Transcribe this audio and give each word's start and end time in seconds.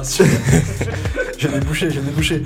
rassure. 0.00 0.24
j'ai 1.36 1.48
débouché, 1.48 1.90
j'ai 1.90 2.00
débouché. 2.00 2.42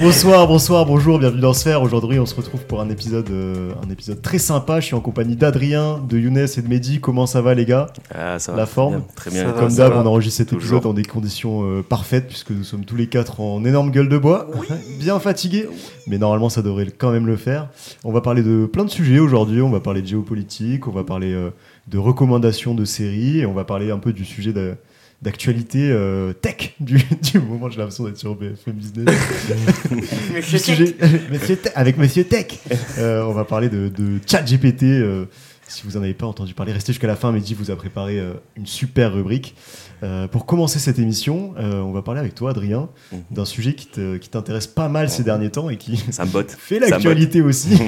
Bonsoir, 0.00 0.46
bonsoir, 0.46 0.86
bonjour, 0.86 1.18
bienvenue 1.18 1.40
dans 1.40 1.52
Sphère. 1.52 1.82
Aujourd'hui, 1.82 2.18
on 2.20 2.26
se 2.26 2.34
retrouve 2.36 2.64
pour 2.64 2.80
un 2.80 2.88
épisode, 2.88 3.28
euh, 3.30 3.72
un 3.84 3.90
épisode 3.90 4.22
très 4.22 4.38
sympa. 4.38 4.78
Je 4.78 4.86
suis 4.86 4.94
en 4.94 5.00
compagnie 5.00 5.34
d'Adrien, 5.34 6.00
de 6.08 6.16
Younes 6.16 6.38
et 6.38 6.62
de 6.62 6.68
Mehdi. 6.68 7.00
Comment 7.00 7.26
ça 7.26 7.42
va, 7.42 7.54
les 7.54 7.64
gars? 7.64 7.88
Ah, 8.14 8.38
ça 8.38 8.52
va. 8.52 8.58
La 8.58 8.66
forme? 8.66 8.94
bien, 8.98 9.04
Très 9.16 9.30
bien. 9.32 9.46
Ça 9.46 9.52
Comme 9.52 9.74
d'hab, 9.74 9.92
on 9.94 10.06
enregistre 10.06 10.38
cet 10.38 10.48
Toujours. 10.50 10.78
épisode 10.78 10.82
dans 10.84 10.94
des 10.94 11.04
conditions 11.04 11.64
euh, 11.64 11.82
parfaites 11.82 12.28
puisque 12.28 12.52
nous 12.52 12.62
sommes 12.64 12.84
tous 12.84 12.96
les 12.96 13.08
quatre 13.08 13.40
en 13.40 13.64
énorme 13.64 13.90
gueule 13.90 14.08
de 14.08 14.18
bois, 14.18 14.46
bien 15.00 15.18
fatigués, 15.18 15.68
mais 16.06 16.18
normalement 16.18 16.48
ça 16.48 16.62
devrait 16.62 16.86
quand 16.96 17.10
même 17.10 17.26
le 17.26 17.36
faire. 17.36 17.68
On 18.04 18.12
va 18.12 18.20
parler 18.20 18.42
de 18.42 18.66
plein 18.66 18.84
de 18.84 18.90
sujets 18.90 19.18
aujourd'hui. 19.18 19.60
On 19.60 19.70
va 19.70 19.80
parler 19.80 20.02
de 20.02 20.06
géopolitique, 20.06 20.86
on 20.86 20.92
va 20.92 21.02
parler 21.04 21.32
euh, 21.32 21.50
de 21.88 21.98
recommandations 21.98 22.74
de 22.74 22.84
séries 22.84 23.40
et 23.40 23.46
on 23.46 23.52
va 23.52 23.64
parler 23.64 23.90
un 23.90 23.98
peu 23.98 24.12
du 24.12 24.24
sujet 24.24 24.52
de- 24.52 24.74
d'actualité 25.22 25.90
euh, 25.90 26.32
tech 26.32 26.74
du, 26.80 26.96
du 27.32 27.38
moment. 27.40 27.70
J'ai 27.70 27.78
l'impression 27.78 28.04
d'être 28.04 28.18
sur 28.18 28.34
BFM 28.34 28.74
Business. 28.74 29.08
Sujet- 30.42 30.96
Monsieur 31.30 31.58
avec 31.74 31.96
Monsieur 31.96 32.24
Tech. 32.24 32.58
Euh, 32.98 33.22
on 33.24 33.32
va 33.32 33.44
parler 33.44 33.68
de, 33.68 33.88
de 33.88 34.18
ChatGPT. 34.26 34.84
euh, 34.84 35.26
si 35.68 35.84
vous 35.86 35.96
en 35.96 36.02
avez 36.02 36.12
pas 36.12 36.26
entendu 36.26 36.52
parler, 36.52 36.72
restez 36.72 36.92
jusqu'à 36.92 37.06
la 37.06 37.16
fin. 37.16 37.32
Mehdi 37.32 37.54
vous 37.54 37.70
a 37.70 37.76
préparé 37.76 38.18
euh, 38.18 38.34
une 38.56 38.66
super 38.66 39.14
rubrique. 39.14 39.54
Euh, 40.02 40.26
pour 40.26 40.44
commencer 40.44 40.78
cette 40.80 40.98
émission, 40.98 41.54
euh, 41.56 41.80
on 41.80 41.92
va 41.92 42.02
parler 42.02 42.20
avec 42.20 42.34
toi, 42.34 42.50
Adrien, 42.50 42.88
Mhm. 43.12 43.20
d'un 43.30 43.44
sujet 43.44 43.74
qui 43.74 43.86
te- 43.86 44.16
qui 44.18 44.28
t'intéresse 44.28 44.66
pas 44.66 44.88
mal 44.88 45.08
ces 45.08 45.22
derniers 45.22 45.50
temps 45.50 45.70
et 45.70 45.76
qui 45.78 45.96
Ça 46.10 46.24
me 46.26 46.30
botte. 46.30 46.50
fait 46.50 46.78
l'actualité 46.80 47.40
aussi, 47.40 47.78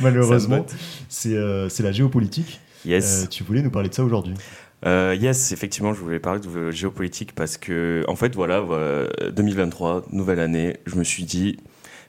malheureusement. 0.00 0.64
C'est 1.08 1.34
euh, 1.34 1.68
c'est 1.68 1.82
la 1.82 1.90
géopolitique. 1.92 2.60
Yes. 2.84 3.22
Euh, 3.24 3.26
tu 3.28 3.42
voulais 3.44 3.62
nous 3.62 3.70
parler 3.70 3.88
de 3.88 3.94
ça 3.94 4.04
aujourd'hui. 4.04 4.34
Euh, 4.84 5.16
yes, 5.18 5.52
effectivement, 5.52 5.94
je 5.94 6.00
voulais 6.00 6.18
parler 6.18 6.40
de 6.40 6.70
géopolitique 6.70 7.34
parce 7.34 7.56
que, 7.56 8.04
en 8.08 8.16
fait, 8.16 8.34
voilà, 8.34 8.60
voilà, 8.60 9.08
2023, 9.32 10.06
nouvelle 10.12 10.40
année, 10.40 10.76
je 10.86 10.96
me 10.96 11.04
suis 11.04 11.22
dit, 11.24 11.56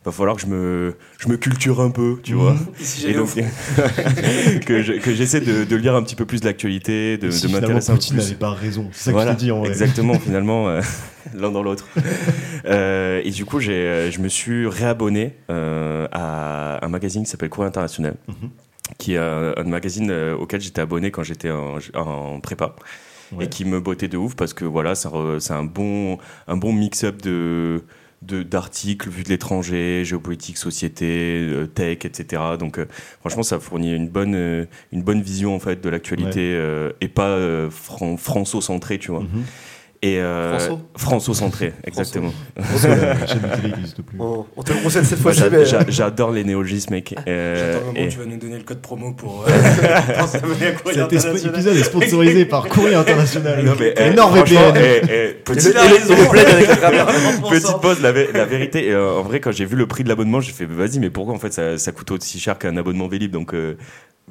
va 0.06 0.12
falloir 0.12 0.36
que 0.36 0.42
je 0.42 0.48
me, 0.48 0.96
je 1.20 1.28
me 1.30 1.38
culture 1.38 1.80
un 1.82 1.92
peu, 1.92 2.18
tu 2.24 2.34
vois. 2.34 2.56
Si 2.80 3.06
Et 3.06 3.12
j'ai 3.12 3.14
donc, 3.14 3.30
que 4.66 4.82
je- 4.82 4.94
que 5.00 5.14
j'essaie 5.14 5.40
de, 5.42 5.64
de 5.64 5.76
lire 5.76 5.96
un 5.96 6.04
petit 6.04 6.16
peu 6.16 6.26
plus 6.26 6.42
de 6.42 6.46
l'actualité, 6.46 7.18
de, 7.18 7.30
si 7.32 7.48
de 7.48 7.52
m'intéresser 7.54 7.92
un 7.92 7.94
peu 7.94 8.00
Poutine 8.00 8.16
plus. 8.18 8.24
n'avait 8.24 8.36
pas 8.36 8.52
raison. 8.52 8.90
C'est 8.92 9.06
ça 9.06 9.12
Voilà, 9.12 9.34
que 9.34 9.38
je 9.38 9.40
te 9.40 9.46
dis 9.46 9.52
en 9.52 9.60
vrai. 9.60 9.70
Exactement, 9.70 10.14
finalement, 10.20 10.68
euh, 10.70 10.82
l'un 11.36 11.52
dans 11.52 11.64
l'autre. 11.64 11.88
Euh, 12.66 13.22
et 13.24 13.30
du 13.32 13.46
coup, 13.46 13.60
j'ai, 13.60 13.72
euh, 13.74 14.12
je 14.12 14.20
me 14.20 14.28
suis 14.30 14.68
réabonné 14.68 15.36
euh, 15.50 16.08
à 16.12 16.84
un 16.84 16.90
magazine 16.90 17.24
qui 17.24 17.30
s'appelle 17.30 17.50
Courrier 17.50 17.68
International, 17.70 18.16
Mhm. 18.28 18.50
Qui 19.04 19.14
est 19.16 19.18
un, 19.18 19.54
un 19.58 19.64
magazine 19.64 20.10
euh, 20.12 20.36
auquel 20.36 20.62
j'étais 20.62 20.82
abonné 20.82 21.12
quand 21.12 21.24
j'étais 21.24 21.52
en, 21.52 21.78
en 21.96 22.40
prépa. 22.40 22.76
Ouais. 23.32 23.46
Et 23.46 23.50
qui 23.50 23.66
me 23.66 23.80
bottait 23.80 24.08
de 24.08 24.18
ouf 24.18 24.36
parce 24.36 24.54
que 24.54 24.64
voilà, 24.66 24.94
c'est 24.96 25.54
un 25.54 25.64
bon, 25.64 26.18
un 26.48 26.56
bon 26.58 26.72
mix-up 26.72 27.22
de, 27.22 27.82
d'articles 28.22 29.10
vus 29.10 29.24
de 29.24 29.30
l'étranger, 29.30 30.06
géopolitique, 30.06 30.58
société, 30.58 31.40
euh, 31.42 31.66
tech, 31.66 32.06
etc. 32.06 32.42
Donc 32.60 32.78
euh, 32.78 32.86
franchement, 33.22 33.44
ça 33.44 33.60
fournit 33.60 33.94
une 33.96 34.08
bonne, 34.08 34.36
euh, 34.36 34.66
une 34.92 35.02
bonne 35.04 35.22
vision 35.22 35.56
en 35.56 35.60
fait 35.60 35.82
de 35.82 35.90
l'actualité 35.90 36.54
euh, 36.56 36.92
et 37.02 37.08
pas 37.08 37.38
fran- 37.72 38.18
franco-centré, 38.18 39.00
tu 39.00 39.12
vois. 39.12 39.22
Mhm. 39.22 39.44
Et 40.06 40.20
euh, 40.20 40.60
Franco 40.60 40.82
franco-centré, 40.98 41.72
exactement. 41.86 42.34
N'existe 42.58 44.02
plus. 44.02 44.18
On, 44.20 44.46
on 44.58 44.62
te 44.62 44.74
le 44.74 44.80
conseille 44.80 45.06
cette 45.06 45.20
fois-ci, 45.20 45.40
J'a- 45.40 45.50
mais. 45.50 45.66
j'a- 45.66 45.86
J'adore 45.88 46.32
les 46.32 46.44
néologismes, 46.44 46.96
mec. 46.96 47.16
Euh, 47.26 47.56
J'attends 47.56 47.80
le 47.80 47.86
moment 47.86 47.98
et- 48.00 48.08
où 48.08 48.12
tu 48.12 48.18
vas 48.20 48.26
nous 48.26 48.38
donner 48.38 48.58
le 48.58 48.64
code 48.64 48.82
promo 48.82 49.14
pour, 49.14 49.46
euh, 49.48 49.52
pour 50.20 50.28
Cet 50.92 51.14
épisode 51.14 51.78
est 51.78 51.84
sponsorisé 51.84 52.44
par 52.46 52.68
Courrier 52.68 52.96
International. 52.96 53.64
Non, 53.64 53.74
mais, 53.80 53.88
Et 53.88 53.94
eh, 53.98 54.12
franchement, 54.18 54.74
eh, 54.76 55.02
eh, 55.10 55.34
petite- 55.46 55.74
pause, 57.82 58.02
la, 58.02 58.12
la 58.12 58.46
vérité, 58.46 58.92
euh, 58.92 59.20
en 59.20 59.24
vrai, 59.24 59.40
quand 59.40 59.52
j'ai 59.54 59.66
vu 59.66 59.76
le 59.78 59.88
prix 59.88 60.04
de 60.04 60.10
l'abonnement, 60.10 60.42
j'ai 60.42 60.52
fait, 60.52 60.66
vas-y, 60.66 61.00
mais 61.00 61.10
pourquoi 61.12 61.34
en 61.34 61.40
fait 61.40 61.54
ça, 61.54 61.78
ça 61.78 61.92
coûte 61.94 62.12
aussi 62.12 62.40
cher 62.40 62.58
qu'un 62.58 62.76
abonnement 62.78 63.08
Vélib 63.08 63.32
Donc, 63.32 63.54
euh, 63.54 63.78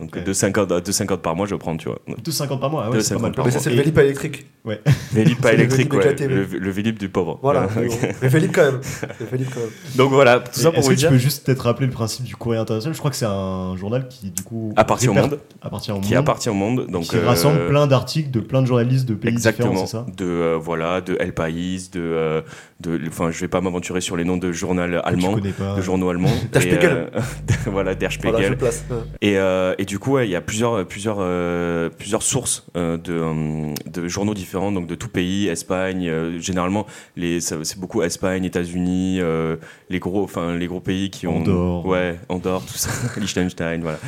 donc 0.00 0.14
Ouais. 0.16 0.22
2,50 0.22 0.66
2,50 0.82 1.18
par 1.18 1.36
mois, 1.36 1.46
je 1.46 1.54
prends, 1.54 1.76
tu 1.76 1.88
vois. 1.88 1.98
2,50 2.24 2.58
par 2.58 2.70
mois, 2.70 2.84
ah 2.86 2.90
ouais, 2.90 2.96
Deux 2.96 3.02
c'est 3.02 3.14
pas 3.14 3.20
cinquante 3.20 3.22
mal. 3.22 3.32
par 3.32 3.44
Mais 3.44 3.50
mois. 3.50 3.58
ça, 3.60 3.64
c'est 3.64 3.70
le 3.70 3.76
Vélib 3.76 3.98
à 3.98 4.02
électrique. 4.04 4.46
Vélib 5.12 5.38
pas 5.40 5.52
électrique, 5.52 5.92
Vélib 5.92 5.92
ouais. 6.06 6.12
éclaté, 6.12 6.28
Le, 6.28 6.44
le 6.44 6.70
Vélib 6.70 6.98
du 6.98 7.08
pauvre. 7.08 7.38
Voilà. 7.42 7.68
Euh, 7.76 7.88
mais 8.22 8.28
Vélib 8.28 8.52
quand 8.52 8.62
même. 8.64 8.80
C'est 8.82 9.30
Vélib 9.30 9.48
quand 9.52 9.60
même. 9.60 9.68
Donc 9.96 10.10
voilà, 10.12 10.40
tout 10.40 10.58
ça 10.60 10.70
pour 10.70 10.78
Est-ce 10.78 10.86
vous 10.86 10.90
que 10.90 10.94
tu 10.94 11.00
dire. 11.00 11.10
peux 11.10 11.18
juste 11.18 11.44
peut-être 11.44 11.60
rappeler 11.64 11.86
le 11.86 11.92
principe 11.92 12.24
du 12.24 12.36
courrier 12.36 12.58
international? 12.60 12.94
Je 12.94 12.98
crois 12.98 13.10
que 13.10 13.16
c'est 13.16 13.26
un 13.26 13.76
journal 13.76 14.08
qui, 14.08 14.30
du 14.30 14.42
coup, 14.42 14.72
Appartient 14.76 15.08
au 15.08 15.14
monde, 15.14 15.38
appartient 15.60 15.90
au 15.92 15.98
qui 16.00 16.14
monde, 16.14 16.18
appartient 16.20 16.48
au 16.48 16.54
monde. 16.54 16.86
Donc, 16.88 17.04
qui 17.04 17.16
euh, 17.16 17.26
rassemble 17.26 17.66
plein 17.68 17.86
d'articles 17.86 18.30
de 18.30 18.40
plein 18.40 18.62
de 18.62 18.66
journalistes 18.66 19.06
de 19.06 19.14
pays 19.14 19.30
Exactement. 19.32 19.70
différents, 19.70 19.86
c'est 19.86 19.92
ça? 19.92 20.06
De 20.16 20.24
euh, 20.24 20.58
voilà, 20.60 21.00
de 21.00 21.16
El 21.20 21.34
País, 21.34 21.90
de, 21.92 22.00
euh, 22.00 22.40
de, 22.82 23.00
enfin, 23.08 23.30
je 23.30 23.40
vais 23.40 23.48
pas 23.48 23.60
m'aventurer 23.60 24.00
sur 24.00 24.16
les 24.16 24.24
noms 24.24 24.36
de 24.36 24.52
journaux 24.52 24.82
Que 24.86 25.06
allemands, 25.06 25.34
Tu 25.34 25.40
connais 25.40 25.52
pas. 25.52 25.74
de 25.76 25.80
journaux 25.82 26.08
allemands. 26.10 26.30
Der 26.52 26.62
Spiegel. 26.62 26.90
euh, 27.14 27.20
voilà, 27.66 27.94
Der 27.94 28.10
Spiegel. 28.10 28.56
Voilà. 28.58 29.04
Et, 29.20 29.38
euh, 29.38 29.74
et 29.78 29.84
du 29.84 29.98
coup, 29.98 30.12
ouais, 30.12 30.26
il 30.26 30.30
y 30.30 30.36
a 30.36 30.40
plusieurs, 30.40 30.86
plusieurs, 30.86 31.18
euh, 31.20 31.88
plusieurs 31.90 32.22
sources 32.22 32.66
euh, 32.76 32.96
de, 32.98 33.12
euh, 33.12 33.74
de 33.86 34.08
journaux 34.08 34.34
différents, 34.34 34.72
donc 34.72 34.86
de 34.86 34.94
tout 34.94 35.08
pays, 35.08 35.48
Espagne. 35.48 36.08
euh, 36.08 36.38
généralement, 36.40 36.86
les, 37.16 37.40
c'est 37.40 37.78
beaucoup 37.78 38.02
Espagne, 38.02 38.44
États-Unis, 38.44 39.18
euh, 39.20 39.56
les 39.88 39.98
gros, 39.98 40.22
enfin 40.24 40.56
les 40.56 40.66
gros 40.66 40.80
pays 40.80 41.10
qui 41.10 41.26
ont, 41.26 41.38
Andorre. 41.38 41.86
ouais, 41.86 42.18
Andorre, 42.28 42.64
tout 42.66 42.74
ça, 42.74 42.90
Liechtenstein, 43.20 43.80
voilà. 43.82 43.98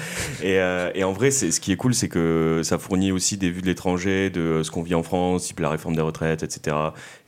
Et, 0.43 0.59
euh, 0.59 0.91
et 0.95 1.05
en 1.05 1.13
vrai, 1.13 1.31
c'est 1.31 1.51
ce 1.51 1.61
qui 1.61 1.73
est 1.73 1.77
cool, 1.77 1.95
c'est 1.95 2.09
que 2.09 2.61
ça 2.65 2.79
fournit 2.79 3.13
aussi 3.13 3.37
des 3.37 3.51
vues 3.51 3.63
de 3.63 3.67
l'étranger, 3.67 4.31
de 4.31 4.63
ce 4.63 4.71
qu'on 4.71 4.83
vit 4.83 4.95
en 4.95 5.03
France, 5.03 5.45
type 5.47 5.61
la 5.61 5.71
réforme 5.71 5.95
des 5.95 6.03
retraites, 6.03 6.43
etc. 6.43 6.77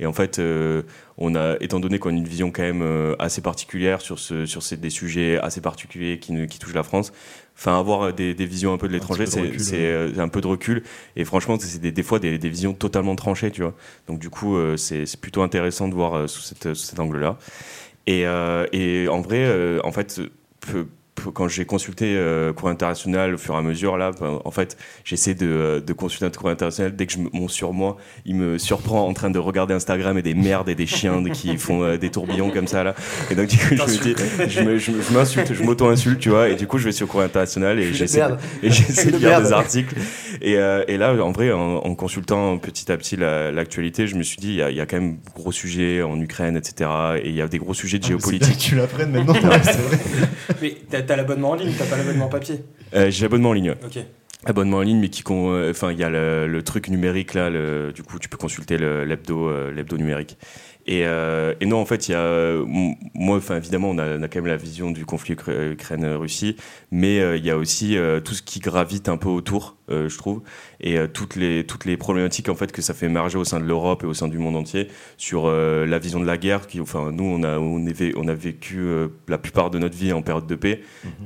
Et 0.01 0.07
en 0.07 0.13
fait, 0.13 0.39
euh, 0.39 0.83
on 1.19 1.34
a, 1.34 1.56
étant 1.60 1.81
donné 1.81 1.99
qu'on 1.99 2.10
a 2.10 2.12
une 2.12 2.28
vision 2.28 2.50
quand 2.50 2.62
même 2.62 2.82
euh, 2.82 3.16
assez 3.19 3.41
particulière 3.41 4.00
sur, 4.00 4.19
ce, 4.19 4.47
sur 4.47 4.62
ces, 4.62 4.77
des 4.77 4.91
sujets 4.91 5.38
assez 5.38 5.60
particuliers 5.60 6.19
qui, 6.19 6.59
touchent 6.59 6.75
la 6.75 6.82
France, 6.82 7.12
enfin 7.56 7.78
avoir 7.78 8.12
des, 8.12 8.34
des 8.34 8.47
visions 8.47 8.72
un 8.72 8.78
peu 8.78 8.88
de 8.88 8.93
l'étranger, 8.93 9.27
c'est 9.27 9.72
euh, 9.72 10.12
un 10.19 10.28
peu 10.28 10.41
de 10.41 10.47
recul. 10.47 10.82
Et 11.16 11.25
franchement, 11.25 11.56
c'est 11.59 11.81
des, 11.81 11.93
des 11.93 12.03
fois 12.03 12.19
des, 12.19 12.38
des 12.38 12.49
visions 12.49 12.75
totalement 12.75 13.16
tranchées, 13.16 13.50
tu 13.50 13.62
vois. 13.62 13.75
Donc 14.09 14.19
du 14.19 14.31
coup, 14.31 14.56
euh, 14.56 14.77
c'est 14.77 15.04
plutôt 15.21 15.43
intéressant 15.43 15.88
de 15.88 15.94
voir 15.94 16.28
sous, 16.28 16.43
cette, 16.43 16.75
sous 16.75 16.84
cet 16.84 17.00
angle-là. 17.00 17.38
Et, 18.06 18.27
euh, 18.27 18.66
et 18.72 19.09
en 19.09 19.21
vrai, 19.21 19.44
euh, 19.44 19.81
en 19.84 19.93
fait, 19.93 20.21
peu- 20.60 20.87
quand 21.34 21.49
j'ai 21.49 21.65
consulté 21.65 22.15
euh, 22.16 22.53
International 22.66 23.34
au 23.34 23.38
fur 23.38 23.54
et 23.54 23.59
à 23.59 23.62
mesure, 23.62 23.97
là, 23.97 24.10
ben, 24.21 24.41
en 24.44 24.50
fait, 24.50 24.77
j'essaie 25.04 25.34
de, 25.34 25.47
euh, 25.47 25.81
de 25.81 25.93
consulter 25.93 26.27
un 26.27 26.31
Courrier 26.31 26.53
International. 26.54 26.94
Dès 26.97 27.06
que 27.06 27.12
je 27.12 27.19
me- 27.19 27.31
mon 27.32 27.47
surmoi, 27.49 27.97
il 28.25 28.34
me 28.34 28.59
surprend 28.59 29.06
en 29.06 29.12
train 29.15 29.31
de 29.31 29.38
regarder 29.38 29.72
Instagram 29.75 30.19
et 30.19 30.22
des 30.22 30.34
merdes 30.34 30.69
et 30.69 30.75
des 30.75 30.87
chiens 30.87 31.22
qui 31.32 31.56
font 31.56 31.82
euh, 31.84 31.97
des 31.97 32.10
tourbillons 32.10 32.50
comme 32.50 32.66
ça, 32.66 32.82
là. 32.82 32.94
Et 33.31 33.34
donc, 33.37 33.47
du 33.49 33.56
coup, 33.56 33.77
je 33.77 33.82
me 33.82 33.87
dis, 34.15 34.15
je 34.49 35.12
m'insulte, 35.15 35.54
je 35.54 35.62
m'auto-insulte, 35.62 36.19
tu 36.19 36.31
vois. 36.31 36.49
Et 36.49 36.54
du 36.56 36.66
coup, 36.66 36.78
je 36.78 36.84
vais 36.87 36.93
sur 36.93 37.06
Courrier 37.06 37.27
International 37.27 37.78
et 37.78 37.84
Je 37.84 37.93
j'essaie 37.93 39.06
de 39.06 39.12
De 39.12 39.16
lire 39.19 39.28
merde. 39.31 39.44
des 39.44 39.53
articles. 39.53 39.94
Et, 40.43 40.56
euh, 40.56 40.84
et 40.88 40.97
là, 40.98 41.15
en 41.22 41.31
vrai, 41.33 41.53
en, 41.53 41.77
en 41.77 41.94
consultant 41.94 42.59
petit 42.59 42.91
à 42.91 42.97
petit 42.97 43.16
la- 43.16 43.53
l'actualité, 43.53 44.06
je 44.06 44.16
me 44.16 44.22
suis 44.22 44.38
dit, 44.38 44.48
il 44.48 44.56
y, 44.56 44.62
a- 44.62 44.71
il 44.71 44.77
y 44.77 44.81
a 44.81 44.87
quand 44.87 44.97
même 45.00 45.19
gros 45.34 45.53
sujets 45.53 46.03
en 46.03 46.21
Ukraine, 46.21 46.56
etc. 46.56 46.91
Et 47.22 47.28
il 47.31 47.34
y 47.34 47.41
a 47.43 47.48
des 47.48 47.59
gros 47.59 47.75
sujets 47.75 47.98
de 47.98 48.04
Ah, 48.04 48.09
géopolitique. 48.09 48.56
que 48.56 48.60
tu 48.62 48.75
l'apprennes 48.75 49.12
maintenant. 49.12 49.34
c'est 49.62 49.78
vrai. 49.78 49.98
Mais 50.62 50.77
t'as 51.06 51.17
l'abonnement 51.17 51.50
en 51.50 51.55
ligne, 51.55 51.72
t'as 51.78 51.87
pas 51.87 51.97
l'abonnement 51.97 52.28
papier. 52.28 52.62
Euh, 52.94 53.11
J'ai 53.11 53.22
l'abonnement 53.22 53.50
en 53.50 53.53
ligne. 53.55 53.71
ouais. 53.71 53.78
Ok. 53.84 53.99
Abonnement 54.44 54.77
en 54.78 54.83
ligne, 54.83 55.00
mais 55.00 55.09
qui 55.09 55.22
con- 55.22 55.53
euh, 55.53 55.71
enfin, 55.71 55.91
il 55.93 55.99
y 55.99 56.05
a 56.05 56.11
le, 56.11 56.47
le 56.47 56.62
truc 56.62 56.89
numérique 56.89 57.34
là. 57.34 57.50
le- 57.50 57.93
du 57.93 58.03
coup, 58.03 58.19
tu 58.19 58.28
peux 58.28 58.37
consulter 58.37 58.77
l'hebdo, 58.78 59.49
euh, 59.49 59.72
l'hebdo 59.72 59.97
numérique. 59.97 60.37
Et, 60.87 61.05
euh, 61.05 61.55
et 61.61 61.66
non, 61.66 61.78
en 61.81 61.84
fait, 61.87 62.09
il 62.09 62.12
y 62.12 62.15
a, 62.15 62.55
moi, 63.15 63.39
enfin, 63.39 63.56
évidemment, 63.56 63.91
on 63.91 63.99
a, 63.99 64.19
on 64.19 64.22
a 64.22 64.28
quand 64.28 64.39
même 64.39 64.47
la 64.47 64.57
vision 64.57 64.92
du 64.92 65.04
conflit 65.04 65.34
Ukra- 65.34 65.72
Ukraine-Russie, 65.72 66.57
mais 66.92 67.19
euh, 67.19 67.36
il 67.36 67.45
y 67.45 67.51
a 67.51 67.57
aussi 67.57 67.97
euh, 67.97 68.21
tout 68.21 68.34
ce 68.34 68.42
qui 68.42 68.60
gravite 68.60 69.09
un 69.09 69.16
peu 69.16 69.28
autour, 69.28 69.76
euh, 69.91 70.09
je 70.09 70.18
trouve, 70.18 70.42
et 70.80 70.98
euh, 70.98 71.06
toutes 71.06 71.36
les 71.36 71.65
toutes 71.65 71.84
les 71.84 71.97
problématiques 71.97 72.48
en 72.48 72.54
fait 72.54 72.72
que 72.72 72.83
ça 72.83 72.92
fait 72.94 73.06
émerger 73.06 73.38
au 73.38 73.44
sein 73.44 73.60
de 73.60 73.65
l'Europe 73.66 74.03
et 74.03 74.06
au 74.06 74.15
sein 74.15 74.28
du 74.28 74.38
monde 74.38 74.56
entier 74.56 74.88
sur 75.16 75.44
euh, 75.47 75.86
la 75.86 75.98
vision 75.98 76.21
de 76.21 76.27
la 76.27 76.36
guerre. 76.38 76.66
Qui, 76.66 76.80
enfin, 76.80 77.12
nous, 77.12 77.24
on 77.24 77.42
a 77.42 77.59
on, 77.59 77.86
est 77.86 77.92
vé- 77.98 78.12
on 78.16 78.28
a 78.28 78.34
vécu 78.34 78.84
la 79.28 79.38
plupart 79.38 79.71
de 79.71 79.78
notre 79.78 79.97
vie 79.97 80.12
en 80.12 80.22
période 80.22 80.47
de 80.47 80.54
paix, 80.54 80.80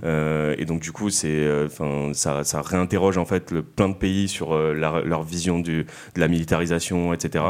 euh, 0.04 0.54
et 0.58 0.64
donc 0.64 0.80
du 0.80 0.92
coup, 0.92 1.10
c'est, 1.10 1.46
enfin, 1.64 2.10
ça, 2.14 2.44
ça 2.44 2.60
réinterroge 2.62 3.18
en 3.18 3.24
fait 3.24 3.50
le, 3.50 3.62
plein 3.62 3.88
de 3.88 3.94
pays 3.94 4.28
sur 4.28 4.56
la- 4.56 5.00
leur 5.04 5.22
vision 5.22 5.58
du, 5.58 5.84
de 6.14 6.20
la 6.20 6.28
militarisation, 6.28 7.12
etc. 7.14 7.44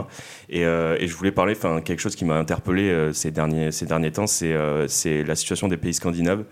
Et, 0.48 0.60
et 0.62 1.06
je 1.08 1.14
voulais 1.14 1.32
parler, 1.32 1.54
enfin, 1.56 1.80
quelque 1.80 2.00
chose 2.00 2.16
qui 2.16 2.24
m'a 2.24 2.36
interpellé 2.36 3.10
ces 3.12 3.30
derniers 3.30 3.72
ces 3.72 3.86
derniers 3.86 4.12
temps, 4.12 4.26
c'est 4.26 4.54
c'est 4.88 5.24
la 5.24 5.34
situation 5.34 5.68
des 5.68 5.76
pays 5.76 5.94
scandinaves. 5.94 6.44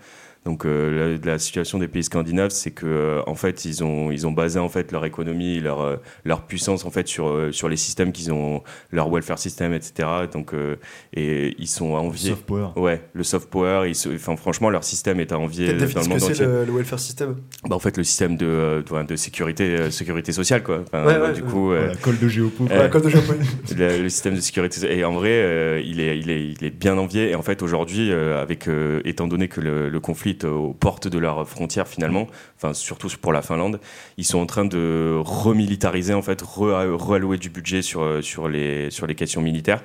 Donc 0.45 0.65
euh, 0.65 1.17
la, 1.21 1.31
la 1.33 1.37
situation 1.39 1.79
des 1.79 1.87
pays 1.89 2.03
scandinaves, 2.03 2.49
c'est 2.51 2.71
que 2.71 2.85
euh, 2.85 3.21
en 3.27 3.35
fait 3.35 3.65
ils 3.65 3.83
ont 3.83 4.09
ils 4.09 4.25
ont 4.25 4.31
basé 4.31 4.57
en 4.57 4.69
fait 4.69 4.91
leur 4.93 5.03
économie, 5.05 5.59
leur 5.59 5.81
euh, 5.81 5.97
leur 6.23 6.43
puissance 6.43 6.85
en 6.85 6.91
fait 6.91 7.07
sur 7.07 7.49
sur 7.51 7.67
les 7.67 7.75
systèmes 7.75 8.11
qu'ils 8.13 8.31
ont, 8.31 8.63
leur 8.91 9.09
welfare 9.09 9.37
system, 9.37 9.73
etc. 9.73 10.07
Donc 10.31 10.53
euh, 10.53 10.77
et 11.13 11.55
ils 11.59 11.67
sont 11.67 11.95
à 11.95 11.99
envier. 11.99 12.29
Soft 12.31 12.45
power. 12.45 12.67
Ouais, 12.77 13.01
le 13.13 13.23
soft 13.23 13.49
power, 13.49 13.89
ils 13.89 14.13
enfin 14.15 14.37
franchement 14.37 14.69
leur 14.69 14.83
système 14.85 15.19
est 15.19 15.33
à 15.33 15.37
envier 15.37 15.73
dans 15.73 15.79
le 15.85 15.87
ce 15.89 15.97
monde 16.09 16.19
que 16.19 16.19
c'est 16.19 16.31
entier. 16.31 16.45
le, 16.45 16.65
le 16.65 16.71
welfare 16.71 16.99
system? 16.99 17.35
Bah, 17.67 17.75
en 17.75 17.79
fait 17.79 17.97
le 17.97 18.03
système 18.05 18.37
de 18.37 18.83
de, 18.89 19.03
de 19.03 19.15
sécurité 19.17 19.91
sécurité 19.91 20.31
sociale 20.31 20.63
quoi. 20.63 20.83
Enfin, 20.87 21.05
Ouais, 21.05 21.17
ouais, 21.19 21.33
du 21.33 21.41
ouais. 21.41 21.47
coup 21.51 21.71
euh, 21.73 21.79
Voilà, 21.79 21.95
colle 21.97 22.17
de 22.17 22.27
géopo. 22.29 22.65
Euh, 22.71 22.83
Ouais, 22.85 22.89
Comme 22.89 23.01
de 23.03 23.09
japonais. 23.09 23.39
le, 23.77 24.03
le 24.03 24.09
système 24.09 24.35
de 24.35 24.39
sécurité 24.41 24.97
et 24.97 25.03
en 25.03 25.13
vrai 25.13 25.31
euh, 25.31 25.81
il, 25.85 25.99
est, 25.99 26.17
il, 26.17 26.29
est, 26.29 26.45
il 26.47 26.63
est 26.63 26.69
bien 26.69 26.97
envié 26.97 27.31
et 27.31 27.35
en 27.35 27.41
fait 27.41 27.61
aujourd'hui 27.61 28.09
euh, 28.11 28.41
avec 28.41 28.67
euh, 28.69 29.01
étant 29.05 29.27
donné 29.27 29.47
que 29.49 29.59
le, 29.59 29.89
le 29.89 29.99
conflit 29.99 30.28
aux 30.43 30.73
portes 30.73 31.07
de 31.07 31.17
leurs 31.17 31.47
frontières 31.47 31.87
finalement 31.87 32.27
enfin 32.57 32.73
surtout 32.73 33.09
pour 33.21 33.33
la 33.33 33.41
Finlande. 33.41 33.79
Ils 34.17 34.25
sont 34.25 34.39
en 34.39 34.45
train 34.45 34.65
de 34.65 35.19
remilitariser 35.23 36.13
en 36.13 36.21
fait 36.21 36.41
re- 36.43 36.91
reallouer 36.91 37.37
du 37.37 37.49
budget 37.49 37.81
sur, 37.81 38.01
euh, 38.01 38.21
sur, 38.21 38.47
les, 38.47 38.91
sur 38.91 39.07
les 39.07 39.15
questions 39.15 39.41
militaires. 39.41 39.83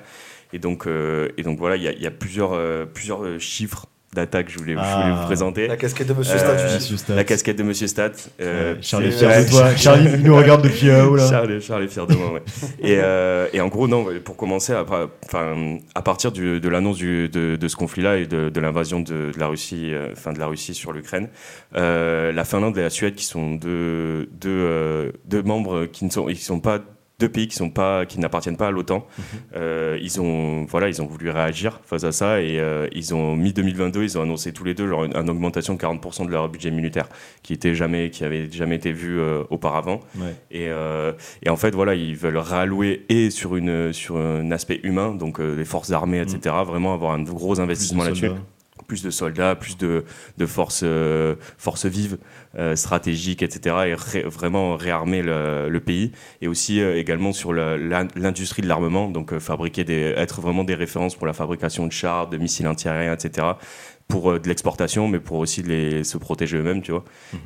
Et 0.53 0.59
donc, 0.59 0.87
euh, 0.87 1.29
et 1.37 1.43
donc 1.43 1.57
voilà 1.59 1.75
il 1.75 1.83
y 1.83 2.07
a, 2.07 2.11
plusieurs, 2.11 2.53
euh, 2.53 2.85
plusieurs 2.85 3.39
chiffres 3.39 3.87
d'attaque 4.15 4.47
que 4.47 4.51
je 4.53 4.57
voulais, 4.57 4.73
je 4.73 4.77
voulais 4.79 4.87
Ah. 4.89 5.17
vous 5.21 5.25
présenter 5.27 5.67
La 5.67 5.77
casquette 5.77 6.07
de 6.07 6.13
Monsieur 6.13 6.33
Euh, 6.35 6.97
Stat. 6.97 7.13
la 7.15 7.23
casquette 7.23 7.57
de 7.57 7.63
Monsieur 7.63 7.87
Stat 7.87 8.11
euh, 8.41 8.75
Charlie 8.81 9.09
est 9.09 9.11
fier 9.11 9.45
de 9.45 9.49
toi. 9.49 9.75
Charlie, 9.75 10.09
il 10.15 10.23
nous 10.23 10.35
regarde 10.35 10.63
depuis 10.63 10.87
là-haut 10.87 11.15
là. 11.15 11.29
Charles, 11.29 11.61
Charles 11.61 11.83
est 11.83 11.87
fier 11.87 12.07
de 12.07 12.15
moi, 12.15 12.31
ouais. 12.33 12.41
et, 12.81 12.97
euh, 12.99 13.47
et 13.53 13.61
en 13.61 13.67
gros, 13.67 13.87
non, 13.87 14.07
pour 14.23 14.35
commencer, 14.37 14.73
après, 14.73 15.05
enfin, 15.25 15.77
à 15.93 16.01
partir 16.01 16.31
du- 16.31 16.59
de 16.59 16.69
l'annonce 16.69 16.97
du- 16.97 17.29
de, 17.29 17.55
de 17.55 17.67
ce 17.67 17.75
conflit-là 17.75 18.17
et 18.17 18.25
de, 18.25 18.49
de 18.49 18.59
l'invasion 18.59 18.99
de, 19.01 19.31
de 19.33 19.39
la 19.39 19.47
Russie, 19.47 19.91
euh, 19.93 20.07
enfin 20.13 20.33
de 20.33 20.39
la 20.39 20.47
Russie 20.47 20.73
sur 20.73 20.91
l'Ukraine, 20.93 21.27
euh, 21.75 22.31
la 22.31 22.43
Finlande 22.45 22.77
et 22.77 22.81
la 22.81 22.89
Suède, 22.89 23.15
qui 23.15 23.25
sont 23.25 23.51
deux, 23.55 24.29
deux, 24.39 24.49
euh, 24.49 25.11
deux 25.25 25.43
membres 25.43 25.85
qui 25.85 26.05
ne 26.05 26.09
sont, 26.09 26.25
qui 26.25 26.35
sont 26.37 26.59
pas 26.59 26.79
deux 27.19 27.29
pays 27.29 27.47
qui 27.47 27.55
sont 27.55 27.69
pas 27.69 28.05
qui 28.05 28.19
n'appartiennent 28.19 28.57
pas 28.57 28.67
à 28.67 28.71
l'OTAN 28.71 29.05
euh, 29.55 29.97
ils 30.01 30.19
ont 30.19 30.65
voilà 30.65 30.89
ils 30.89 31.01
ont 31.01 31.05
voulu 31.05 31.29
réagir 31.29 31.79
face 31.85 32.03
à 32.03 32.11
ça 32.11 32.41
et 32.41 32.59
euh, 32.59 32.87
ils 32.91 33.15
ont 33.15 33.35
mi 33.37 33.53
2022 33.53 34.03
ils 34.03 34.17
ont 34.17 34.21
annoncé 34.23 34.51
tous 34.51 34.65
les 34.65 34.73
deux 34.73 34.87
genre 34.89 35.05
une, 35.05 35.15
une 35.15 35.29
augmentation 35.29 35.75
de 35.75 35.79
40% 35.79 36.25
de 36.25 36.31
leur 36.31 36.49
budget 36.49 36.71
militaire 36.71 37.07
qui 37.41 37.53
était 37.53 37.73
jamais 37.73 38.09
qui 38.09 38.25
avait 38.25 38.51
jamais 38.51 38.75
été 38.75 38.91
vu 38.91 39.19
euh, 39.19 39.43
auparavant 39.49 40.01
Ouais. 40.17 40.35
et, 40.51 40.67
euh, 40.69 41.13
et 41.43 41.49
en 41.49 41.55
fait, 41.55 41.73
voilà, 41.73 41.95
ils 41.95 42.15
veulent 42.15 42.37
réallouer 42.37 43.05
et 43.09 43.29
sur, 43.29 43.55
une, 43.55 43.91
sur 43.93 44.17
un 44.17 44.51
aspect 44.51 44.79
humain, 44.83 45.13
donc 45.15 45.39
les 45.39 45.65
forces 45.65 45.91
armées, 45.91 46.19
etc. 46.21 46.55
Vraiment 46.65 46.93
avoir 46.93 47.13
un 47.13 47.21
gros 47.23 47.59
investissement 47.59 48.03
là-dessus. 48.03 48.29
Plus 48.87 49.01
de 49.03 49.09
soldats, 49.09 49.55
plus 49.55 49.77
de, 49.77 50.05
de 50.37 50.45
forces, 50.45 50.81
euh, 50.83 51.35
vives, 51.85 52.17
euh, 52.57 52.75
stratégiques, 52.75 53.41
etc. 53.41 53.75
Et 53.87 53.93
ré- 53.95 54.21
vraiment 54.23 54.75
réarmer 54.77 55.21
le, 55.23 55.69
le 55.69 55.79
pays. 55.79 56.11
Et 56.41 56.47
aussi 56.47 56.79
euh, 56.81 56.97
également 56.97 57.33
sur 57.33 57.51
l'industrie 57.53 58.61
de 58.61 58.67
l'armement, 58.67 59.09
donc 59.09 59.33
euh, 59.33 59.39
fabriquer 59.39 59.83
des, 59.83 60.13
être 60.15 60.39
vraiment 60.41 60.63
des 60.63 60.75
références 60.75 61.15
pour 61.15 61.25
la 61.27 61.33
fabrication 61.33 61.87
de 61.87 61.91
chars, 61.91 62.27
de 62.29 62.37
missiles 62.37 62.67
antiaériens, 62.67 63.13
etc. 63.13 63.47
Pour 64.07 64.39
de 64.39 64.47
l'exportation, 64.47 65.07
mais 65.07 65.19
pour 65.19 65.39
aussi 65.39 65.63
les, 65.63 66.03
se 66.03 66.19
protéger 66.19 66.57
eux-mêmes, 66.57 66.83
tu 66.83 66.91
vois. 66.91 67.03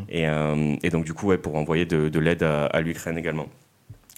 Et, 0.10 0.28
euh, 0.28 0.76
et 0.84 0.90
donc, 0.90 1.06
du 1.06 1.14
coup, 1.14 1.28
ouais, 1.28 1.38
pour 1.38 1.56
envoyer 1.56 1.86
de, 1.86 2.10
de 2.10 2.20
l'aide 2.20 2.44
à, 2.44 2.66
à 2.66 2.82
l'Ukraine 2.82 3.18
également. 3.18 3.48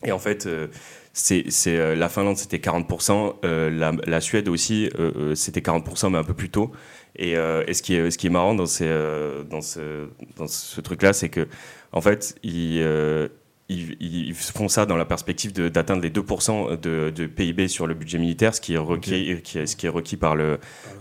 Et 0.03 0.11
en 0.11 0.17
fait, 0.17 0.47
euh, 0.47 0.65
c'est, 1.13 1.45
euh, 1.67 1.93
la 1.95 2.09
Finlande, 2.09 2.37
c'était 2.37 2.57
40%, 2.57 3.35
euh, 3.45 3.69
la, 3.69 3.91
la 4.07 4.21
Suède 4.21 4.47
aussi, 4.47 4.89
c'était 5.35 5.59
40%, 5.59 6.09
mais 6.09 6.17
un 6.17 6.23
peu 6.23 6.33
plus 6.33 6.49
tôt. 6.49 6.71
Et, 7.17 7.35
euh, 7.35 7.63
et 7.67 7.73
ce, 7.73 7.81
qui 7.81 7.95
est, 7.95 8.09
ce 8.11 8.17
qui 8.17 8.27
est 8.27 8.31
marrant 8.31 8.53
dans, 8.55 8.65
ces, 8.65 8.85
euh, 8.87 9.43
dans 9.43 9.61
ce, 9.61 10.07
dans 10.37 10.47
ce 10.47 10.79
truc-là, 10.81 11.13
c'est 11.13 11.29
que, 11.29 11.47
en 11.91 11.99
fait, 12.01 12.35
ils, 12.43 12.79
euh, 12.81 13.27
ils, 13.69 13.95
ils 14.01 14.33
font 14.33 14.67
ça 14.67 14.85
dans 14.85 14.97
la 14.97 15.05
perspective 15.05 15.51
d'atteindre 15.53 16.01
les 16.01 16.09
2% 16.09 16.79
de, 16.79 17.09
de 17.09 17.25
PIB 17.25 17.67
sur 17.67 17.87
le 17.87 17.93
budget 17.93 18.17
militaire, 18.17 18.53
ce 18.55 18.59
qui 18.61 18.73
est 18.73 18.77
requis, 18.77 19.41
qui 19.43 19.59
est- 19.59 19.65
ce 19.65 19.75
qui 19.75 19.85
est 19.85 19.89
requis 19.89 20.17
par, 20.17 20.35
le, 20.35 20.57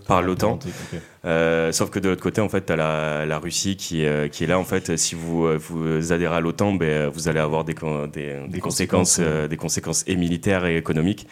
par 0.07 0.23
l'OTAN. 0.23 0.59
Sauf 1.73 1.91
que 1.91 1.99
de 1.99 2.09
l'autre 2.09 2.23
côté, 2.23 2.41
en 2.41 2.49
fait, 2.49 2.67
tu 2.67 2.73
as 2.73 2.77
la, 2.77 3.27
la 3.27 3.39
Russie 3.39 3.77
qui, 3.77 4.05
qui 4.33 4.45
est 4.45 4.47
là. 4.47 4.59
En 4.59 4.65
fait, 4.65 4.97
si 4.97 5.15
vous, 5.15 5.49
vous 5.59 6.13
adhérez 6.13 6.37
à 6.37 6.41
l'OTAN, 6.41 6.75
ben, 6.75 7.09
vous 7.09 7.29
allez 7.29 7.41
avoir 7.41 7.65
des, 7.65 7.75
des, 7.75 8.09
des 8.47 8.49
Des 8.49 8.61
conséquences, 8.61 9.17
conséquences, 9.17 9.19
ouais. 9.19 9.49
des 9.49 9.57
conséquences 9.57 10.05
et 10.07 10.17
militaires 10.17 10.65
et 10.67 10.77
économiques. 10.77 11.27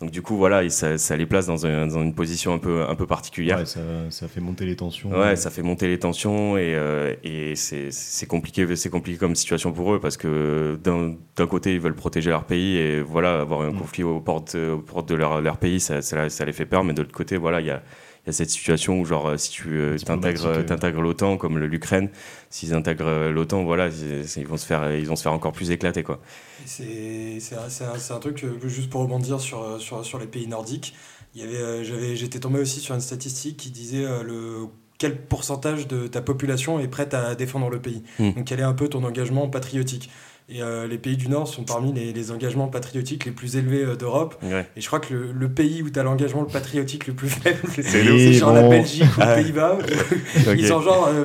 Donc 0.00 0.10
du 0.10 0.22
coup, 0.22 0.36
voilà, 0.36 0.64
et 0.64 0.70
ça, 0.70 0.98
ça 0.98 1.16
les 1.16 1.24
place 1.24 1.46
dans, 1.46 1.66
un- 1.66 1.86
dans 1.86 2.02
une 2.02 2.14
position 2.14 2.52
un 2.52 2.58
peu, 2.58 2.82
un 2.82 2.94
peu 2.96 3.06
particulière. 3.06 3.58
Ouais, 3.58 3.64
ça, 3.64 3.80
ça 4.10 4.26
fait 4.26 4.40
monter 4.40 4.66
les 4.66 4.74
tensions. 4.74 5.08
Ouais, 5.10 5.36
ça 5.36 5.50
fait 5.50 5.62
monter 5.62 5.86
les 5.86 5.98
tensions 6.00 6.56
et, 6.56 6.74
euh, 6.74 7.14
et 7.22 7.54
c'est 7.54 8.26
compliqué, 8.26 8.74
c'est 8.74 8.90
compliqué 8.90 9.18
comme 9.18 9.36
situation 9.36 9.72
pour 9.72 9.94
eux 9.94 10.00
parce 10.00 10.16
que 10.16 10.78
d'un 10.82 11.46
côté 11.46 11.74
ils 11.74 11.80
veulent 11.80 11.94
protéger 11.94 12.30
leur 12.30 12.44
pays 12.44 12.76
et 12.76 13.02
voilà 13.02 13.40
avoir 13.40 13.60
un 13.62 13.70
Mm. 13.70 13.78
conflit 13.78 14.02
aux 14.02 14.20
portes, 14.20 14.56
aux 14.56 14.78
portes 14.78 15.08
de 15.08 15.14
leur, 15.14 15.40
leur 15.40 15.58
pays, 15.58 15.78
ça, 15.78 16.02
ça, 16.02 16.44
les 16.44 16.52
fait 16.52 16.66
peur. 16.66 16.82
Mais 16.82 16.92
de 16.92 17.00
l'autre 17.02 17.14
côté, 17.14 17.36
voilà, 17.36 17.60
il 17.60 17.66
y 17.66 17.70
a, 17.70 17.80
y 18.26 18.30
a 18.30 18.32
cette 18.32 18.50
situation 18.50 18.98
où 19.00 19.04
genre 19.04 19.28
euh, 19.28 19.36
si 19.36 19.50
tu 19.50 19.68
euh, 19.78 19.98
t'intègres 19.98 20.46
euh. 20.46 20.62
t'intègres 20.62 21.00
l'OTAN 21.02 21.36
comme 21.36 21.58
l'Ukraine, 21.58 22.08
s'ils 22.50 22.72
intègrent 22.74 23.30
l'OTAN, 23.30 23.64
voilà, 23.64 23.88
ils 23.88 24.46
vont 24.46 24.56
se 24.56 24.66
faire 24.66 24.94
ils 24.94 25.06
vont 25.06 25.16
se 25.16 25.22
faire 25.22 25.32
encore 25.32 25.52
plus 25.52 25.70
éclater 25.70 26.02
quoi. 26.02 26.20
C'est 26.64 27.38
c'est 27.40 27.56
un, 27.56 27.68
c'est 27.68 27.84
un- 27.84 27.98
c'est 27.98 28.12
un 28.12 28.18
truc, 28.20 28.44
juste 28.66 28.90
pour 28.90 29.02
rebondir 29.02 29.40
sur, 29.40 29.80
sur, 29.80 30.04
sur 30.04 30.18
les 30.18 30.26
pays 30.26 30.46
nordiques, 30.46 30.94
il 31.34 31.42
y 31.42 31.44
avait, 31.44 31.84
j'avais- 31.84 32.16
j'étais 32.16 32.38
tombé 32.40 32.60
aussi 32.60 32.80
sur 32.80 32.94
une 32.94 33.00
statistique 33.00 33.56
qui 33.56 33.70
disait 33.70 34.04
euh, 34.04 34.22
le, 34.22 34.66
quel 34.98 35.16
pourcentage 35.26 35.86
de 35.88 36.06
ta 36.06 36.22
population 36.22 36.78
est 36.80 36.88
prête 36.88 37.12
à 37.14 37.34
défendre 37.34 37.68
le 37.68 37.80
pays. 37.80 38.02
Mm. 38.18 38.30
Donc 38.32 38.44
quel 38.44 38.60
est 38.60 38.64
un 38.64 38.72
peu 38.74 38.88
ton 38.88 39.02
engagement 39.04 39.48
patriotique. 39.48 40.10
Et 40.50 40.62
euh, 40.62 40.86
les 40.86 40.98
pays 40.98 41.16
du 41.16 41.28
Nord 41.28 41.48
sont 41.48 41.62
parmi 41.64 41.90
les, 41.94 42.12
les 42.12 42.30
engagements 42.30 42.68
patriotiques 42.68 43.24
les 43.24 43.30
plus 43.30 43.56
élevés 43.56 43.82
euh, 43.82 43.96
d'Europe. 43.96 44.34
Ouais. 44.42 44.66
Et 44.76 44.82
je 44.82 44.86
crois 44.88 45.00
que 45.00 45.14
le, 45.14 45.32
le 45.32 45.48
pays 45.48 45.82
où 45.82 45.88
tu 45.88 45.98
as 45.98 46.02
l'engagement 46.02 46.42
le 46.42 46.48
patriotique 46.48 47.06
le 47.06 47.14
plus 47.14 47.30
faible, 47.30 47.60
C'est 47.82 48.32
genre 48.34 48.52
la 48.52 48.60
bon. 48.60 48.68
Belgique 48.68 49.04
ou 49.16 49.20
Ah. 49.22 49.36
les 49.36 49.42
Pays-Bas. 49.42 49.78
Ils 50.54 50.66
sont 50.68 50.82
genre, 50.82 51.08
euh, 51.10 51.24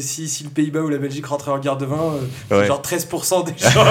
si, 0.00 0.28
si 0.28 0.44
le 0.44 0.50
Pays-Bas 0.50 0.82
ou 0.82 0.88
la 0.88 0.98
Belgique 0.98 1.26
rentraient 1.26 1.50
en 1.50 1.58
guerre 1.58 1.78
de 1.78 1.84
20, 1.86 1.96
c'est 2.48 2.54
Ouais. 2.58 2.66
genre 2.68 2.80
13% 2.80 3.44
des 3.46 3.54
gens 3.70 3.84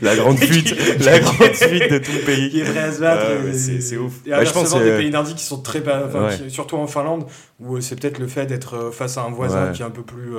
La 0.00 0.16
grande 0.16 0.38
fuite, 0.38 0.74
la 1.04 1.18
grande 1.18 1.52
fuite 1.54 1.90
de 1.90 1.98
tout 1.98 2.12
le 2.12 2.20
pays. 2.24 2.48
qui 2.50 2.60
est 2.60 2.64
prêt 2.64 2.78
à 2.80 2.92
se 2.92 3.00
battre. 3.00 3.26
C'est- 3.52 3.96
ouf. 3.98 4.12
Et 4.24 4.30
Ouais, 4.32 4.46
je 4.46 4.52
pense 4.52 4.72
des 4.74 4.96
pays 4.96 5.10
nordiques 5.10 5.36
qui 5.36 5.44
sont 5.44 5.60
très 5.60 5.80
bas, 5.80 6.04
enfin, 6.06 6.28
Ouais. 6.28 6.36
qui- 6.46 6.50
surtout 6.50 6.76
en 6.76 6.86
Finlande, 6.86 7.26
où 7.60 7.78
c'est 7.82 8.00
peut-être 8.00 8.18
le 8.18 8.26
fait 8.26 8.46
d'être 8.46 8.90
face 8.90 9.18
à 9.18 9.22
un 9.24 9.30
voisin 9.30 9.70
qui 9.72 9.82
est 9.82 9.84
un 9.84 9.90
peu 9.90 10.02
plus. 10.02 10.32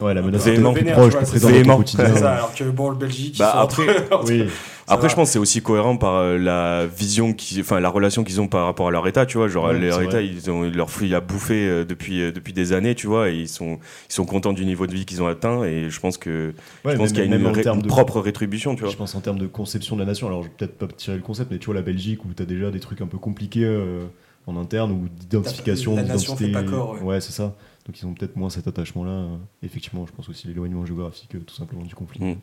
Ouais, 0.00 0.14
la 0.14 0.22
menace 0.22 0.46
est 0.46 0.54
plus 0.54 0.84
proche, 0.84 1.16
plus 1.16 1.26
c'est 1.26 1.40
présente 1.40 1.88
c'est 1.88 2.14
ça, 2.18 2.34
alors 2.34 2.54
que 2.54 2.64
bon, 2.64 2.90
le 2.90 2.96
Belgique, 2.96 3.36
Bah, 3.38 3.52
après- 3.62 4.06
Oui, 4.26 4.44
Après, 4.86 5.08
je 5.08 5.14
pense 5.16 5.28
que 5.28 5.32
c'est 5.32 5.38
aussi 5.40 5.60
cohérent 5.60 5.96
par 5.96 6.14
euh, 6.14 6.38
la 6.38 6.86
vision, 6.86 7.32
qui, 7.34 7.60
enfin 7.60 7.78
la 7.80 7.88
relation 7.90 8.22
qu'ils 8.24 8.40
ont 8.40 8.46
par 8.46 8.64
rapport 8.64 8.88
à 8.88 8.90
leur 8.90 9.06
État, 9.08 9.26
tu 9.26 9.36
vois. 9.38 9.48
Genre, 9.48 9.66
Ouais, 9.66 9.78
leur 9.78 10.00
État, 10.00 10.12
vrai. 10.12 10.26
ils 10.26 10.50
ont 10.50 10.62
leur 10.62 10.88
fruit 10.90 11.14
à 11.14 11.20
bouffer 11.20 11.68
euh, 11.68 11.84
depuis, 11.84 12.22
euh, 12.22 12.30
depuis 12.32 12.52
des 12.52 12.72
années, 12.72 12.94
tu 12.94 13.06
vois, 13.08 13.28
et 13.28 13.34
ils 13.34 13.48
sont, 13.48 13.78
ils 14.08 14.12
sont 14.14 14.24
contents 14.24 14.52
du 14.52 14.64
niveau 14.64 14.86
de 14.86 14.92
vie 14.94 15.04
qu'ils 15.04 15.20
ont 15.22 15.26
atteint, 15.26 15.64
et 15.64 15.90
je 15.90 16.00
pense 16.00 16.16
que 16.16 16.54
Ouais, 16.84 16.92
je 16.92 16.96
pense 16.96 17.08
qu'il 17.10 17.18
y 17.18 17.22
a 17.22 17.24
une, 17.24 17.46
ré- 17.46 17.62
une 17.66 17.82
de- 17.82 17.88
propre 17.88 18.20
rétribution, 18.20 18.76
tu 18.76 18.82
vois. 18.82 18.90
Je 18.92 18.96
pense 18.96 19.14
en 19.16 19.20
termes 19.20 19.38
de 19.38 19.46
conception 19.48 19.96
de 19.96 20.00
la 20.00 20.06
nation, 20.06 20.26
alors 20.28 20.42
je 20.44 20.48
vais 20.48 20.54
peut-être 20.56 20.78
pas 20.78 20.86
tirer 20.96 21.16
le 21.16 21.22
concept, 21.22 21.50
mais 21.50 21.58
tu 21.58 21.66
vois 21.66 21.74
la 21.74 21.82
Belgique 21.82 22.24
où 22.24 22.28
tu 22.34 22.42
as 22.42 22.46
déjà 22.46 22.70
des 22.70 22.80
trucs 22.80 23.00
un 23.00 23.06
peu 23.08 23.18
compliqués 23.18 23.64
euh, 23.64 24.04
en 24.46 24.56
interne 24.56 24.92
ou 24.92 25.08
d'identification, 25.20 25.96
d'identité. 25.96 26.52
corps, 26.70 26.96
ouais. 27.02 27.20
c'est 27.20 27.32
ça. 27.32 27.52
Donc 27.88 27.98
ils 27.98 28.06
ont 28.06 28.12
peut-être 28.12 28.36
moins 28.36 28.50
cet 28.50 28.68
attachement-là. 28.68 29.10
euh. 29.10 29.36
Effectivement, 29.62 30.06
je 30.06 30.12
pense 30.12 30.28
aussi 30.28 30.46
l'éloignement 30.46 30.84
géographique 30.84 31.34
euh, 31.34 31.40
tout 31.40 31.54
simplement 31.54 31.82
du 31.82 31.94
conflit. 31.94 32.22
Mm. 32.22 32.36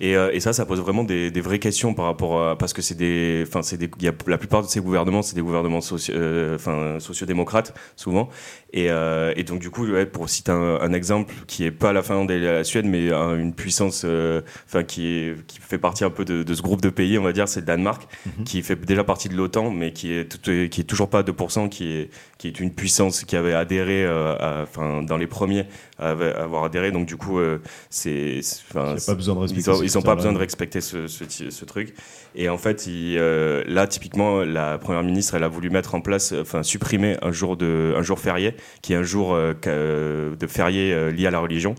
Et, 0.00 0.16
euh, 0.16 0.30
et 0.32 0.40
ça, 0.40 0.52
ça 0.52 0.64
pose 0.64 0.80
vraiment 0.80 1.04
des, 1.04 1.30
vraies 1.40 1.58
questions 1.58 1.94
par 1.94 2.06
rapport 2.06 2.42
à 2.42 2.56
parce 2.56 2.72
que 2.72 2.80
c'est 2.80 2.94
des, 2.94 3.44
enfin 3.46 3.60
la 4.26 4.38
plupart 4.38 4.62
de 4.62 4.68
ces 4.68 4.80
gouvernements, 4.80 5.20
c'est 5.20 5.34
des 5.34 5.42
gouvernements 5.42 5.80
euh, 6.10 6.98
sociodémocrates 6.98 7.74
souvent. 7.96 8.28
Et, 8.74 8.90
euh, 8.90 9.32
et 9.34 9.44
donc 9.44 9.60
du 9.60 9.70
coup, 9.70 9.86
ouais, 9.86 10.04
pour 10.04 10.28
citer 10.28 10.52
un, 10.52 10.78
un 10.80 10.92
exemple 10.92 11.32
qui 11.46 11.64
est 11.64 11.70
pas 11.70 11.94
la 11.94 12.02
Finlande 12.02 12.30
et 12.30 12.38
la 12.38 12.64
Suède, 12.64 12.84
mais 12.84 13.10
un- 13.10 13.34
une 13.38 13.54
puissance, 13.54 14.02
euh, 14.04 14.42
enfin 14.66 14.84
qui 14.84 15.06
est, 15.06 15.46
qui 15.46 15.58
fait 15.58 15.78
partie 15.78 16.04
un 16.04 16.10
peu 16.10 16.26
de, 16.26 16.42
de 16.42 16.54
ce 16.54 16.60
groupe 16.60 16.82
de 16.82 16.90
pays, 16.90 17.16
on 17.18 17.22
va 17.22 17.32
dire, 17.32 17.48
c'est 17.48 17.60
le 17.60 17.66
Danemark, 17.66 18.06
Mhm. 18.26 18.44
qui 18.44 18.60
fait 18.62 18.76
déjà 18.78 19.04
partie 19.04 19.30
de 19.30 19.36
l'OTAN, 19.36 19.70
mais 19.70 19.92
qui 19.94 20.12
est 20.12 20.26
tout- 20.30 20.68
qui 20.68 20.80
est 20.82 20.84
toujours 20.84 21.08
pas 21.08 21.20
à 21.20 21.22
2%, 21.22 21.68
qui 21.70 21.92
est 21.92 22.10
qui 22.36 22.46
est 22.46 22.60
une 22.60 22.72
puissance 22.72 23.24
qui 23.24 23.34
avait 23.34 23.52
adhéré, 23.54 24.04
euh, 24.04 24.62
enfin 24.62 25.02
dans 25.02 25.16
les 25.16 25.26
premiers 25.26 25.64
à 25.98 26.10
avoir 26.10 26.62
adhéré. 26.64 26.92
Donc 26.92 27.06
du 27.06 27.16
coup, 27.16 27.40
euh, 27.40 27.58
c'est, 27.90 28.40
pas 28.72 28.94
besoin 29.14 29.34
de 29.34 29.40
respecter 29.40 29.70
ils 29.70 29.74
ont, 29.74 29.82
ils 29.82 29.98
ont 29.98 30.02
pas 30.02 30.14
besoin 30.14 30.32
de 30.32 30.38
respecter 30.38 30.80
ce, 30.80 31.08
ce, 31.08 31.64
truc. 31.64 31.94
Et 32.36 32.48
en 32.48 32.56
fait, 32.58 32.86
il, 32.86 33.16
euh, 33.18 33.64
là, 33.66 33.88
typiquement, 33.88 34.44
la 34.44 34.78
première 34.78 35.02
ministre, 35.02 35.34
elle 35.34 35.42
a 35.42 35.48
voulu 35.48 35.70
mettre 35.70 35.96
en 35.96 36.00
place, 36.00 36.32
euh, 36.32 36.42
enfin, 36.42 36.62
supprimer 36.62 37.16
un 37.22 37.32
jour, 37.32 37.56
de, 37.56 37.94
un 37.96 38.02
jour 38.02 38.20
férié, 38.20 38.54
qui 38.82 38.92
est 38.92 38.96
un 38.96 39.02
jour 39.02 39.34
euh, 39.34 39.52
qu'a- 39.54 39.70
de 40.36 40.46
férié 40.46 40.92
euh, 40.92 41.10
lié 41.10 41.26
à 41.26 41.30
la 41.30 41.38
religion. 41.40 41.74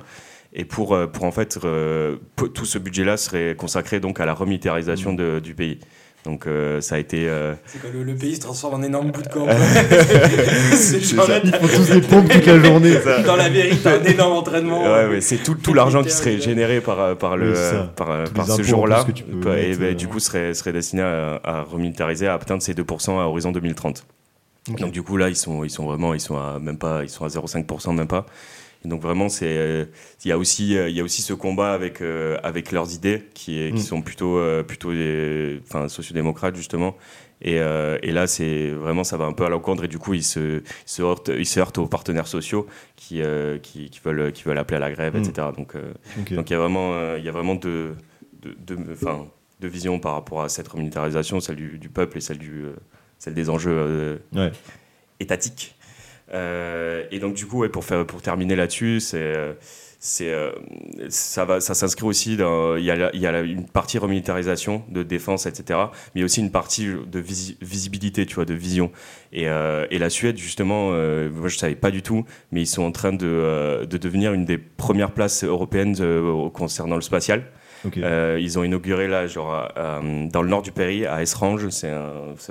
Et 0.53 0.65
pour, 0.65 0.95
euh, 0.95 1.05
pour 1.07 1.25
en 1.25 1.31
fait, 1.31 1.59
euh, 1.63 2.15
tout 2.35 2.65
ce 2.65 2.79
budget-là 2.79 3.17
serait 3.17 3.55
consacré 3.55 3.99
donc 3.99 4.19
à 4.19 4.25
la 4.25 4.33
remilitarisation 4.33 5.13
de- 5.13 5.39
du 5.39 5.53
pays. 5.53 5.79
Donc 6.25 6.47
euh, 6.47 6.81
ça 6.81 6.95
a 6.95 6.97
été. 6.97 7.29
euh, 7.29 7.53
C'est 7.65 7.79
quoi, 7.79 7.89
le, 7.93 8.03
le 8.03 8.13
pays 8.15 8.35
se 8.35 8.41
transforme 8.41 8.81
en 8.81 8.83
énorme 8.83 9.11
bout 9.11 9.21
de 9.21 9.29
camp. 9.29 9.47
c'est 10.73 11.01
ça. 11.01 11.39
Ils 11.43 11.51
font 11.53 11.67
tous 11.67 11.89
des 11.93 12.01
pompes 12.01 12.29
toute 12.29 12.45
la 12.45 12.59
journée. 12.63 12.95
dans 13.25 13.35
la 13.35 13.47
vérité, 13.49 13.87
un 13.89 14.03
énorme 14.03 14.33
entraînement. 14.33 14.83
Ouais, 14.83 15.07
ouais, 15.07 15.21
c'est 15.21 15.37
tout, 15.37 15.55
tout 15.55 15.73
l'argent 15.73 16.03
qui 16.03 16.09
serait 16.11 16.39
généré 16.39 16.81
par, 16.81 16.99
euh, 16.99 17.15
par, 17.15 17.37
le, 17.37 17.53
par, 17.95 18.11
euh, 18.11 18.25
ce 18.57 18.63
jour-là, 18.63 19.05
et 19.07 19.67
mettre, 19.67 19.79
bah, 19.79 19.85
euh, 19.85 19.93
du 19.93 20.07
coup 20.07 20.19
serait, 20.19 20.53
serait 20.53 20.73
destiné 20.73 21.03
à, 21.03 21.39
à 21.43 21.61
remilitariser, 21.61 22.27
à 22.27 22.33
atteindre 22.33 22.61
ces 22.61 22.73
2% 22.73 23.11
à 23.11 23.27
horizon 23.27 23.51
2030. 23.51 24.05
Donc 24.77 24.91
du 24.91 25.01
coup 25.03 25.17
là 25.17 25.29
ils 25.29 25.35
sont, 25.35 25.63
ils 25.63 25.69
sont 25.69 25.85
vraiment 25.85 26.13
ils 26.13 26.19
sont 26.19 26.37
à 26.37 26.59
même 26.59 26.77
pas 26.77 27.03
ils 27.03 27.09
sont 27.09 27.25
à 27.25 27.27
0,5% 27.29 27.93
même 27.93 28.07
pas. 28.07 28.25
Et 28.85 28.87
donc 28.87 29.01
vraiment 29.01 29.27
c'est 29.29 29.57
euh, 29.57 29.85
il 30.23 30.29
y 30.29 30.31
a 30.31 30.37
aussi 30.37 30.77
euh, 30.77 30.87
il 30.89 30.95
y 30.95 31.01
a 31.01 31.03
aussi 31.03 31.21
ce 31.21 31.33
combat 31.33 31.73
avec 31.73 32.01
euh, 32.01 32.37
avec 32.43 32.71
leurs 32.71 32.93
idées 32.93 33.23
qui 33.33 33.59
est, 33.61 33.71
qui 33.71 33.81
Mm. 33.81 33.85
sont 33.85 34.01
plutôt 34.01 34.37
euh, 34.37 34.63
plutôt 34.63 34.91
des 34.93 35.59
enfin 35.67 35.87
sociodémocrates 35.89 36.55
justement. 36.55 36.95
Et, 37.41 37.61
euh, 37.61 37.97
et 38.03 38.11
là, 38.11 38.27
c'est 38.27 38.67
vraiment, 38.69 39.05
ça 39.05 39.15
va 39.15 39.23
un 39.23 39.31
peu 39.31 39.45
à 39.45 39.49
l'encontre 39.49 39.85
et 39.85 39.87
du 39.87 39.97
coup, 39.97 40.13
ils 40.13 40.25
se, 40.25 40.57
ils 40.59 40.63
se, 40.85 41.01
heurtent, 41.01 41.31
ils 41.33 41.45
se 41.45 41.57
heurtent 41.61 41.77
aux 41.77 41.87
partenaires 41.87 42.27
sociaux 42.27 42.67
qui, 42.97 43.21
qui, 43.63 43.89
qui 43.89 43.99
veulent, 44.03 44.33
qui 44.33 44.43
veulent 44.43 44.57
appeler 44.57 44.75
à 44.75 44.81
la 44.81 44.91
grève, 44.91 45.15
Mm. 45.15 45.19
etc. 45.23 45.47
Donc, 45.57 45.73
euh, 45.75 45.93
Ok. 46.19 46.33
donc 46.33 46.49
il 46.49 46.51
y 46.53 46.55
a 46.57 46.59
vraiment, 46.59 47.15
il 47.15 47.23
y 47.23 47.29
a 47.29 47.31
vraiment 47.31 47.55
deux, 47.55 47.95
deux, 48.41 48.55
deux- 48.67 48.77
enfin, 48.91 49.25
deux 49.61 49.69
visions 49.69 49.99
par 49.99 50.15
rapport 50.15 50.41
à 50.41 50.49
cette 50.49 50.67
remilitarisation, 50.67 51.39
celle 51.39 51.55
du, 51.55 51.77
du 51.77 51.87
peuple 51.87 52.17
et 52.17 52.21
celle, 52.21 52.39
du, 52.39 52.65
celle 53.19 53.35
des 53.35 53.49
enjeux 53.49 53.75
euh, 53.77 54.17
Ouais. 54.33 54.51
étatiques. 55.19 55.75
Euh, 56.33 57.03
et 57.11 57.19
donc 57.19 57.33
du 57.35 57.45
coup, 57.45 57.59
ouais, 57.59 57.69
pour, 57.69 57.83
faire, 57.83 58.05
pour 58.05 58.21
terminer 58.21 58.55
là-dessus, 58.55 58.99
c'est, 58.99 59.17
euh, 59.17 59.53
c'est, 59.99 60.31
euh, 60.31 60.51
ça, 61.09 61.43
va, 61.43 61.59
ça 61.59 61.73
s'inscrit 61.73 62.05
aussi 62.05 62.37
dans, 62.37 62.75
il 62.77 62.85
y 62.85 62.91
a, 62.91 62.95
la- 62.95 63.09
il 63.15 63.19
y 63.19 63.25
a 63.27 63.31
la- 63.31 63.41
une 63.41 63.65
partie 63.65 63.97
remilitarisation 63.97 64.83
de 64.89 65.01
défense, 65.03 65.45
etc. 65.47 65.79
Mais 65.89 66.11
il 66.15 66.19
y 66.19 66.21
a 66.21 66.25
aussi 66.25 66.39
une 66.39 66.51
partie 66.51 66.85
de 66.85 67.19
visi- 67.19 67.57
visibilité, 67.61 68.25
tu 68.27 68.35
vois, 68.35 68.45
de 68.45 68.53
vision. 68.53 68.91
Et, 69.33 69.49
euh, 69.49 69.87
et 69.91 69.97
la 69.97 70.09
Suède, 70.09 70.37
justement, 70.37 70.91
euh, 70.93 71.29
moi 71.31 71.47
je 71.49 71.57
savais 71.57 71.75
pas 71.75 71.91
du 71.91 72.01
tout, 72.03 72.25
mais 72.51 72.61
ils 72.61 72.67
sont 72.67 72.83
en 72.83 72.91
train 72.91 73.11
de, 73.11 73.85
de 73.89 73.97
devenir 73.97 74.33
une 74.33 74.45
des 74.45 74.57
premières 74.59 75.11
places 75.11 75.43
européennes 75.43 75.95
concernant 76.53 76.95
le 76.95 77.01
spatial. 77.01 77.43
Euh, 78.03 78.37
ils 78.41 78.59
ont 78.59 78.63
inauguré 78.63 79.07
là, 79.07 79.27
genre, 79.27 79.53
à- 79.53 79.97
à- 79.97 80.01
dans 80.01 80.41
le 80.41 80.49
nord 80.49 80.61
du 80.61 80.71
pays, 80.71 81.05
à 81.05 81.21
Esrange, 81.21 81.69
c'est 81.69 81.91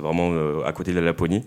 vraiment 0.01 0.31
euh, 0.33 0.65
à 0.65 0.73
côté 0.73 0.93
de 0.93 0.99
la 1.01 1.05
Laponie. 1.07 1.45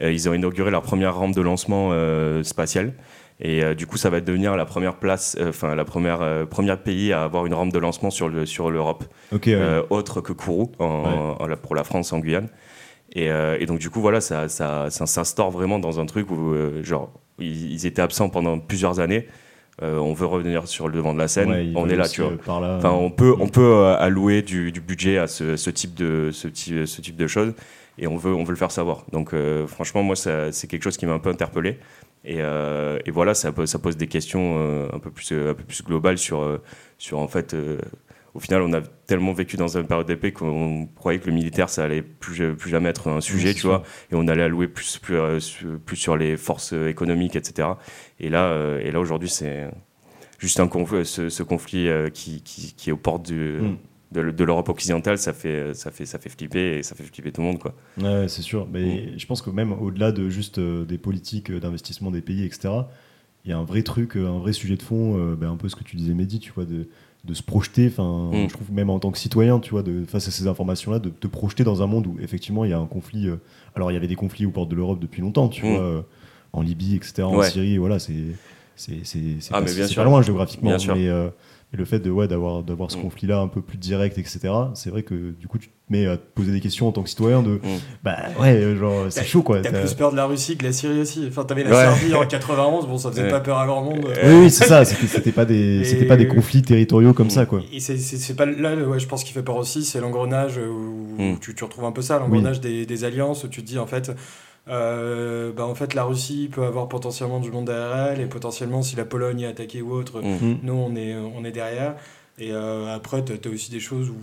Euh, 0.00 0.10
ils 0.12 0.28
ont 0.28 0.34
inauguré 0.34 0.70
leur 0.70 0.82
première 0.82 1.14
rampe 1.14 1.34
de 1.34 1.40
lancement 1.42 1.90
euh, 1.92 2.42
spatiale. 2.42 2.92
Et 3.40 3.62
euh, 3.64 3.74
du 3.74 3.86
coup, 3.86 3.96
ça 3.96 4.08
va 4.10 4.20
devenir 4.20 4.54
la 4.56 4.64
première 4.64 4.96
place, 4.96 5.36
euh, 5.40 5.48
enfin 5.48 5.74
la 5.74 5.84
première 5.84 6.22
euh, 6.22 6.44
première 6.46 6.78
pays 6.78 7.12
à 7.12 7.24
avoir 7.24 7.44
une 7.46 7.54
rampe 7.54 7.72
de 7.72 7.78
lancement 7.78 8.10
sur 8.10 8.28
le 8.28 8.46
sur 8.46 8.70
l'Europe, 8.70 9.04
ouais. 9.54 9.60
euh, 9.60 9.82
autre 9.90 10.20
que 10.20 10.32
Kourou 10.32 10.70
en- 10.78 11.36
en- 11.40 11.56
pour 11.56 11.74
la 11.74 11.82
France 11.84 12.12
en 12.12 12.18
Guyane. 12.20 12.48
Et, 13.14 13.30
euh, 13.30 13.56
et 13.60 13.66
donc 13.66 13.78
du 13.78 13.90
coup, 13.90 14.00
voilà, 14.00 14.20
ça, 14.20 14.48
ça, 14.48 14.88
ça 14.90 15.06
s'instaure 15.06 15.50
vraiment 15.50 15.78
dans 15.78 16.00
un 16.00 16.06
truc 16.06 16.30
où, 16.30 16.52
euh, 16.54 16.82
genre, 16.84 17.12
ils, 17.38 17.72
ils 17.72 17.84
étaient 17.86 18.00
absents 18.02 18.28
pendant 18.30 18.58
plusieurs 18.58 19.00
années. 19.00 19.26
Euh, 19.80 19.96
on 19.98 20.12
veut 20.12 20.26
revenir 20.26 20.68
sur 20.68 20.86
le 20.86 20.94
devant 20.94 21.14
de 21.14 21.18
la 21.18 21.28
scène. 21.28 21.48
Ouais, 21.50 21.72
on 21.74 21.88
est 21.88 21.96
là, 21.96 22.08
tu 22.08 22.20
vois. 22.20 22.32
euh, 22.32 22.60
là. 22.60 22.76
Enfin, 22.76 22.90
on 22.90 23.10
peut, 23.10 23.34
on 23.40 23.48
peut 23.48 23.62
euh, 23.62 23.96
allouer 23.96 24.42
du, 24.42 24.70
du 24.70 24.80
budget 24.82 25.16
à 25.18 25.26
ce, 25.26 25.56
ce 25.56 25.70
type 25.70 25.94
de, 25.94 26.30
ce, 26.32 26.46
type, 26.46 26.86
ce 26.86 27.00
type 27.00 27.16
de 27.16 27.26
choses 27.26 27.54
et 27.98 28.06
on 28.06 28.16
veut, 28.16 28.34
on 28.34 28.44
veut 28.44 28.50
le 28.52 28.56
faire 28.58 28.70
savoir. 28.70 29.04
Donc, 29.12 29.32
euh, 29.32 29.66
franchement, 29.66 30.02
moi, 30.02 30.14
c'est 30.16 30.66
quelque 30.68 30.82
chose 30.82 30.96
qui 30.98 31.06
m'a 31.06 31.14
un 31.14 31.18
peu 31.18 31.30
interpellé. 31.30 31.78
Et, 32.24 32.36
euh, 32.40 32.98
et 33.06 33.10
voilà, 33.10 33.32
ça, 33.34 33.50
pose- 33.50 33.68
ça 33.68 33.78
pose 33.78 33.96
des 33.96 34.06
questions 34.08 34.88
un, 34.92 34.98
peu 34.98 35.10
plus, 35.10 35.32
un 35.32 35.54
peu 35.54 35.64
plus 35.64 35.82
globales 35.82 36.18
sur, 36.18 36.60
sur 36.98 37.18
en 37.18 37.26
fait, 37.28 37.56
au 38.34 38.40
final, 38.40 38.62
on 38.62 38.72
a 38.72 38.80
tellement 38.80 39.32
vécu 39.32 39.56
dans 39.56 39.76
une 39.76 39.86
période 39.86 40.06
d'épée 40.06 40.32
qu'on 40.32 40.86
croyait 40.94 41.20
que 41.20 41.26
le 41.26 41.34
militaire, 41.34 41.68
ça 41.68 41.84
allait 41.84 42.00
plus, 42.02 42.54
plus 42.56 42.70
jamais 42.70 42.88
être 42.88 43.08
un 43.08 43.20
sujet, 43.20 43.52
tu 43.52 43.66
vois, 43.66 43.82
et 44.10 44.14
on 44.14 44.26
allait 44.26 44.44
allouer 44.44 44.68
plus, 44.68 44.98
plus, 44.98 45.16
euh, 45.16 45.38
plus 45.84 45.96
sur 45.96 46.16
les 46.16 46.38
forces 46.38 46.72
euh, 46.72 46.88
économiques, 46.88 47.36
etc. 47.36 47.68
Et 48.20 48.30
là, 48.30 48.46
euh, 48.46 48.80
et 48.80 48.90
là 48.90 49.00
aujourd'hui, 49.00 49.28
c'est 49.28 49.70
juste 50.38 50.60
un 50.60 50.68
conflit, 50.68 51.04
ce, 51.04 51.28
ce 51.28 51.42
conflit 51.42 51.88
qui, 52.14 52.40
qui, 52.42 52.74
qui 52.74 52.90
est 52.90 52.92
aux 52.92 52.96
portes 52.96 53.26
du, 53.26 53.58
Mm. 54.14 54.32
de, 54.32 54.44
l'Europe 54.44 54.68
occidentale, 54.70 55.18
ça 55.18 55.34
fait, 55.34 55.74
ça, 55.74 55.90
fait, 55.90 56.06
ça 56.06 56.18
fait 56.18 56.30
flipper 56.30 56.78
et 56.78 56.82
ça 56.82 56.94
fait 56.94 57.04
flipper 57.04 57.32
tout 57.32 57.42
le 57.42 57.48
monde. 57.48 57.58
Quoi. 57.58 57.74
Ouais, 58.00 58.28
c'est 58.28 58.42
sûr. 58.42 58.66
Mais 58.72 59.18
je 59.18 59.26
pense 59.26 59.42
que 59.42 59.50
même 59.50 59.72
au-delà 59.72 60.10
de 60.10 60.30
juste 60.30 60.58
des 60.58 60.98
politiques 60.98 61.52
d'investissement 61.52 62.10
des 62.10 62.22
pays, 62.22 62.44
etc., 62.44 62.74
il 63.44 63.50
y 63.50 63.54
a 63.54 63.58
un 63.58 63.64
vrai 63.64 63.82
truc, 63.82 64.16
un 64.16 64.38
vrai 64.38 64.52
sujet 64.52 64.76
de 64.76 64.82
fond, 64.82 65.34
ben, 65.34 65.50
un 65.50 65.56
peu 65.56 65.68
ce 65.68 65.76
que 65.76 65.82
tu 65.82 65.96
disais, 65.96 66.14
Mehdi, 66.14 66.38
tu 66.38 66.52
vois, 66.52 66.64
de, 66.64 66.88
de 67.24 67.34
se 67.34 67.42
projeter. 67.42 67.86
Enfin, 67.88 68.30
Mm. 68.32 68.48
je 68.48 68.52
trouve 68.54 68.72
même 68.72 68.90
en 68.90 68.98
tant 68.98 69.10
que 69.12 69.18
citoyen, 69.18 69.60
tu 69.60 69.70
vois, 69.70 69.82
de, 69.82 70.04
face 70.06 70.26
à 70.28 70.30
ces 70.30 70.46
informations-là, 70.48 70.98
de 70.98 71.08
te 71.10 71.26
projeter 71.26 71.62
dans 71.64 71.82
un 71.82 71.86
monde 71.86 72.06
où 72.06 72.16
effectivement 72.20 72.64
il 72.64 72.70
y 72.70 72.74
a 72.74 72.78
un 72.78 72.86
conflit. 72.86 73.28
euh, 73.28 73.36
alors 73.74 73.90
il 73.90 73.94
y 73.94 73.96
avait 73.96 74.08
des 74.08 74.16
conflits 74.16 74.44
aux 74.46 74.50
portes 74.50 74.68
de 74.68 74.74
l'Europe 74.76 74.98
depuis 75.00 75.22
longtemps, 75.22 75.48
tu 75.48 75.64
Mm. 75.64 75.68
vois, 75.70 75.80
euh, 75.82 76.02
en 76.52 76.62
Libye, 76.62 76.96
etc., 76.96 77.22
en 77.22 77.36
Ouais. 77.36 77.48
Syrie, 77.50 77.78
voilà, 77.78 77.98
c'est 77.98 78.14
c'est 78.74 78.96
Ah, 79.50 79.54
pas, 79.54 79.60
mais 79.60 79.66
bien 79.66 79.86
c'est 79.86 79.92
sûr. 79.92 80.02
pas 80.02 80.08
loin 80.08 80.22
géographiquement, 80.22 80.76
Bien 80.76 80.94
mais 80.94 81.06
euh, 81.08 81.28
mais 81.72 81.78
le 81.78 81.84
fait 81.84 81.98
de 82.00 82.10
ouais 82.10 82.28
d'avoir 82.28 82.62
d'avoir 82.62 82.90
ce 82.90 82.96
Mm. 82.98 83.02
conflit-là 83.02 83.38
un 83.40 83.48
peu 83.48 83.62
plus 83.62 83.78
direct, 83.78 84.18
etc. 84.18 84.40
C'est 84.74 84.90
vrai 84.90 85.02
que 85.02 85.32
du 85.32 85.46
coup 85.48 85.58
tu 85.58 85.68
te 85.68 85.72
mets 85.88 86.06
à 86.06 86.16
te 86.16 86.22
poser 86.34 86.52
des 86.52 86.60
questions 86.60 86.86
en 86.88 86.92
tant 86.92 87.02
que 87.02 87.08
citoyen 87.08 87.42
de 87.42 87.52
Mm. 87.52 87.60
bah 88.04 88.16
ouais 88.40 88.76
genre 88.76 89.06
c'est 89.10 89.24
chaud 89.24 89.42
quoi. 89.42 89.60
T'as 89.60 89.72
plus 89.72 89.94
peur 89.94 90.10
de 90.12 90.16
la 90.16 90.26
Russie 90.26 90.56
que 90.56 90.62
de 90.62 90.68
la 90.68 90.72
Syrie 90.72 91.00
aussi. 91.00 91.24
Enfin, 91.28 91.44
t'avais 91.44 91.64
la 91.64 91.70
Ouais. 91.70 91.96
Serbie 91.98 92.14
en 92.14 92.26
91, 92.26 92.86
bon, 92.86 92.98
ça 92.98 93.10
faisait 93.10 93.22
Ouais. 93.22 93.30
pas 93.30 93.40
peur 93.40 93.58
à 93.58 93.66
grand 93.66 93.82
monde. 93.82 94.04
Oui, 94.24 94.32
oui, 94.42 94.50
c'est 94.50 94.64
ça. 94.66 94.84
C'était 94.84 95.32
pas 95.32 95.44
des, 95.44 95.80
Et- 95.80 95.84
c'était 95.84 96.06
pas 96.06 96.16
des 96.16 96.28
conflits 96.28 96.62
territoriaux 96.62 97.12
comme 97.14 97.26
Mm. 97.28 97.30
ça, 97.30 97.46
quoi. 97.46 97.60
Et 97.72 97.80
c'est- 97.80 98.36
pas 98.36 98.46
là, 98.46 98.74
ouais, 98.76 99.00
je 99.00 99.06
pense 99.08 99.24
qu'il 99.24 99.32
fait 99.34 99.42
peur 99.42 99.56
aussi, 99.56 99.82
c'est 99.84 100.00
l'engrenage 100.00 100.58
où 100.58 101.14
Mm. 101.22 101.38
tu, 101.40 101.54
tu 101.54 101.64
retrouves 101.64 101.84
un 101.84 101.92
peu 101.92 102.02
ça, 102.02 102.18
l'engrenage 102.18 102.60
des, 102.60 102.86
des 102.86 103.04
alliances 103.04 103.44
où 103.44 103.48
tu 103.48 103.62
te 103.62 103.66
dis 103.66 103.78
en 103.78 103.86
fait, 103.86 104.10
euh, 104.68 105.52
bah, 105.52 105.66
en 105.66 105.74
fait 105.74 105.94
la 105.94 106.04
Russie 106.04 106.48
peut 106.52 106.64
avoir 106.64 106.88
potentiellement 106.88 107.40
du 107.40 107.50
monde 107.50 107.66
derrière 107.66 108.12
elle 108.12 108.20
et 108.20 108.26
potentiellement 108.26 108.82
si 108.82 108.94
la 108.96 109.04
Pologne 109.04 109.40
est 109.40 109.46
attaquée 109.46 109.82
ou 109.82 109.92
autre, 109.92 110.20
Mm. 110.22 110.58
nous 110.62 110.72
on 110.72 110.94
est, 110.94 111.14
on 111.16 111.44
est 111.44 111.52
derrière. 111.52 111.96
Et 112.38 112.52
euh, 112.52 112.94
après, 112.94 113.24
tu 113.24 113.32
as, 113.32 113.50
aussi 113.50 113.70
des 113.70 113.80
choses 113.80 114.08
où, 114.10 114.16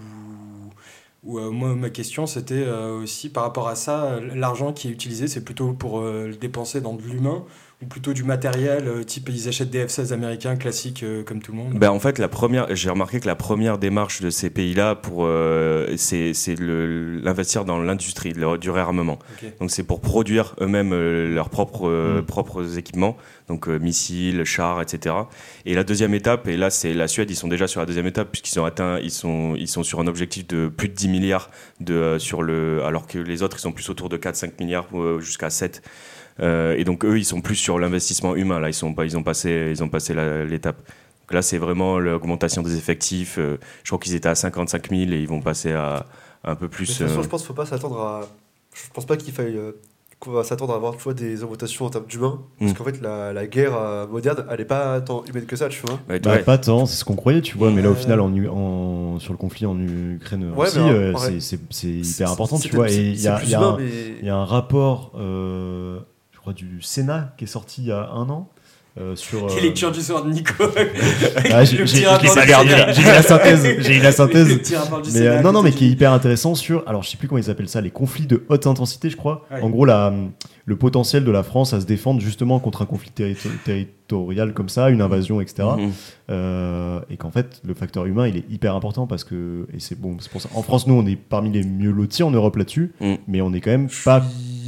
où 1.23 1.39
euh, 1.39 1.51
moi 1.51 1.75
ma 1.75 1.89
question 1.89 2.25
c'était 2.25 2.63
euh, 2.65 3.01
aussi 3.01 3.29
par 3.29 3.43
rapport 3.43 3.67
à 3.67 3.75
ça, 3.75 4.19
l'argent 4.33 4.73
qui 4.73 4.87
est 4.87 4.91
utilisé 4.91 5.27
c'est 5.27 5.43
plutôt 5.43 5.73
pour 5.73 6.01
le 6.01 6.35
dépenser 6.35 6.81
dans 6.81 6.93
de 6.93 7.01
l'humain 7.03 7.43
ou 7.81 7.85
plutôt 7.85 8.11
du 8.11 8.23
matériel, 8.23 8.87
euh, 8.89 9.03
type 9.03 9.29
ils 9.29 9.47
achètent 9.47 9.69
des 9.69 9.85
F-16 9.85 10.11
américains 10.11 10.57
classiques 10.57 11.01
euh, 11.03 11.23
comme 11.23 11.41
tout 11.41 11.53
le 11.53 11.59
monde. 11.59 11.73
Ben, 11.75 11.89
en 11.89 11.99
fait, 11.99 12.19
la 12.19 12.27
première, 12.27 12.75
j'ai 12.75 12.89
remarqué 12.89 13.21
que 13.21 13.27
la 13.27 13.35
première 13.35 13.77
démarche 13.77 14.21
de 14.21 14.29
ces 14.29 14.49
pays-là, 14.49 14.95
pour, 14.95 15.23
euh, 15.25 15.95
c'est, 15.95 16.33
l'investir 16.59 17.63
dans 17.63 17.81
l'industrie 17.81 18.33
du 18.33 18.69
réarmement. 18.69 19.19
Ok. 19.41 19.49
Donc 19.61 19.71
c'est 19.71 19.83
pour 19.83 20.01
produire 20.01 20.55
eux-mêmes 20.59 20.91
euh, 20.91 21.33
leurs 21.33 21.49
propres, 21.49 21.87
euh, 21.87 22.21
Mm. 22.21 22.25
propres 22.25 22.77
équipements, 22.77 23.15
donc 23.47 23.67
missiles, 23.67 24.43
chars, 24.43 24.81
etc. 24.81 25.15
Et 25.65 25.73
la 25.73 25.83
deuxième 25.83 26.13
étape, 26.13 26.47
et 26.47 26.57
là 26.57 26.69
c'est 26.69 26.93
la 26.93 27.07
Suède, 27.07 27.31
ils 27.31 27.35
sont 27.35 27.47
déjà 27.47 27.67
sur 27.67 27.79
la 27.79 27.85
deuxième 27.85 28.07
étape 28.07 28.29
puisqu'ils 28.31 28.59
ont 28.59 28.65
atteint, 28.65 28.99
ils 28.99 29.11
sont, 29.11 29.55
ils 29.55 29.67
sont 29.67 29.83
sur 29.83 29.99
un 29.99 30.07
objectif 30.07 30.47
de 30.47 30.67
plus 30.67 30.89
de 30.89 30.93
10 30.93 31.07
milliards, 31.07 31.49
de, 31.79 32.17
sur 32.19 32.41
le, 32.41 32.83
alors 32.83 33.07
que 33.07 33.19
les 33.19 33.41
autres 33.41 33.57
ils 33.57 33.61
sont 33.61 33.71
plus 33.71 33.89
autour 33.89 34.09
de 34.09 34.17
4-5 34.17 34.51
milliards 34.59 34.87
jusqu'à 35.19 35.49
7. 35.49 35.81
Euh, 35.81 35.89
et 36.41 36.83
donc 36.83 37.05
eux 37.05 37.17
ils 37.17 37.25
sont 37.25 37.41
plus 37.41 37.55
sur 37.55 37.79
l'investissement 37.79 38.35
humain, 38.35 38.59
là 38.59 38.69
ils, 38.69 38.73
sont 38.73 38.93
pas, 38.93 39.05
ils 39.05 39.17
ont 39.17 39.23
passé, 39.23 39.69
ils 39.71 39.83
ont 39.83 39.89
passé 39.89 40.13
l'étape. 40.47 40.81
Là 41.31 41.41
c'est 41.41 41.57
vraiment 41.59 41.99
l'augmentation 41.99 42.61
des 42.63 42.75
effectifs, 42.77 43.37
euh, 43.37 43.57
je 43.83 43.89
crois 43.89 43.99
qu'ils 43.99 44.15
étaient 44.15 44.29
à 44.29 44.35
55 44.35 44.89
000 44.89 45.01
et 45.11 45.19
ils 45.21 45.27
vont 45.27 45.41
passer 45.41 45.73
à 45.73 46.05
un 46.43 46.55
peu 46.55 46.65
Mais 46.65 46.69
plus... 46.69 46.87
de 46.87 46.93
toute 46.93 47.07
façon, 47.07 47.19
euh, 47.19 47.23
je 47.23 47.27
pense 47.27 47.41
qu'il 47.41 47.47
faut 47.47 47.53
pas 47.53 47.65
s'attendre 47.65 47.99
à. 48.01 48.21
Je 48.73 48.81
pense 48.93 49.05
pas 49.05 49.17
qu'il 49.17 49.33
faille. 49.33 49.55
euh, 49.57 49.73
qu'on 50.19 50.31
va 50.31 50.43
s'attendre 50.43 50.73
à 50.73 50.75
avoir 50.75 50.97
tu 50.97 51.03
vois, 51.03 51.13
des 51.13 51.43
augmentations 51.43 51.85
en 51.85 51.89
termes 51.89 52.05
d'humains. 52.05 52.41
Parce 52.59 52.71
Mm. 52.71 52.75
qu'en 52.75 52.83
fait, 52.83 53.01
la, 53.01 53.31
la 53.31 53.47
guerre 53.47 53.73
euh, 53.77 54.05
moderne, 54.05 54.45
elle 54.51 54.59
est 54.59 54.65
pas 54.65 54.99
tant 54.99 55.23
humaine 55.25 55.45
que 55.45 55.55
ça, 55.55 55.69
tu 55.69 55.81
vois. 55.85 55.97
ouais, 56.09 56.19
Bah, 56.19 56.31
ouais. 56.33 56.43
Pas 56.43 56.57
tant, 56.57 56.85
c'est 56.85 56.97
ce 56.97 57.05
qu'on 57.05 57.15
croyait, 57.15 57.39
tu 57.41 57.57
vois. 57.57 57.71
Mais 57.71 57.81
là, 57.81 57.87
au 57.89 57.93
Euh, 57.93 57.95
final, 57.95 58.19
en, 58.19 58.35
U- 58.35 58.49
en- 58.49 59.17
sur 59.19 59.31
le 59.31 59.37
conflit 59.37 59.65
en 59.65 59.79
Ukraine 59.79 60.51
Ouais, 60.57 60.67
aussi, 60.67 60.77
euh, 60.79 61.13
c'est- 61.39 61.87
hyper 61.87 62.31
important, 62.31 62.59
tu 62.59 62.75
vois. 62.75 62.89
Et 62.91 62.95
il 62.97 63.15
y 63.15 63.21
y 63.21 63.23
y 64.25 64.29
a 64.29 64.35
un 64.35 64.43
rapport, 64.45 65.13
euh, 65.17 65.99
crois, 66.53 66.67
du 66.69 66.81
Sénat 66.81 67.33
qui 67.37 67.43
est 67.45 67.47
sorti 67.47 67.81
il 67.83 67.87
y 67.87 67.91
a 67.91 68.09
un 68.09 68.29
an. 68.29 68.49
euh, 68.99 69.15
sur, 69.15 69.47
Les 69.47 69.55
euh, 69.57 69.61
lectures 69.61 69.91
du 69.91 70.01
soir 70.01 70.23
de 70.25 70.31
Nico. 70.31 70.51
Ah, 71.51 71.63
j'ai- 71.63 71.77
eu 71.77 71.85
la 73.05 73.21
synthèse, 73.21 73.63
j'ai 73.79 73.97
eu 73.97 74.01
la 74.01 74.11
synthèse. 74.11 74.47
Mais 75.13 75.27
euh, 75.27 75.41
non, 75.41 75.51
non, 75.51 75.61
mais 75.61 75.71
qui 75.71 75.85
est 75.85 75.89
hyper 75.89 76.11
intéressant 76.11 76.55
sur. 76.55 76.83
Alors, 76.87 77.03
je 77.03 77.09
sais 77.09 77.17
plus 77.17 77.27
comment 77.27 77.39
ils 77.41 77.49
appellent 77.49 77.69
ça, 77.69 77.81
les 77.81 77.91
conflits 77.91 78.25
de 78.25 78.43
haute 78.49 78.67
intensité, 78.67 79.09
je 79.09 79.15
crois. 79.17 79.45
Ouais. 79.51 79.61
En 79.61 79.69
gros, 79.69 79.85
la, 79.85 80.11
le 80.65 80.75
potentiel 80.75 81.23
de 81.23 81.31
la 81.31 81.43
France 81.43 81.73
à 81.73 81.79
se 81.81 81.85
défendre 81.85 82.19
justement 82.19 82.59
contre 82.59 82.81
un 82.81 82.85
conflit 82.85 83.11
territo- 83.15 83.49
territorial 83.63 84.53
comme 84.53 84.69
ça, 84.69 84.89
une 84.89 85.01
invasion, 85.01 85.39
etc. 85.39 85.67
Mhm. 85.77 85.91
Euh, 86.31 86.99
et 87.09 87.17
qu'en 87.17 87.31
fait, 87.31 87.61
le 87.65 87.73
facteur 87.75 88.05
humain, 88.05 88.27
il 88.27 88.37
est 88.37 88.45
hyper 88.49 88.75
important 88.75 89.07
parce 89.07 89.23
que. 89.23 89.67
Et 89.73 89.79
c'est 89.79 89.99
bon, 89.99 90.17
c'est 90.19 90.31
pour 90.31 90.41
ça. 90.41 90.49
En 90.55 90.63
France, 90.63 90.87
nous, 90.87 90.95
on 90.95 91.05
est 91.05 91.15
parmi 91.15 91.51
les 91.51 91.63
mieux 91.63 91.91
lotis 91.91 92.23
en 92.23 92.31
Europe 92.31 92.55
là-dessus, 92.57 92.91
Mm. 92.99 93.13
mais 93.27 93.41
on 93.41 93.53
est 93.53 93.61
quand 93.61 93.71
même 93.71 93.87
pas 94.03 94.19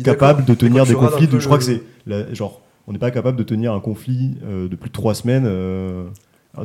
capable 0.03 0.45
de 0.45 0.53
tenir 0.53 0.85
des 0.85 0.93
conflits. 0.93 1.27
De, 1.27 1.39
je 1.39 1.45
crois 1.45 1.57
que 1.57 1.63
c'est. 1.63 1.81
Genre, 2.33 2.61
on 2.87 2.93
n'est 2.93 2.99
pas 2.99 3.11
capable 3.11 3.37
de 3.37 3.43
tenir 3.43 3.73
un 3.73 3.79
conflit 3.79 4.37
euh, 4.45 4.67
de 4.67 4.75
plus 4.75 4.89
de 4.89 4.93
trois 4.93 5.13
semaines. 5.15 5.45
euh, 5.47 6.03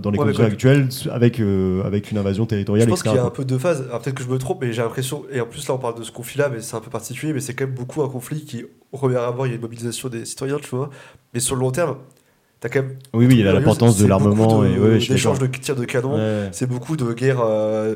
dans 0.03 0.11
les 0.11 0.19
Ouais, 0.19 0.25
conditions 0.25 0.45
actuelles 0.45 0.89
avec, 1.13 1.39
euh, 1.39 1.85
avec 1.85 2.11
une 2.11 2.19
invasion 2.19 2.43
Je 2.43 2.49
territoriale, 2.49 2.89
pense 2.89 2.99
etc. 3.03 3.11
qu'il 3.13 3.21
y 3.21 3.23
a 3.23 3.27
un 3.27 3.31
peu 3.31 3.45
deux 3.45 3.59
phases. 3.59 3.83
Peut-être 4.03 4.15
que 4.17 4.25
je 4.25 4.29
me 4.29 4.37
trompe, 4.37 4.59
mais 4.63 4.73
j'ai 4.73 4.83
l'impression. 4.83 5.23
Et 5.31 5.41
en 5.41 5.47
plus, 5.47 5.69
là, 5.69 5.75
on 5.75 5.79
parle 5.79 5.97
de 5.97 6.03
ce 6.03 6.11
conflit-là, 6.11 6.49
mais 6.53 6.61
c'est 6.61 6.75
un 6.75 6.81
peu 6.81 6.91
particulier. 6.91 7.33
Mais 7.33 7.39
c'est 7.39 7.55
quand 7.55 7.67
même 7.67 7.75
beaucoup 7.75 8.03
un 8.03 8.09
conflit 8.09 8.45
qui, 8.45 8.65
au 8.91 8.97
premier 8.97 9.15
abord, 9.17 9.47
il 9.47 9.51
y 9.51 9.53
a 9.53 9.55
une 9.57 9.63
mobilisation 9.63 10.09
des 10.09 10.25
citoyens, 10.25 10.59
tu 10.61 10.71
vois. 10.75 10.91
Mais 11.35 11.39
sur 11.39 11.55
le 11.55 11.61
long 11.61 11.71
terme, 11.71 11.99
t'as 12.59 12.69
quand 12.69 12.83
même. 12.83 12.97
Oui, 13.15 13.27
oui, 13.27 13.37
il 13.39 13.47
a 13.47 13.53
l'importance 13.53 13.97
de 13.97 14.07
l'armement 14.09 14.65
et 14.65 14.75
de- 14.75 14.81
ouais, 14.81 14.99
je 14.99 15.13
d'échanges 15.13 15.39
de 15.39 15.47
tirs 15.47 15.77
de 15.77 15.85
canon. 15.85 16.17
Ouais. 16.17 16.49
C'est 16.51 16.67
beaucoup 16.69 16.97
de 16.97 17.13
guerres. 17.13 17.43
euh, 17.47 17.95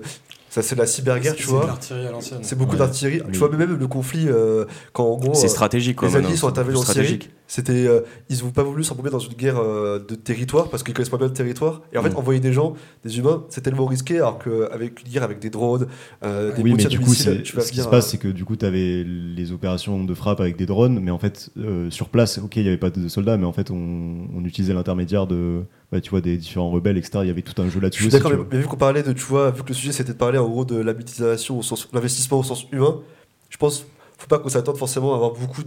ça, 0.51 0.61
c'est 0.63 0.75
de 0.75 0.81
la 0.81 0.87
cyberguerre, 0.87 1.35
tu 1.35 1.45
C'est 1.45 1.49
de 1.51 1.57
vois. 1.57 1.67
l'artillerie 1.67 2.07
à 2.07 2.11
l'ancienne. 2.11 2.41
C'est 2.43 2.57
beaucoup 2.59 2.73
Ouais. 2.73 2.79
d'artillerie. 2.79 3.23
Mais- 3.25 3.33
Tu 3.33 3.39
vois, 3.39 3.49
mais 3.51 3.57
même 3.57 3.77
le 3.79 3.87
conflit, 3.87 4.27
euh, 4.29 4.67
quand 4.93 5.05
en 5.05 5.17
gros. 5.17 5.33
C'est 5.35 5.47
euh, 5.47 5.49
stratégique, 5.49 5.97
quoi. 5.97 6.09
les 6.09 6.17
Alliés 6.17 6.37
sont 6.37 6.47
c'est 6.49 6.51
intervenus 6.51 6.79
en 6.81 6.83
Syrie. 6.85 7.19
C'était, 7.53 7.89
euh, 7.89 8.03
ils 8.29 8.45
n'ont 8.45 8.53
pas 8.53 8.63
voulu 8.63 8.85
s'embrouiller 8.85 9.11
dans 9.11 9.19
une 9.19 9.33
guerre 9.35 9.59
euh, 9.59 9.99
de 9.99 10.15
territoire 10.15 10.69
parce 10.71 10.85
qu'ils 10.85 10.95
connaissent 10.95 11.09
pas 11.09 11.17
bien 11.17 11.27
le 11.27 11.33
territoire. 11.33 11.83
Et 11.93 11.99
en 11.99 12.03
fait, 12.05 12.11
Mm. 12.11 12.17
envoyer 12.17 12.39
des 12.39 12.53
gens, 12.53 12.75
des 13.05 13.19
humains, 13.19 13.43
c'est 13.49 13.61
tellement 13.61 13.87
risqué 13.87 14.19
alors 14.19 14.39
qu'avec 14.39 15.03
une 15.05 15.13
guerre 15.13 15.25
avec 15.25 15.41
des 15.41 15.51
drones, 15.51 15.89
euh, 16.23 16.55
des 16.55 16.63
Oui, 16.63 16.75
mais 16.77 16.85
du 16.85 17.01
coup, 17.01 17.11
missiles, 17.11 17.39
c'est- 17.39 17.43
tu 17.43 17.57
vas 17.57 17.63
ce 17.63 17.73
qui 17.73 17.81
se 17.81 17.89
passe, 17.89 18.07
euh, 18.07 18.11
c'est 18.13 18.19
que 18.19 18.29
du 18.29 18.45
coup, 18.45 18.55
tu 18.55 18.65
avais 18.65 19.03
les 19.05 19.51
opérations 19.51 20.05
de 20.05 20.15
frappe 20.15 20.39
avec 20.41 20.57
des 20.57 20.67
drones, 20.67 21.01
mais 21.01 21.11
en 21.11 21.19
fait, 21.19 21.51
euh, 21.59 21.91
sur 21.91 22.09
place, 22.09 22.39
ok, 22.39 22.55
il 22.55 22.63
n'y 22.63 22.69
avait 22.69 22.77
pas 22.79 22.91
de 22.91 23.09
soldats, 23.09 23.37
mais 23.37 23.47
en 23.47 23.53
fait, 23.53 23.73
on, 23.73 24.29
on 24.33 24.45
utilisait 24.45 24.73
l'intermédiaire 24.73 25.27
de, 25.27 25.63
bah, 25.91 26.01
tu 26.01 26.11
vois, 26.11 26.21
des 26.21 26.37
différents 26.37 26.71
rebelles, 26.71 26.99
etc. 26.99 27.19
Il 27.23 27.27
y 27.27 27.31
avait 27.31 27.43
tout 27.43 27.61
un 27.61 27.65
jeu 27.65 27.71
Je 27.73 27.81
là-dessus. 27.81 28.03
suis 28.05 28.15
aussi, 28.15 28.23
d'accord, 28.23 28.31
tu 28.49 28.55
mais, 28.57 28.63
vu 28.63 28.69
qu'on 28.69 28.77
parlait 28.77 29.03
de, 29.03 29.13
tu 29.13 29.25
vois, 29.25 29.51
vu 29.51 29.65
que 29.65 29.69
le 29.71 29.75
sujet 29.75 29.91
c'était 29.91 30.13
de 30.13 30.19
parler 30.19 30.39
en 30.39 30.49
gros 30.49 30.65
de 30.65 30.77
la 30.77 30.93
au 30.93 31.63
sens, 31.63 31.89
l'investissement 31.93 32.39
au 32.39 32.45
sens 32.45 32.65
humain, 32.71 33.01
je 33.49 33.57
pense, 33.57 33.87
faut 34.21 34.27
pas 34.29 34.39
qu'on 34.39 34.49
s'attende 34.49 34.77
forcément 34.77 35.13
à 35.13 35.17
avoir 35.17 35.33
beaucoup 35.33 35.63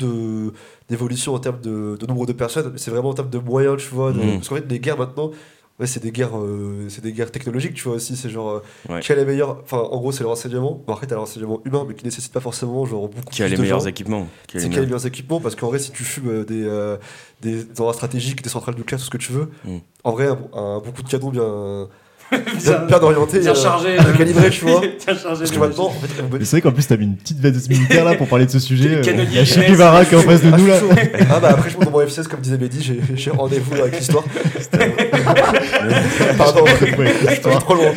d'évolution 0.90 1.34
en 1.34 1.40
termes 1.40 1.60
de, 1.62 1.98
de 2.00 2.06
nombre 2.06 2.26
de 2.26 2.34
personnes, 2.34 2.74
c'est 2.78 2.92
vraiment 2.92 3.10
en 3.10 3.14
termes 3.14 3.30
de 3.30 3.40
moyens, 3.40 3.78
tu 3.82 3.90
vois, 3.94 4.12
de- 4.12 4.20
Mhm. 4.20 4.34
parce 4.36 4.50
qu'en 4.50 4.56
fait 4.56 4.66
les 4.70 4.80
guerres 4.80 4.98
maintenant, 4.98 5.32
ouais, 5.80 5.88
c'est 5.88 6.02
des 6.04 6.12
guerres, 6.12 6.38
euh, 6.38 6.86
c'est 6.90 7.02
des 7.04 7.14
guerres 7.14 7.32
technologiques, 7.32 7.74
tu 7.74 7.84
vois 7.84 7.96
aussi, 7.96 8.16
c'est 8.16 8.30
genre 8.30 8.50
euh, 8.50 8.60
Ouais. 8.90 9.00
quel 9.04 9.18
est 9.18 9.22
le 9.26 9.32
meilleur, 9.32 9.60
enfin 9.64 9.78
en 9.80 9.98
gros 9.98 10.12
c'est 10.12 10.24
le 10.24 10.30
renseignement, 10.30 10.82
bon 10.86 10.94
après 10.94 11.08
t'as 11.08 11.16
le 11.16 11.22
renseignement 11.22 11.62
humain, 11.66 11.86
mais 11.88 11.96
qui 11.96 12.06
nécessite 12.06 12.32
pas 12.32 12.40
forcément 12.42 12.86
genre 12.86 13.08
beaucoup 13.10 13.32
Qui 13.34 13.44
a 13.44 13.48
les 13.48 13.56
de 13.58 13.62
meilleurs 13.62 13.80
gens. 13.80 13.88
équipements. 13.88 14.28
qui 14.48 14.58
a 14.58 14.60
les 14.60 14.66
y 14.66 14.68
a 14.68 14.70
les 14.70 14.76
meilleurs- 14.76 14.86
meilleurs 14.86 15.06
équipements 15.08 15.40
parce 15.40 15.56
qu'en 15.56 15.68
vrai, 15.68 15.80
si 15.80 15.92
tu 15.92 16.04
fumes 16.04 16.30
euh, 16.30 16.46
des, 16.46 16.64
euh, 16.64 16.98
des 17.42 17.64
endroits 17.72 17.94
stratégiques, 17.94 18.44
des 18.44 18.50
centrales 18.50 18.76
nucléaires, 18.76 19.00
tout 19.00 19.06
ce 19.06 19.10
que 19.10 19.18
tu 19.18 19.32
veux, 19.32 19.50
Mm. 19.66 19.78
en 20.04 20.12
vrai, 20.12 20.28
un, 20.28 20.38
un 20.54 20.80
beaucoup 20.80 21.02
de 21.02 21.10
canons 21.10 21.30
bien, 21.32 21.88
bien, 22.34 22.80
Bien- 22.88 23.00
bien 23.42 23.52
euh, 23.52 23.56
chargé. 23.56 23.96
bien 23.98 24.14
calibrés, 24.18 24.50
tu 24.50 24.66
vois. 24.66 24.82
Parce 25.06 25.52
que 25.52 25.60
maintenant, 25.60 25.86
en 25.86 25.92
fait, 25.92 26.08
c'est 26.46 26.52
vrai 26.52 26.62
qu'en 26.62 26.72
plus, 26.72 26.88
t'as 26.88 26.98
mis 26.98 27.06
une 27.06 27.16
petite 27.18 27.40
veste 27.40 27.70
militaire 27.70 28.06
là 28.06 28.16
pour 28.16 28.28
parler 28.28 28.46
de 28.46 28.52
ce 28.52 28.60
sujet. 28.60 28.96
Euh, 28.96 29.02
Il 29.06 29.34
y 29.34 29.40
a. 29.40 29.44
Guevara 29.68 30.06
qui 30.06 30.16
est 30.16 30.18
en 30.18 30.22
face 30.22 30.42
de 30.42 30.50
Ah, 30.54 30.58
nous 30.58 30.66
là. 30.68 30.80
Ah 31.32 31.40
bah 31.40 31.50
après 31.52 31.70
je 31.70 31.76
monte 31.76 31.86
dans 31.86 31.92
mon 31.92 32.02
F16 32.04 32.28
comme 32.28 32.40
disait 32.42 32.58
Mehdi, 32.58 32.82
j'ai 32.84 33.00
j'ai 33.16 33.32
rendez-vous 33.32 33.74
avec 33.76 33.96
l'histoire. 33.98 34.24
Pardon, 36.38 36.66
suis 36.68 37.42
trop 37.60 37.76
loin. 37.76 37.92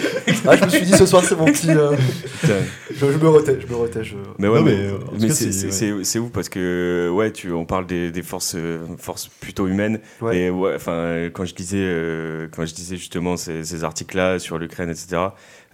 Ah 0.47 0.57
je 0.57 0.65
me 0.65 0.69
suis 0.71 0.83
dit 0.87 0.93
ce 0.93 1.07
soir 1.07 1.23
c'est 1.25 1.37
mon 1.37 1.47
petit... 1.47 1.71
euh, 1.71 1.93
je, 2.45 3.07
je 3.13 3.19
me 3.19 3.29
retais, 3.29 3.59
je 3.61 3.67
me 3.73 3.77
retais. 3.79 4.05
Je... 4.05 4.15
Mais 4.39 4.49
ouais, 4.49 4.61
Non, 4.61 4.65
mais, 5.19 5.29
c'est- 5.31 5.51
c'est- 5.51 5.53
c'est 5.53 5.71
c'est- 5.73 6.05
c'est 6.05 6.19
ouf 6.19 6.31
parce 6.31 6.49
que 6.49 7.11
ouais, 7.13 7.31
tu, 7.33 7.53
on 7.53 7.65
parle 7.65 7.87
des, 7.87 8.11
des 8.11 8.23
forces, 8.23 8.57
forces 8.99 9.29
plutôt 9.41 9.67
humaines. 9.67 9.99
Ouais. 10.21 10.37
Et 10.39 10.51
ouais, 10.51 10.73
enfin, 10.77 11.29
quand 11.33 11.45
je 11.45 11.55
disais, 11.55 11.79
euh, 11.81 12.47
quand 12.55 12.65
je 12.67 12.75
disais 12.75 12.97
justement 12.97 13.37
ces, 13.37 13.65
ces 13.65 13.85
sur 14.39 14.59
l'Ukraine, 14.59 14.91
etc. 14.91 15.23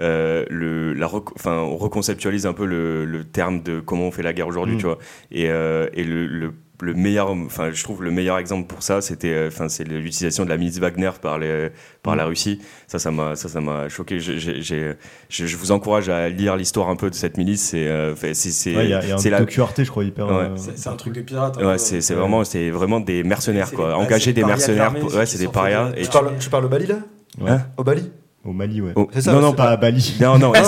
euh, 0.01 0.45
le, 0.51 0.93
la, 0.95 1.07
rec- 1.07 1.33
enfin, 1.37 1.57
on 1.59 1.77
reconceptualise 1.77 2.47
un 2.47 2.53
peu 2.55 2.65
le, 2.67 3.05
le 3.05 3.25
terme 3.25 3.63
de 3.63 3.81
comment 3.81 4.05
on 4.09 4.11
fait 4.13 4.23
la 4.23 4.33
guerre 4.33 4.49
aujourd'hui, 4.49 4.75
Mm. 4.77 4.79
tu 4.79 4.87
vois. 4.87 4.99
Et, 5.31 5.49
euh, 5.51 5.89
et 5.95 6.05
le, 6.05 6.27
le 6.27 6.53
le 6.81 6.95
meilleur, 6.95 7.31
enfin, 7.31 7.71
je 7.73 7.81
trouve 7.85 8.03
le 8.03 8.11
meilleur 8.11 8.39
exemple 8.39 8.67
pour 8.67 8.83
ça, 8.83 9.01
c'était, 9.01 9.33
euh, 9.33 9.47
enfin, 9.47 9.69
c'est 9.69 9.85
l'utilisation 9.85 10.45
de 10.45 10.49
la 10.51 10.57
milice 10.57 10.81
Wagner 10.81 11.13
par 11.23 11.39
les, 11.39 11.69
par 12.03 12.15
Mm. 12.15 12.17
la 12.17 12.25
Russie. 12.25 12.61
Ça, 12.89 12.99
ça 12.99 13.13
m'a, 13.13 13.37
ça, 13.37 13.49
ça 13.49 13.61
m'a 13.61 13.89
choqué. 13.89 14.19
J'ai- 14.19 14.41
je, 14.41 14.93
je 15.29 15.57
vous 15.57 15.71
encourage 15.71 16.09
à 16.09 16.29
lire 16.29 16.57
l'histoire 16.57 16.89
un 16.89 16.97
peu 16.97 17.09
de 17.09 17.15
cette 17.15 17.37
milice. 17.37 17.63
C'est, 17.69 17.87
euh, 17.87 18.17
c'est, 18.17 18.35
c'est, 18.35 18.75
Ouais, 18.75 18.85
Il 18.87 18.91
y 18.91 18.95
a, 18.95 19.03
il 19.05 19.09
y 19.11 19.13
a 19.13 19.19
c'est 19.19 19.29
un 19.29 19.39
la- 19.39 19.47
je 19.49 19.91
crois, 19.91 20.03
hyper. 20.03 20.27
Ouais. 20.27 20.33
euh, 20.33 20.49
C'est 20.57 20.77
c'est 20.77 20.89
un 20.89 20.97
truc 20.97 21.13
de 21.13 21.21
pirate. 21.21 21.57
Ouais, 21.59 21.75
peu. 21.75 21.79
c'est, 21.79 22.15
vraiment, 22.15 22.43
c'est 22.43 22.71
vraiment 22.71 22.99
des 22.99 23.23
mercenaires, 23.23 23.69
C'est 23.69 23.77
quoi. 23.77 23.97
Engager 23.97 24.33
des 24.33 24.43
mercenaires, 24.43 24.93
ouais, 25.15 25.25
c'est 25.27 25.39
des 25.39 25.47
parias. 25.47 25.93
Et 25.97 26.03
Tu 26.03 26.11
parles, 26.11 26.33
tu 26.41 26.51
parles 26.51 26.65
au 26.65 26.69
Mali 26.69 26.87
là? 26.87 26.97
Ouais. 27.41 27.51
Hein 27.51 27.63
Au 27.77 27.85
Mali 27.85 28.11
Au 28.45 28.53
Mali, 28.53 28.81
ouais. 28.81 28.91
Oh, 28.97 29.07
C'est 29.13 29.21
ça, 29.21 29.33
non, 29.33 29.41
non, 29.41 29.51
c'est 29.51 29.57
pas 29.57 29.71
à 29.71 29.77
Bali. 29.77 30.17
Non, 30.21 30.37
non, 30.37 30.53
Ah, 30.53 30.63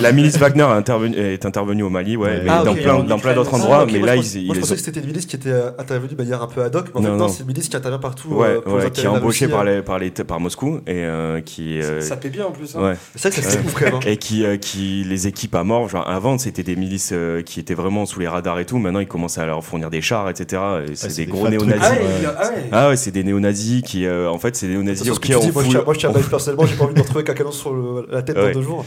la 0.00 0.12
milice 0.12 0.38
Wagner 0.38 0.62
est 0.62 0.64
intervenue, 0.78 1.14
est 1.18 1.44
intervenue 1.44 1.82
au 1.82 1.90
Mali, 1.90 2.16
ouais, 2.16 2.26
Ouais. 2.28 2.40
mais 2.44 2.50
Ah, 2.50 2.62
dans, 2.64 2.72
ok, 2.72 2.80
plein, 2.80 2.94
dans 3.00 3.16
d'autres 3.18 3.50
Ah, 3.52 3.56
endroits, 3.56 3.82
ok, 3.82 3.90
mais 3.92 3.98
moi, 3.98 4.06
là, 4.08 4.16
je 4.16 4.38
ils, 4.38 4.46
moi 4.46 4.54
je 4.54 4.60
pensais 4.60 4.72
ont- 4.72 4.76
que 4.76 4.80
c'était 4.82 5.00
une 5.00 5.06
milice 5.08 5.26
qui 5.26 5.36
était 5.36 5.50
euh, 5.50 5.70
intervenue 5.78 6.08
de 6.10 6.16
manière 6.16 6.40
un 6.42 6.46
peu 6.46 6.62
ad 6.62 6.74
hoc, 6.74 6.86
mais 6.94 7.00
en 7.00 7.02
Non, 7.02 7.06
fait 7.08 7.12
non, 7.12 7.18
non. 7.18 7.28
c'est 7.28 7.40
une 7.42 7.48
milice 7.48 7.68
qui 7.68 7.76
intervient 7.76 7.98
partout 7.98 8.28
Ouais, 8.30 8.46
euh, 8.48 8.60
pour 8.62 8.72
ouais, 8.74 8.90
qui 8.90 9.00
est 9.00 9.04
de 9.04 9.08
la 9.08 9.12
embauché 9.12 9.44
Russie, 9.44 9.54
par, 9.54 9.64
les, 9.64 9.82
par, 9.82 9.98
les, 9.98 10.10
par 10.10 10.40
Moscou 10.40 10.78
et 10.86 11.04
euh, 11.04 11.42
qui. 11.42 11.82
euh, 11.82 12.00
Ça 12.00 12.16
paie 12.16 12.30
bien 12.30 12.46
en 12.46 12.50
plus. 12.50 12.74
hein. 12.76 12.82
ouais. 12.82 12.94
C'est 13.14 13.28
vrai 13.30 13.42
que 13.42 13.46
c'est 13.46 13.58
Ouais. 13.58 13.64
ouf 13.66 13.74
quand 13.74 13.84
même. 13.84 13.94
hein. 13.96 14.00
Et 14.06 14.16
qui, 14.16 14.46
euh, 14.46 14.56
qui 14.56 15.04
les 15.06 15.26
équipe 15.26 15.54
à 15.54 15.64
mort. 15.64 15.90
Genre, 15.90 16.08
avant, 16.08 16.38
c'était 16.38 16.62
des 16.62 16.76
milices 16.76 17.12
qui 17.44 17.60
étaient 17.60 17.74
vraiment 17.74 18.06
sous 18.06 18.20
les 18.20 18.28
radars 18.28 18.58
et 18.58 18.64
tout. 18.64 18.78
Maintenant, 18.78 19.00
ils 19.00 19.06
commencent 19.06 19.36
à 19.36 19.44
leur 19.44 19.62
fournir 19.62 19.90
des 19.90 20.00
chars, 20.00 20.30
etc. 20.30 20.62
Et 20.90 20.94
c'est 20.96 21.14
des 21.14 21.26
gros 21.26 21.46
néo-nazis. 21.46 21.82
Ah 21.84 21.92
ouais, 21.92 21.98
ah 22.38 22.48
ouais. 22.88 22.92
Ah 22.92 22.96
c'est 22.96 23.10
des 23.10 23.22
néo-nazis 23.22 23.82
qui, 23.82 24.08
en 24.08 24.38
fait, 24.38 24.56
c'est 24.56 24.66
des 24.66 24.72
C'est 24.72 24.78
néo-nazis. 24.78 25.06
moi 25.84 25.94
je 25.94 26.28
personnellement, 26.30 26.64
j'ai 26.66 26.76
pas 26.76 26.84
envie 26.84 27.01
de 27.02 27.08
retrouver 27.08 27.20
avec 27.20 27.30
un 27.30 27.34
canon 27.34 27.52
sur 27.52 27.72
le- 27.74 28.06
la 28.10 28.22
tête 28.22 28.36
Ouais. 28.36 28.52
dans 28.52 28.58
deux 28.60 28.64
jours. 28.64 28.84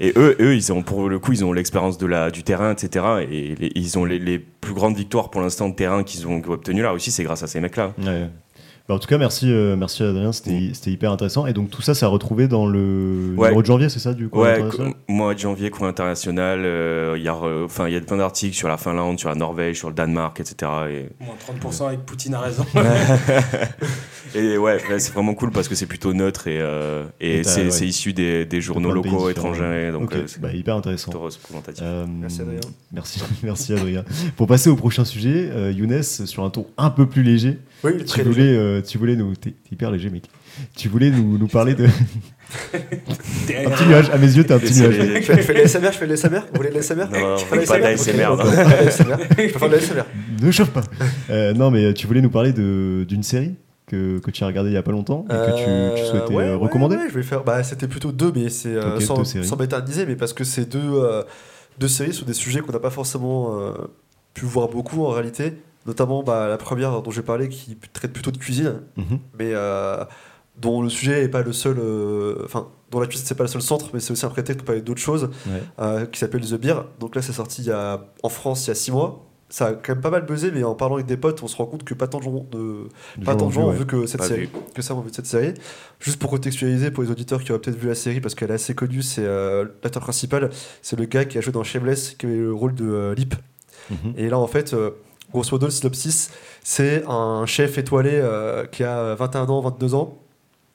Et 0.00 0.12
eux, 0.16 0.36
eux, 0.40 0.54
ils 0.54 0.72
ont 0.72 0.82
pour 0.82 1.08
le 1.08 1.18
coup, 1.18 1.32
ils 1.32 1.44
ont 1.44 1.52
l'expérience 1.52 1.98
de 1.98 2.06
la 2.06 2.30
du 2.30 2.42
terrain, 2.42 2.72
etc. 2.72 3.04
Et 3.30 3.54
les- 3.54 3.72
ils 3.74 3.98
ont 3.98 4.04
les, 4.04 4.18
les 4.18 4.38
plus 4.38 4.74
grandes 4.74 4.96
victoires 4.96 5.30
pour 5.30 5.40
l'instant 5.40 5.68
de 5.68 5.74
terrain 5.74 6.02
qu'ils 6.04 6.26
ont 6.26 6.42
obtenues 6.48 6.82
là 6.82 6.92
aussi, 6.92 7.10
c'est 7.10 7.24
grâce 7.24 7.42
à 7.42 7.46
ces 7.46 7.60
mecs-là. 7.60 7.92
Ouais. 7.98 8.28
Bah, 8.86 8.94
en 8.96 8.98
tout 8.98 9.08
cas, 9.08 9.16
merci, 9.16 9.50
euh, 9.50 9.76
merci 9.76 10.02
Adrien, 10.02 10.30
c'était 10.32 10.70
c'était 10.74 10.90
hyper 10.90 11.10
intéressant. 11.10 11.46
Et 11.46 11.54
donc 11.54 11.70
tout 11.70 11.80
ça, 11.80 11.94
ça 11.94 12.04
a 12.04 12.08
retrouvé 12.10 12.48
dans 12.48 12.66
le 12.66 13.34
Ouais. 13.34 13.48
numéro 13.48 13.62
de 13.62 13.66
janvier, 13.66 13.88
c'est 13.88 13.98
ça 13.98 14.12
du 14.12 14.28
coup 14.28 14.40
Ouais, 14.42 14.62
mois 15.08 15.32
de 15.32 15.38
janvier, 15.38 15.70
cours 15.70 15.86
international. 15.86 16.60
euh, 16.66 17.14
Il 17.16 17.22
y 17.24 17.28
a, 17.28 17.32
re- 17.32 17.64
enfin, 17.64 17.88
il 17.88 17.94
y 17.94 17.96
a 17.96 18.00
plein 18.02 18.18
d'articles 18.18 18.54
sur 18.54 18.68
la 18.68 18.76
Finlande, 18.76 19.18
sur 19.18 19.30
la 19.30 19.36
Norvège, 19.36 19.78
sur 19.78 19.88
le 19.88 19.94
Danemark, 19.94 20.38
etc. 20.38 20.70
Et, 20.90 21.24
Moins 21.24 21.34
30% 21.72 21.86
avec 21.88 22.00
Poutine 22.00 22.34
a 22.34 22.40
raison. 22.40 22.66
et 24.34 24.58
ouais, 24.58 24.78
ouais, 24.90 24.98
c'est 24.98 25.12
vraiment 25.14 25.34
cool 25.34 25.50
parce 25.50 25.68
que 25.68 25.74
c'est 25.74 25.86
plutôt 25.86 26.12
neutre 26.12 26.48
et, 26.48 26.58
euh, 26.60 27.04
et 27.20 27.42
c'est 27.44 27.68
ouais. 27.70 27.86
issu 27.88 28.12
des, 28.12 28.44
des 28.44 28.60
journaux 28.60 28.90
de 28.90 28.94
locaux 28.96 29.30
étrangers, 29.30 29.90
donc 29.92 30.14
euh, 30.14 30.26
bah, 30.40 30.52
hyper 30.52 30.76
intéressant. 30.76 31.10
Euh, 31.82 32.04
Merci, 32.20 32.40
Adrien. 32.42 32.60
Merci, 32.92 33.22
merci 33.42 33.72
Adrien. 33.72 34.04
Pour 34.36 34.46
passer 34.46 34.68
au 34.70 34.76
prochain 34.76 35.04
sujet, 35.04 35.48
euh, 35.52 35.72
Younes, 35.72 36.02
sur 36.02 36.44
un 36.44 36.50
ton 36.50 36.66
un 36.76 36.90
peu 36.90 37.06
plus 37.06 37.22
léger, 37.22 37.58
Oui, 37.84 37.98
tu 37.98 38.04
très 38.04 38.22
voulais, 38.22 38.42
léger. 38.44 38.56
euh, 38.58 38.80
tu 38.82 38.98
voulais 38.98 39.16
nous. 39.16 39.34
T'es 39.36 39.54
hyper 39.70 39.90
léger, 39.90 40.10
mec. 40.10 40.24
Tu 40.76 40.88
voulais 40.88 41.10
nous, 41.10 41.36
nous 41.38 41.48
parler 41.48 41.74
de. 41.74 41.84
un 42.74 43.70
petit 43.70 43.86
nuage, 43.86 44.10
à 44.10 44.18
mes 44.18 44.26
yeux, 44.36 44.44
t'es 44.44 44.54
un 44.54 44.58
petit 44.58 44.80
nuage. 44.80 44.94
Je 44.94 45.20
fais, 45.22 45.42
fais 45.42 45.54
de 45.54 45.58
l'ASMR, 45.58 45.92
je 45.92 45.98
fais 45.98 46.06
de 46.06 46.10
l'ASMR 46.10 46.40
Vous 46.52 46.56
voulez 46.56 46.70
de 46.70 46.74
l'ASMR 46.74 47.06
Non, 47.12 47.36
Je 47.36 47.44
fais 47.44 47.66
pas 47.66 47.78
de 47.78 47.82
d'ASMR, 47.82 48.26
Ok, 48.32 48.38
non. 48.38 48.44
on 48.44 48.50
fait 48.52 48.64
de 48.64 48.84
l'ASMR. 48.84 49.16
Je 49.30 49.52
peux 49.52 49.58
faire 49.58 49.68
de 49.68 49.74
l'ASMR. 49.74 50.02
Ne 50.42 50.50
chauffe 50.50 50.70
pas. 50.70 50.82
Euh, 51.30 51.52
non, 51.54 51.70
mais 51.70 51.92
tu 51.94 52.06
voulais 52.06 52.20
nous 52.20 52.30
parler 52.30 52.52
de- 52.52 53.04
d'une 53.08 53.22
série 53.22 53.54
que, 53.86 54.18
que 54.18 54.30
tu 54.30 54.44
as 54.44 54.46
regardée 54.46 54.70
il 54.70 54.74
y 54.74 54.78
a 54.78 54.82
pas 54.82 54.92
longtemps 54.92 55.24
et 55.28 55.32
que 55.32 55.94
tu, 55.96 56.00
tu 56.02 56.06
souhaitais 56.08 56.32
ouais, 56.34 56.44
euh, 56.44 56.56
ouais, 56.56 56.62
recommander. 56.62 56.96
ouais, 56.96 57.08
je 57.08 57.14
vais 57.14 57.22
faire. 57.22 57.44
Bah, 57.44 57.62
c'était 57.62 57.88
plutôt 57.88 58.12
deux, 58.12 58.32
mais 58.34 58.48
c'est 58.48 58.74
euh, 58.74 58.96
Ok, 58.96 59.02
sans, 59.02 59.24
sans 59.24 59.56
m'éterniser, 59.56 60.06
mais 60.06 60.16
parce 60.16 60.32
que 60.32 60.44
c'est 60.44 60.68
deux, 60.68 60.80
euh, 60.82 61.22
deux 61.78 61.88
séries 61.88 62.12
sur 62.14 62.24
des 62.26 62.34
sujets 62.34 62.60
qu'on 62.60 62.72
n'a 62.72 62.78
pas 62.78 62.90
forcément 62.90 63.58
euh, 63.60 63.72
pu 64.32 64.44
voir 64.46 64.68
beaucoup 64.68 65.04
en 65.04 65.10
réalité. 65.10 65.54
Notamment 65.86 66.22
bah, 66.22 66.48
la 66.48 66.56
première 66.56 67.02
dont 67.02 67.10
j'ai 67.10 67.22
parlé 67.22 67.48
qui 67.48 67.76
traite 67.92 68.12
plutôt 68.12 68.30
de 68.30 68.38
cuisine, 68.38 68.80
Mhm. 68.96 69.18
mais 69.38 69.50
euh, 69.52 70.04
dont 70.60 70.80
le 70.82 70.88
sujet 70.88 71.20
n'est 71.22 71.28
pas 71.28 71.42
le 71.42 71.52
seul. 71.52 71.76
euh, 71.78 72.42
Enfin, 72.44 72.68
dont 72.90 73.00
la 73.00 73.06
cuisine 73.06 73.26
c'est 73.26 73.34
pas 73.34 73.44
le 73.44 73.48
seul 73.48 73.60
centre, 73.62 73.90
mais 73.92 74.00
c'est 74.00 74.12
aussi 74.12 74.24
un 74.24 74.30
prétexte 74.30 74.58
pour 74.60 74.66
parler 74.66 74.80
d'autres 74.82 75.00
choses, 75.00 75.24
Ouais. 75.46 75.62
euh, 75.80 76.06
qui 76.06 76.18
s'appelle 76.20 76.42
The 76.42 76.54
Beer. 76.54 76.74
Donc 77.00 77.14
là, 77.16 77.22
c'est 77.22 77.32
sorti 77.32 77.62
il 77.62 77.68
y 77.68 77.72
a, 77.72 78.04
en 78.22 78.28
France 78.28 78.66
il 78.66 78.68
y 78.68 78.70
a 78.70 78.74
six 78.74 78.92
mois. 78.92 79.26
Ça 79.50 79.66
a 79.66 79.72
quand 79.74 79.92
même 79.92 80.00
pas 80.00 80.10
mal 80.10 80.24
buzzé, 80.24 80.50
mais 80.52 80.64
en 80.64 80.74
parlant 80.74 80.94
avec 80.94 81.06
des 81.06 81.16
potes, 81.18 81.42
on 81.42 81.48
se 81.48 81.56
rend 81.56 81.66
compte 81.66 81.84
que 81.84 81.92
pas 81.94 82.08
tant 82.08 82.18
de 82.18 82.24
gens, 82.24 82.46
de, 82.50 82.88
pas 83.24 83.36
tant 83.36 83.46
de 83.48 83.52
gens 83.52 83.64
ont 83.66 83.68
ouais. 83.70 83.76
vu 83.76 83.84
que 83.86 84.06
cette 84.06 84.18
Pas 84.20 84.26
série, 84.26 84.46
vu. 84.46 84.48
que 84.74 84.80
ça 84.82 84.94
ont 84.94 85.00
vu 85.00 85.10
cette 85.12 85.26
série. 85.26 85.52
Juste 86.00 86.18
pour 86.18 86.30
contextualiser 86.30 86.90
pour 86.90 87.04
les 87.04 87.10
auditeurs 87.10 87.44
qui 87.44 87.52
auraient 87.52 87.60
peut-être 87.60 87.76
vu 87.78 87.86
la 87.88 87.94
série 87.94 88.20
parce 88.20 88.34
qu'elle 88.34 88.50
est 88.50 88.54
assez 88.54 88.74
connue, 88.74 89.02
c'est 89.02 89.22
euh, 89.24 89.64
l'acteur 89.82 90.02
principal, 90.02 90.50
c'est 90.82 90.98
le 90.98 91.04
gars 91.04 91.24
qui 91.26 91.36
a 91.38 91.40
joué 91.40 91.52
dans 91.52 91.62
Shameless, 91.62 92.14
qui 92.18 92.26
avait 92.26 92.36
le 92.36 92.54
rôle 92.54 92.74
de 92.74 92.86
euh, 92.88 93.14
Lip. 93.14 93.34
Mhm. 93.90 94.14
Et 94.16 94.28
là, 94.30 94.38
en 94.38 94.46
fait, 94.46 94.72
euh, 94.72 94.90
grosso 95.34 95.50
modo, 95.52 95.66
le 95.66 95.72
synopsis, 95.72 96.30
c'est 96.62 97.04
un 97.06 97.44
chef 97.46 97.76
étoilé 97.76 98.12
euh, 98.14 98.64
qui 98.66 98.84
a 98.84 99.14
21 99.14 99.48
ans, 99.48 99.60
22 99.60 99.94
ans, 99.94 100.18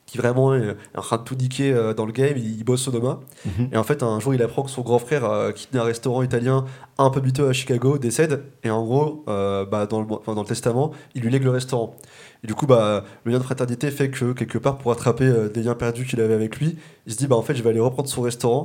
qui 0.05 0.17
vraiment 0.17 0.55
est 0.55 0.75
en 0.95 1.01
train 1.01 1.17
de 1.17 1.23
tout 1.23 1.35
niquer 1.35 1.71
euh, 1.71 1.93
dans 1.93 2.05
le 2.05 2.11
game, 2.11 2.33
il, 2.35 2.57
il 2.57 2.63
bosse 2.63 2.87
au 2.87 2.91
Noma. 2.91 3.19
Mhm. 3.45 3.69
Et 3.71 3.77
en 3.77 3.83
fait, 3.83 4.03
un 4.03 4.19
jour, 4.19 4.33
il 4.33 4.41
apprend 4.41 4.63
que 4.63 4.69
son 4.69 4.81
grand 4.81 4.99
frère, 4.99 5.25
euh, 5.25 5.51
qui 5.51 5.67
tenait 5.67 5.81
un 5.81 5.85
restaurant 5.85 6.21
italien 6.21 6.65
un 6.97 7.09
peu 7.09 7.21
miteux 7.21 7.47
à 7.47 7.53
Chicago, 7.53 7.97
décède. 7.97 8.43
Et 8.63 8.69
en 8.69 8.83
gros, 8.83 9.23
bah, 9.25 9.87
dans, 9.89 10.01
le, 10.01 10.07
enfin, 10.11 10.35
dans 10.35 10.41
le 10.41 10.47
testament, 10.47 10.91
il 11.15 11.21
lui 11.21 11.31
lègue 11.31 11.43
le 11.43 11.51
restaurant. 11.51 11.95
Et 12.43 12.47
du 12.47 12.55
coup, 12.55 12.65
bah, 12.65 13.03
le 13.23 13.31
lien 13.31 13.37
de 13.37 13.43
fraternité 13.43 13.91
fait 13.91 14.09
que, 14.09 14.31
quelque 14.31 14.57
part, 14.57 14.77
pour 14.77 14.91
rattraper 14.91 15.25
euh, 15.25 15.49
des 15.49 15.63
liens 15.63 15.75
perdus 15.75 16.05
qu'il 16.05 16.21
avait 16.21 16.33
avec 16.33 16.57
lui, 16.57 16.77
il 17.05 17.13
se 17.13 17.17
dit, 17.17 17.27
bah, 17.27 17.35
en 17.35 17.41
fait, 17.41 17.55
je 17.55 17.63
vais 17.63 17.69
aller 17.69 17.79
reprendre 17.79 18.07
son 18.07 18.21
restaurant 18.21 18.63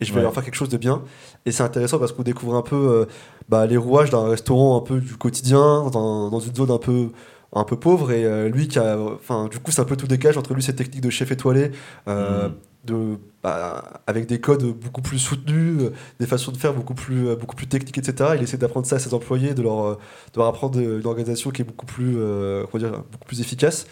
et 0.00 0.04
je 0.04 0.10
vais 0.12 0.16
Ouais. 0.18 0.22
leur 0.22 0.32
faire 0.34 0.44
quelque 0.44 0.54
chose 0.56 0.68
de 0.68 0.76
bien. 0.76 1.02
Et 1.46 1.52
c'est 1.52 1.62
intéressant 1.62 1.98
parce 1.98 2.12
qu'on 2.12 2.22
découvre 2.22 2.54
un 2.54 2.62
peu 2.62 2.76
euh, 2.76 3.04
bah, 3.48 3.66
les 3.66 3.76
rouages 3.76 4.10
d'un 4.10 4.28
restaurant 4.28 4.76
un 4.76 4.80
peu 4.80 5.00
du 5.00 5.16
quotidien, 5.16 5.88
dans, 5.92 6.30
dans 6.30 6.40
une 6.40 6.54
zone 6.54 6.70
un 6.70 6.78
peu 6.78 7.10
un 7.54 7.64
peu 7.64 7.76
pauvre 7.76 8.10
et 8.10 8.24
euh, 8.24 8.48
lui 8.48 8.66
qui 8.68 8.78
a 8.78 8.98
enfin 8.98 9.46
du 9.48 9.58
coup 9.60 9.70
c'est 9.70 9.80
un 9.80 9.84
peu 9.84 9.96
tout 9.96 10.08
décage 10.08 10.36
entre 10.36 10.52
lui 10.52 10.62
ses 10.62 10.74
techniques 10.74 11.00
de 11.00 11.10
chef 11.10 11.30
étoilé 11.30 11.70
euh, 12.08 12.48
Mm. 12.48 12.52
de 12.84 13.18
bah, 13.46 14.02
avec 14.08 14.26
des 14.26 14.40
codes 14.40 14.64
beaucoup 14.64 15.02
plus 15.02 15.20
soutenus 15.20 15.80
euh, 15.80 15.92
des 16.18 16.26
façons 16.26 16.50
de 16.50 16.56
faire 16.56 16.74
beaucoup 16.74 16.94
plus 16.94 17.28
euh, 17.28 17.36
beaucoup 17.36 17.54
plus 17.54 17.68
techniques 17.68 17.96
etc 17.96 18.30
il 18.36 18.42
essaie 18.42 18.56
d'apprendre 18.56 18.86
ça 18.86 18.96
à 18.96 18.98
ses 18.98 19.14
employés 19.14 19.54
de 19.54 19.62
leur 19.62 19.84
euh, 19.86 19.94
de 20.32 20.38
leur 20.40 20.48
apprendre 20.48 20.80
une 20.80 21.06
organisation 21.06 21.50
qui 21.50 21.62
est 21.62 21.64
beaucoup 21.64 21.86
plus 21.86 22.14
euh, 22.16 22.64
comment 22.72 22.82
dire 22.84 22.98
beaucoup 23.12 23.24
plus 23.26 23.40
efficace 23.40 23.86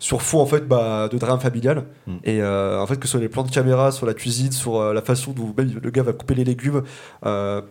sur 0.00 0.20
fond 0.22 0.40
en 0.40 0.46
fait 0.46 0.66
bah, 0.66 1.08
de 1.08 1.16
drame 1.16 1.38
familial 1.38 1.84
Mm. 2.08 2.16
et 2.24 2.42
en 2.42 2.86
fait 2.86 2.96
que 2.96 3.06
ce 3.06 3.12
soit 3.12 3.20
les 3.20 3.28
plans 3.28 3.44
de 3.44 3.50
caméra 3.50 3.92
sur 3.92 4.04
la 4.06 4.14
cuisine 4.14 4.50
sur 4.50 4.92
la 4.92 5.02
façon 5.02 5.32
dont 5.32 5.54
même 5.56 5.70
le 5.80 5.90
gars 5.90 6.02
va 6.02 6.12
couper 6.12 6.34
les 6.34 6.44
légumes 6.44 6.82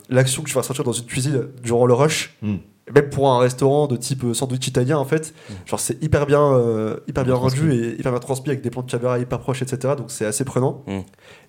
l'action 0.10 0.44
que 0.44 0.48
tu 0.48 0.54
vas 0.56 0.62
ressentir 0.62 0.84
dans 0.86 0.92
une 0.94 1.06
cuisine 1.06 1.48
durant 1.64 1.86
le 1.86 1.94
rush 1.94 2.38
Mm. 2.42 2.56
Même 3.02 3.10
pour 3.10 3.30
un 3.32 3.40
restaurant 3.40 3.88
de 3.88 3.96
type 3.96 4.24
euh, 4.24 4.34
sandwich 4.34 4.68
italien 4.68 4.98
en 4.98 5.06
fait 5.06 5.34
genre 5.66 5.80
c'est 5.80 6.02
hyper 6.04 6.26
bien 6.26 6.42
euh, 6.54 6.98
hyper 7.08 7.24
bien 7.26 7.36
rendu 7.36 7.56
Transmis. 7.58 7.76
et 7.78 8.00
hyper 8.00 8.12
bien 8.12 8.20
transmis 8.20 8.50
avec 8.50 8.62
des 8.62 8.70
plans 8.70 8.82
de 8.84 8.92
caméra 8.92 9.20
hyper 9.20 9.40
proches 9.40 9.62
etc 9.62 9.94
donc 9.98 10.12
c'est 10.12 10.26
assez 10.26 10.44
prenant 10.44 10.84
Mm. 10.88 11.00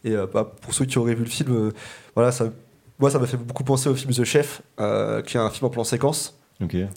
et 0.04 0.12
euh, 0.12 0.26
bah, 0.32 0.52
pour 0.62 0.74
ceux 0.74 0.84
qui 0.84 0.98
auraient 0.98 1.14
vu 1.14 1.24
le 1.24 1.30
film 1.30 1.52
euh, 1.54 1.70
voilà 2.14 2.32
ça 2.32 2.46
moi 2.98 3.10
ça 3.10 3.18
m'a 3.18 3.26
fait 3.26 3.36
beaucoup 3.36 3.64
penser 3.64 3.88
au 3.88 3.94
film 3.94 4.12
The 4.12 4.24
Chef 4.24 4.62
qui 5.26 5.36
est 5.36 5.40
un 5.40 5.50
film 5.50 5.66
en 5.66 5.70
plan 5.70 5.84
séquence 5.84 6.37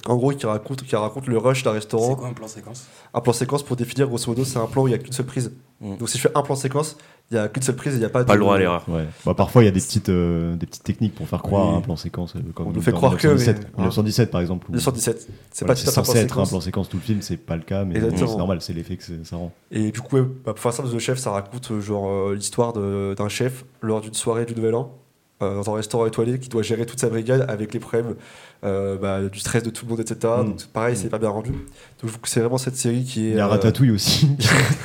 En 0.08 0.16
gros 0.18 0.32
qui 0.32 0.46
raconte 0.46 0.82
qui 0.84 0.96
raconte 0.96 1.28
le 1.28 1.38
rush 1.38 1.64
d'un 1.64 1.70
C'est 1.72 1.76
restaurant 1.76 2.16
quoi 2.16 2.28
un 2.30 2.34
plan 2.34 2.48
séquence? 2.48 2.88
Un 3.14 3.22
plan 3.22 3.32
séquence 3.34 3.62
pour 3.64 3.76
définir 3.76 4.08
grosso 4.08 4.26
modo 4.32 4.44
c'est 4.44 4.58
un 4.58 4.66
plan 4.66 4.82
où 4.84 4.88
il 4.88 4.92
n'y 4.92 4.96
a 4.96 5.00
qu'une 5.00 5.14
seule 5.14 5.26
prise 5.28 5.52
Mm. 5.84 5.98
donc 5.98 6.10
si 6.10 6.20
je 6.20 6.28
fais 6.28 6.38
un 6.38 6.44
plan 6.44 6.54
séquence 6.56 6.96
il 7.32 7.34
n'y 7.34 7.40
a 7.40 7.48
qu'une 7.48 7.64
seule 7.64 7.76
prise 7.76 7.94
et 7.94 7.96
il 7.96 8.00
n'y 8.02 8.06
a 8.06 8.10
pas 8.10 8.24
Pas 8.24 8.34
de 8.34 8.38
le 8.38 8.44
droit 8.44 8.56
à 8.56 8.60
l'erreur. 8.60 8.84
Ouais. 8.88 9.06
Bah, 9.26 9.34
parfois, 9.34 9.64
il 9.64 9.66
y 9.66 9.68
a 9.68 9.72
des 9.72 9.80
petites, 9.80 10.10
euh, 10.10 10.54
des 10.56 10.68
petites 10.68 10.84
techniques 10.84 11.16
pour 11.16 11.28
faire 11.28 11.42
croire 11.42 11.70
Oui. 11.70 11.74
à 11.74 11.78
un 11.78 11.82
plan 11.82 11.96
séquence. 11.96 12.36
euh, 12.36 12.40
Comme 12.54 12.68
On 12.68 12.72
nous 12.72 12.82
fait 12.82 12.92
croire 12.92 13.14
que, 13.18 13.26
1917, 13.28 13.58
mais- 13.78 13.78
1917, 13.78 14.30
par 14.32 14.42
exemple. 14.42 14.68
où- 14.70 14.74
1917 14.74 15.28
c'est 15.50 15.66
voilà, 15.66 15.74
pas 15.74 15.82
tout 15.82 15.90
à 15.90 15.92
fait 15.92 16.00
un 16.00 16.04
plan 16.04 16.04
censé 16.04 16.18
être 16.20 16.24
un 16.26 16.28
séquence 16.28 16.50
plan 16.50 16.62
séquence 16.62 16.90
tout 16.90 16.98
le 16.98 17.02
film, 17.02 17.22
c'est 17.24 17.38
pas 17.38 17.56
le 17.56 17.64
cas, 17.64 17.84
mais 17.84 18.00
c'est 18.00 18.38
normal, 18.38 18.62
c'est 18.62 18.74
l'effet 18.74 18.96
que 18.98 19.04
c'est- 19.04 19.24
ça 19.26 19.38
rend. 19.38 19.52
et 19.72 19.90
du 19.92 20.02
coup 20.02 20.18
ouais, 20.18 20.22
bah, 20.22 20.54
pour 20.54 20.60
faire 20.60 20.74
simple 20.74 20.90
The 20.90 21.00
Chef 21.00 21.18
ça 21.18 21.32
raconte 21.32 21.72
euh, 21.72 21.82
genre 21.82 22.08
euh, 22.12 22.36
l'histoire 22.36 22.74
de- 22.74 23.16
d'un 23.18 23.30
chef 23.30 23.66
lors 23.82 24.02
d'une 24.02 24.14
soirée 24.14 24.46
du 24.46 24.54
Nouvel 24.54 24.76
An 24.76 24.94
dans 25.42 25.72
un 25.72 25.76
restaurant 25.76 26.06
étoilé 26.06 26.40
qui 26.40 26.50
doit 26.50 26.62
gérer 26.64 26.86
toute 26.86 27.00
sa 27.00 27.10
brigade 27.10 27.46
avec 27.50 27.74
les 27.74 27.80
problèmes 27.80 28.16
euh, 28.64 28.98
bah, 28.98 29.22
du 29.22 29.40
stress 29.40 29.64
de 29.64 29.70
tout 29.72 29.86
le 29.86 29.90
monde 29.92 30.00
etc 30.02 30.18
Mm. 30.38 30.46
donc 30.46 30.66
pareil 30.74 30.96
c'est 30.96 31.08
Mm. 31.08 31.10
pas 31.10 31.18
bien 31.20 31.30
rendu 31.30 31.50
donc 31.52 31.60
je 32.04 32.08
trouve 32.08 32.20
que 32.20 32.30
c'est 32.30 32.40
vraiment 32.42 32.58
cette 32.60 32.76
série 32.76 33.04
qui 33.04 33.28
est 33.28 33.32
Il 33.32 33.38
y 33.38 33.40
a 33.40 33.46
euh, 33.46 33.48
Ratatouille 33.48 33.92
aussi. 33.92 34.30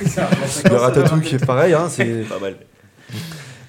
Séquence, 0.04 0.62
Ratatouille 0.80 1.20
qui 1.22 1.34
est 1.36 1.44
pareil 1.46 1.74
hein, 1.74 1.88
c'est 1.90 2.22
Pas 2.28 2.38
mal. 2.38 2.56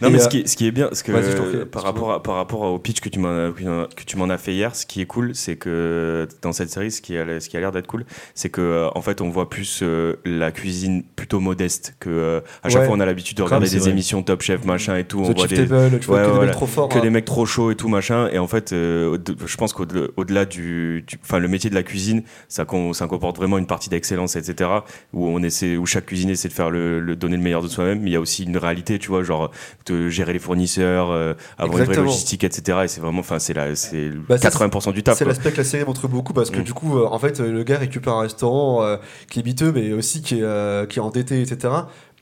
Non, 0.02 0.10
Et, 0.10 0.12
mais 0.12 0.20
euh, 0.20 0.24
ce 0.24 0.30
qui, 0.30 0.40
est, 0.40 0.48
ce 0.48 0.56
qui 0.56 0.68
est 0.68 0.72
bien, 0.72 0.90
ce 0.94 1.04
que, 1.04 1.64
par, 1.64 1.84
rapport 1.84 2.12
à, 2.12 2.22
par 2.24 2.36
rapport 2.36 2.62
au 2.62 2.78
pitch 2.80 3.00
que 3.00 3.10
tu 3.10 3.20
m'en 3.20 3.52
que 3.52 4.04
tu 4.06 4.18
m'en 4.18 4.30
as 4.30 4.38
fait 4.38 4.54
hier, 4.54 4.76
ce 4.76 4.86
qui 4.86 5.02
est 5.02 5.06
cool, 5.06 5.34
c'est 5.36 5.56
que 5.56 6.28
dans 6.42 6.52
cette 6.54 6.70
série, 6.70 6.92
ce 6.92 7.02
qui 7.02 7.18
a, 7.18 7.40
ce 7.40 7.50
qui 7.50 7.58
a 7.58 7.60
l'air 7.60 7.72
d'être 7.72 7.88
cool, 7.88 8.06
c'est 8.36 8.50
que 8.50 8.62
euh, 8.62 8.90
en 8.96 9.02
fait, 9.02 9.22
on 9.22 9.30
voit 9.30 9.50
plus 9.50 9.80
euh, 9.84 10.16
la 10.26 10.52
cuisine 10.52 11.04
plutôt 11.16 11.40
modeste 11.40 11.96
que 12.00 12.10
euh, 12.10 12.40
à 12.64 12.70
chaque 12.70 12.82
Ouais. 12.82 12.88
fois 12.88 12.96
on 12.96 13.00
a 13.00 13.06
l'habitude 13.06 13.38
de 13.38 13.44
regarder 13.44 13.68
des 13.70 13.80
vrai. 13.80 13.90
émissions 13.90 14.22
Top 14.22 14.42
Chef 14.44 14.64
machin 14.66 14.98
et 14.98 15.04
tout, 15.04 15.20
on 15.20 15.34
The 15.34 15.38
voit 15.38 15.48
Chief 15.48 15.58
des, 15.60 15.68
Table 15.68 16.00
tu 16.00 16.06
vois 16.08 16.22
Ouais, 16.22 16.26
que 16.28 16.32
des 16.34 16.40
mecs 16.46 16.52
trop 16.52 16.68
forts 16.68 16.90
que 16.90 16.98
hein. 16.98 17.02
des 17.02 17.10
mecs 17.10 17.26
trop 17.26 17.46
chauds 17.48 17.72
et 17.72 17.76
tout 17.76 17.88
machin 17.88 18.30
et 18.32 18.38
en 18.40 18.48
fait 18.48 18.74
euh, 18.74 19.18
je 19.46 19.58
pense 19.58 19.74
qu'au-delà 19.74 20.08
au-delà 20.16 20.46
du 20.46 21.04
du- 21.08 21.18
enfin 21.24 21.40
le 21.40 21.48
métier 21.48 21.70
de 21.70 21.76
la 21.76 21.84
cuisine 21.84 22.24
ça 22.50 22.66
com- 22.66 22.94
ça 22.94 23.08
comporte 23.08 23.38
vraiment 23.38 23.58
une 23.58 23.66
partie 23.68 23.90
d'excellence 23.90 24.36
etc 24.36 24.70
où 25.14 25.28
on 25.28 25.42
essaie 25.44 25.76
où 25.78 25.86
chaque 25.86 26.06
cuisinier 26.06 26.34
essaie 26.34 26.50
de 26.50 26.54
faire 26.54 26.70
le, 26.70 27.00
le- 27.00 27.16
donner 27.16 27.38
le 27.38 27.42
meilleur 27.44 27.64
de 27.64 27.68
soi-même 27.68 28.00
mais 28.02 28.12
il 28.12 28.14
y 28.14 28.18
a 28.18 28.22
aussi 28.22 28.44
une 28.44 28.58
réalité 28.58 29.00
tu 29.00 29.08
vois 29.10 29.24
genre 29.24 29.50
de 29.88 30.10
gérer 30.10 30.34
les 30.34 30.40
fournisseurs 30.40 31.12
euh, 31.12 31.34
avoir 31.58 31.78
une 31.80 31.84
vraie 31.86 31.94
Exactement. 31.94 32.06
logistique 32.08 32.44
etc 32.44 32.80
et 32.84 32.88
c'est 32.88 33.02
vraiment 33.02 33.20
enfin 33.20 33.40
c'est 33.40 33.54
la 33.54 33.76
c'est 33.76 34.10
Bah, 34.30 34.38
ça, 34.38 34.50
80% 34.50 34.94
du 34.94 35.04
taf 35.04 35.18
C'est 35.18 35.26
l'aspect 35.26 35.52
que 35.52 35.58
la 35.58 35.64
série 35.64 35.86
montre 35.86 36.08
beaucoup 36.08 36.34
parce 36.34 36.50
que 36.52 36.60
Mm. 36.60 36.64
du 36.64 36.74
coup, 36.74 36.98
euh, 36.98 37.06
en 37.10 37.20
fait, 37.20 37.40
euh, 37.40 37.52
le 37.52 37.64
gars 37.64 37.78
récupère 37.78 38.14
un 38.14 38.22
restaurant 38.22 38.84
euh, 38.84 38.98
qui 39.30 39.40
est 39.40 39.44
miteux, 39.44 39.72
mais 39.72 39.94
aussi 39.94 40.22
qui 40.22 40.40
est, 40.40 40.44
euh, 40.44 40.86
qui 40.86 41.00
est 41.00 41.02
endetté, 41.02 41.42
etc. 41.42 41.74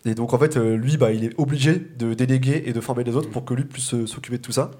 Et 0.05 0.13
donc, 0.13 0.33
en 0.33 0.37
fait, 0.39 0.57
euh, 0.57 0.75
lui, 0.77 0.97
bah, 0.97 1.11
il 1.11 1.23
est 1.23 1.31
obligé 1.39 1.81
de 1.97 2.13
déléguer 2.13 2.63
et 2.67 2.73
de 2.73 2.79
former 2.81 3.03
les 3.03 3.15
autres 3.15 3.29
pour 3.29 3.43
que 3.45 3.53
lui 3.53 3.63
puisse 3.65 3.93
euh, 3.93 4.05
s'occuper 4.05 4.37
de 4.37 4.41
tout 4.43 4.51
ça. 4.51 4.71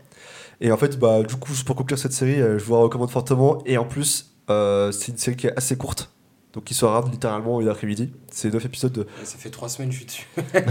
Et 0.61 0.71
en 0.71 0.77
fait, 0.77 0.99
bah, 0.99 1.23
du 1.23 1.35
coup, 1.35 1.51
pour 1.65 1.75
conclure 1.75 1.97
cette 1.97 2.13
série, 2.13 2.39
euh, 2.41 2.59
je 2.59 2.63
vous 2.65 2.73
la 2.73 2.81
recommande 2.81 3.09
fortement. 3.09 3.61
Et 3.65 3.77
en 3.77 3.85
plus, 3.85 4.31
euh, 4.49 4.91
c'est 4.91 5.11
une 5.11 5.17
série 5.17 5.35
qui 5.35 5.47
est 5.47 5.57
assez 5.57 5.77
courte. 5.77 6.11
Donc, 6.55 6.63
qui 6.63 6.73
se 6.73 6.85
littéralement 7.11 7.59
une 7.59 7.67
après-midi. 7.67 8.11
C'est 8.31 8.51
9 8.51 8.63
épisodes 8.65 8.91
de. 8.93 9.05
Ça 9.25 9.35
fait 9.37 9.49
3 9.49 9.67
semaines 9.67 9.89
que 9.89 9.95
je 9.95 9.99
suis 9.99 10.05
dessus. 10.07 10.27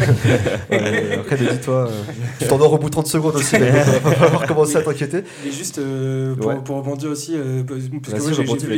Euh, 0.73 1.21
après, 1.21 1.37
dis-toi, 1.37 1.89
euh, 1.89 2.03
tu 2.41 2.47
t'endors 2.49 2.73
au 2.73 2.79
bout 2.79 2.87
de 2.87 2.93
30 2.93 3.07
secondes 3.07 3.37
aussi. 3.37 3.57
mais 3.59 3.71
donc, 3.71 3.85
va 4.03 4.11
falloir 4.13 4.47
commencer 4.47 4.77
à 4.77 4.83
t'inquiéter. 4.83 5.19
Et 5.47 5.51
juste 5.53 5.79
pour, 6.39 6.47
Ouais. 6.47 6.57
pour 6.65 6.77
rebondir 6.77 7.11
aussi, 7.11 7.35
euh, 7.37 7.63
parce 7.65 7.83
que 8.15 8.23
moi 8.23 8.33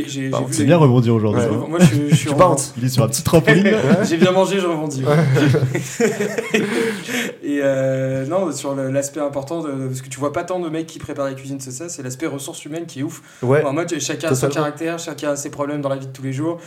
j'ai- 0.09 0.27
vu 0.27 0.31
C'est 0.51 0.65
bien 0.65 0.77
rebondir 0.77 1.15
aujourd'hui. 1.15 1.41
Ouais. 1.41 1.47
hein. 1.47 1.65
Moi 1.69 1.79
je, 1.79 1.85
suis- 1.85 2.09
je 2.09 2.15
suis 2.15 2.27
Tu 2.29 2.33
en-. 2.41 2.55
Il 2.77 2.85
est 2.85 2.89
sur 2.89 3.03
un 3.03 3.07
petit 3.07 3.23
trampoline. 3.23 3.71
J'ai 4.07 4.17
bien 4.17 4.31
mangé, 4.31 4.59
je 4.59 4.65
rebondis. 4.67 5.03
ouais. 5.05 5.15
et 7.43 7.59
euh, 7.63 8.25
non, 8.25 8.51
sur 8.51 8.75
l'aspect 8.75 9.21
important, 9.21 9.61
de, 9.63 9.87
parce 9.87 10.01
que 10.01 10.09
tu 10.09 10.19
vois 10.19 10.33
pas 10.33 10.43
tant 10.43 10.59
de 10.59 10.69
mecs 10.69 10.87
qui 10.87 10.99
préparent 10.99 11.25
la 11.25 11.33
cuisine, 11.33 11.59
c'est 11.59 11.71
ça, 11.71 11.89
c'est 11.89 12.03
l'aspect 12.03 12.27
ressources 12.27 12.63
humaines 12.65 12.85
qui 12.85 12.99
est 12.99 13.03
ouf. 13.03 13.21
Ouais. 13.41 13.63
En 13.63 13.73
mode, 13.73 13.93
chacun 13.99 14.29
a 14.29 14.35
son 14.35 14.49
caractère, 14.49 14.99
chacun 14.99 15.31
a 15.31 15.35
ses 15.35 15.49
problèmes 15.49 15.81
dans 15.81 15.89
la 15.89 15.97
vie 15.97 16.07
de 16.07 16.11
tous 16.11 16.23
les 16.23 16.33
jours. 16.33 16.59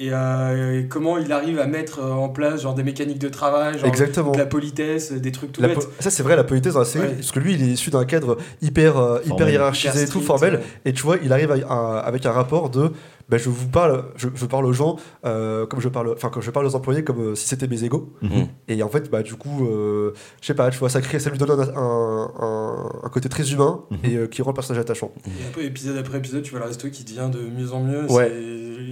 Et, 0.00 0.10
euh, 0.12 0.80
et 0.80 0.86
comment 0.86 1.18
il 1.18 1.32
arrive 1.32 1.58
à 1.58 1.66
mettre 1.66 1.98
euh, 2.00 2.12
en 2.12 2.28
place 2.28 2.62
genre 2.62 2.74
des 2.74 2.84
mécaniques 2.84 3.18
de 3.18 3.28
travail, 3.28 3.78
genre 3.78 3.88
Exactement. 3.88 4.30
de 4.30 4.38
la 4.38 4.46
politesse, 4.46 5.10
des 5.12 5.32
trucs 5.32 5.50
tout 5.50 5.60
La 5.60 5.66
bêtes. 5.68 5.88
ça 5.98 6.10
c'est 6.10 6.22
vrai 6.22 6.36
la 6.36 6.44
politesse 6.44 6.74
dans 6.74 6.78
la 6.80 6.84
série 6.84 7.06
Ouais. 7.08 7.14
parce 7.14 7.32
que 7.32 7.40
lui 7.40 7.54
il 7.54 7.62
est 7.62 7.72
issu 7.72 7.90
d'un 7.90 8.04
cadre 8.04 8.36
hyper 8.62 8.96
euh, 8.96 9.18
hyper 9.24 9.28
Formel. 9.30 9.50
hiérarchisé 9.50 10.02
Hyper 10.02 10.12
tout 10.12 10.20
formel 10.20 10.54
ouais. 10.54 10.60
et 10.84 10.92
tu 10.92 11.02
vois 11.02 11.16
il 11.22 11.32
arrive 11.32 11.50
à- 11.50 11.56
à- 11.68 11.98
avec 11.98 12.24
un 12.26 12.30
rapport 12.32 12.70
de 12.70 12.92
bah, 13.28 13.36
je 13.38 13.48
vous 13.48 13.68
parle 13.68 14.04
je, 14.16 14.28
je 14.34 14.46
parle 14.46 14.64
aux 14.66 14.72
gens 14.72 14.96
euh, 15.26 15.66
comme 15.66 15.80
je 15.80 15.88
parle 15.88 16.12
enfin 16.14 16.30
comme 16.30 16.42
je 16.42 16.50
parle 16.50 16.66
aux 16.66 16.74
employés 16.74 17.04
comme 17.04 17.20
euh, 17.20 17.34
si 17.34 17.46
c'était 17.46 17.66
mes 17.68 17.84
égaux 17.84 18.12
Mhm. 18.22 18.48
et 18.68 18.82
en 18.82 18.88
fait 18.88 19.10
bah 19.10 19.22
du 19.22 19.34
coup 19.34 19.66
euh, 19.66 20.12
je 20.40 20.46
sais 20.46 20.54
pas 20.54 20.70
tu 20.70 20.78
vois 20.78 20.88
ça 20.88 21.00
crée 21.00 21.18
ça 21.18 21.30
lui 21.30 21.38
donne 21.38 21.50
un, 21.50 21.76
un, 21.76 22.30
un- 22.40 22.90
un 23.04 23.08
côté 23.10 23.28
très 23.28 23.50
humain 23.52 23.82
Mhm. 23.90 23.98
et 24.04 24.16
euh, 24.16 24.26
qui 24.26 24.42
rend 24.42 24.50
le 24.50 24.54
personnage 24.54 24.80
attachant 24.80 25.12
Et 25.26 25.30
un 25.46 25.52
peu 25.52 25.62
épisode 25.62 25.96
après 25.96 26.18
épisode, 26.18 26.42
tu 26.42 26.50
vois 26.52 26.60
le 26.60 26.66
resto 26.66 26.88
qui 26.90 27.04
devient 27.04 27.28
de 27.32 27.40
mieux 27.40 27.72
en 27.72 27.80
mieux. 27.82 28.10
Ouais. 28.10 28.32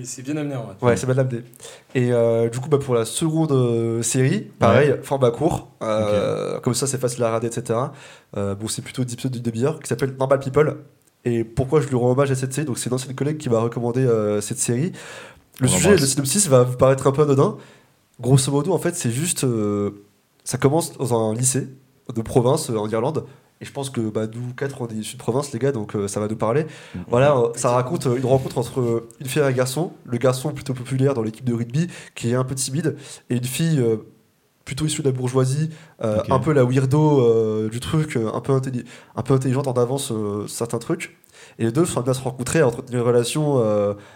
c'est- 0.05 0.23
bien 0.23 0.37
amené 0.37 0.57
en 0.57 0.65
vrai. 0.65 0.75
Ouais, 0.83 0.97
c'est 0.97 1.07
Madame 1.07 1.29
D. 1.29 1.43
Et 1.95 2.13
euh, 2.13 2.49
du 2.49 2.59
coup, 2.61 2.69
bah, 2.69 2.79
pour 2.79 2.95
la 2.95 3.05
seconde 3.05 4.03
série, 4.03 4.41
pareil, 4.59 4.95
format 5.03 5.31
court. 5.31 5.69
euh, 5.83 6.59
Comme 6.61 6.75
ça, 6.75 6.87
c'est 6.87 6.99
facile 6.99 7.23
à 7.23 7.27
regarder, 7.29 7.47
etc. 7.49 7.79
Euh, 8.37 8.55
bon, 8.55 8.69
c'est 8.69 8.83
plutôt 8.83 9.05
10 9.05 9.15
épisodes 9.15 9.33
d'une 9.33 9.43
demi-heure 9.43 9.81
qui 9.81 9.89
s'appelle 9.89 10.15
Normal 10.19 10.39
People. 10.41 10.77
Et 11.27 11.45
pourquoi 11.45 11.81
je 11.83 11.89
lui 11.89 11.97
rends 11.97 12.13
hommage 12.13 12.31
à 12.31 12.35
cette 12.35 12.55
série 12.55 12.67
Donc, 12.67 12.79
c'est 12.79 12.89
une 12.89 12.95
ancienne 12.95 13.15
collègue 13.15 13.37
qui 13.37 13.51
m'a 13.51 13.59
recommandé 13.59 14.01
euh, 14.01 14.41
cette 14.41 14.59
série. 14.59 14.93
Le 15.61 15.67
On 15.67 15.71
sujet, 15.71 15.89
l'embrasse. 15.89 16.01
le 16.03 16.07
synopsis 16.07 16.49
va 16.49 16.63
vous 16.63 16.77
paraître 16.77 17.07
un 17.07 17.13
peu 17.13 17.23
anodin. 17.23 17.57
Grosso 18.21 18.51
modo, 18.51 18.73
en 18.73 18.79
fait, 18.79 18.95
c'est 18.95 19.11
juste. 19.11 19.45
euh, 19.45 19.91
ça 20.45 20.57
commence 20.57 20.97
dans 20.97 21.31
un 21.31 21.35
lycée 21.35 21.69
de 22.15 22.23
province 22.23 22.71
euh, 22.71 22.77
en 22.79 22.89
Irlande. 22.89 23.27
Et 23.61 23.65
je 23.65 23.73
pense 23.73 23.89
que 23.91 24.03
bah, 24.03 24.27
nous 24.27 24.53
quatre, 24.55 24.81
on 24.83 24.87
est 24.89 24.95
issus 24.95 25.15
de 25.17 25.19
province, 25.21 25.51
les 25.53 25.59
gars, 25.59 25.73
donc 25.73 25.97
euh, 25.97 26.09
ça 26.09 26.21
va 26.21 26.29
nous 26.29 26.37
parler. 26.37 26.67
Voilà, 27.09 27.37
euh, 27.39 27.49
ça 27.57 27.71
raconte 27.71 28.07
euh, 28.07 28.17
une 28.17 28.27
rencontre 28.27 28.59
entre 28.59 28.81
euh, 28.81 29.09
une 29.19 29.27
fille 29.27 29.41
et 29.41 29.45
un 29.47 29.51
garçon. 29.51 29.93
Le 30.05 30.19
garçon 30.19 30.53
plutôt 30.53 30.75
populaire 30.75 31.15
dans 31.15 31.23
l'équipe 31.23 31.45
de 31.47 31.55
rugby, 31.55 31.89
qui 32.15 32.31
est 32.31 32.35
un 32.35 32.45
peu 32.45 32.55
timide, 32.55 32.97
et 33.31 33.37
une 33.37 33.45
fille 33.45 33.81
euh, 33.81 33.97
plutôt 34.67 34.85
issue 34.85 35.01
de 35.01 35.09
la 35.09 35.13
bourgeoisie, 35.17 35.71
euh, 36.05 36.19
un 36.29 36.39
peu 36.39 36.53
la 36.53 36.65
weirdo 36.65 37.21
euh, 37.23 37.71
du 37.71 37.81
truc, 37.81 38.17
euh, 38.17 38.29
un, 38.35 38.41
peu 38.43 38.53
intelli- 38.53 38.85
un 39.15 39.23
peu 39.23 39.33
intelligente 39.33 39.67
en 39.69 39.73
avance 39.73 40.13
certains 40.49 40.79
trucs. 40.79 41.17
Et 41.59 41.65
les 41.65 41.73
deux 41.73 41.87
sont 41.87 42.07
à 42.07 42.13
se 42.13 42.21
rencontrer, 42.21 42.61
à 42.61 42.67
entretenir 42.67 43.01
une 43.01 43.07
relation 43.07 43.59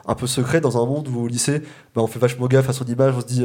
un 0.06 0.14
peu 0.14 0.26
secrète 0.26 0.62
dans 0.62 0.82
un 0.82 0.84
monde 0.86 1.08
où 1.08 1.20
au 1.22 1.26
lycée, 1.28 1.60
bah, 1.94 2.02
on 2.02 2.06
fait 2.06 2.18
vachement 2.18 2.46
gaffe 2.48 2.68
à 2.68 2.72
son 2.74 2.84
image, 2.84 3.14
on 3.16 3.20
se 3.20 3.26
dit, 3.26 3.44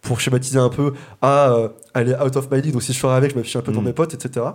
pour 0.00 0.20
schématiser 0.20 0.58
un 0.58 0.68
peu, 0.68 0.92
ah, 1.20 1.56
elle 1.94 2.10
est 2.10 2.22
out 2.22 2.36
of 2.36 2.50
my 2.50 2.60
league, 2.62 2.72
donc 2.72 2.82
si 2.82 2.92
je 2.92 2.98
sors 3.00 3.10
avec, 3.12 3.32
je 3.32 3.36
m'affiche 3.36 3.56
un 3.56 3.60
peu 3.62 3.72
dans 3.72 3.80
Mm. 3.82 3.86
mes 3.86 3.92
potes, 3.92 4.14
etc. 4.14 4.46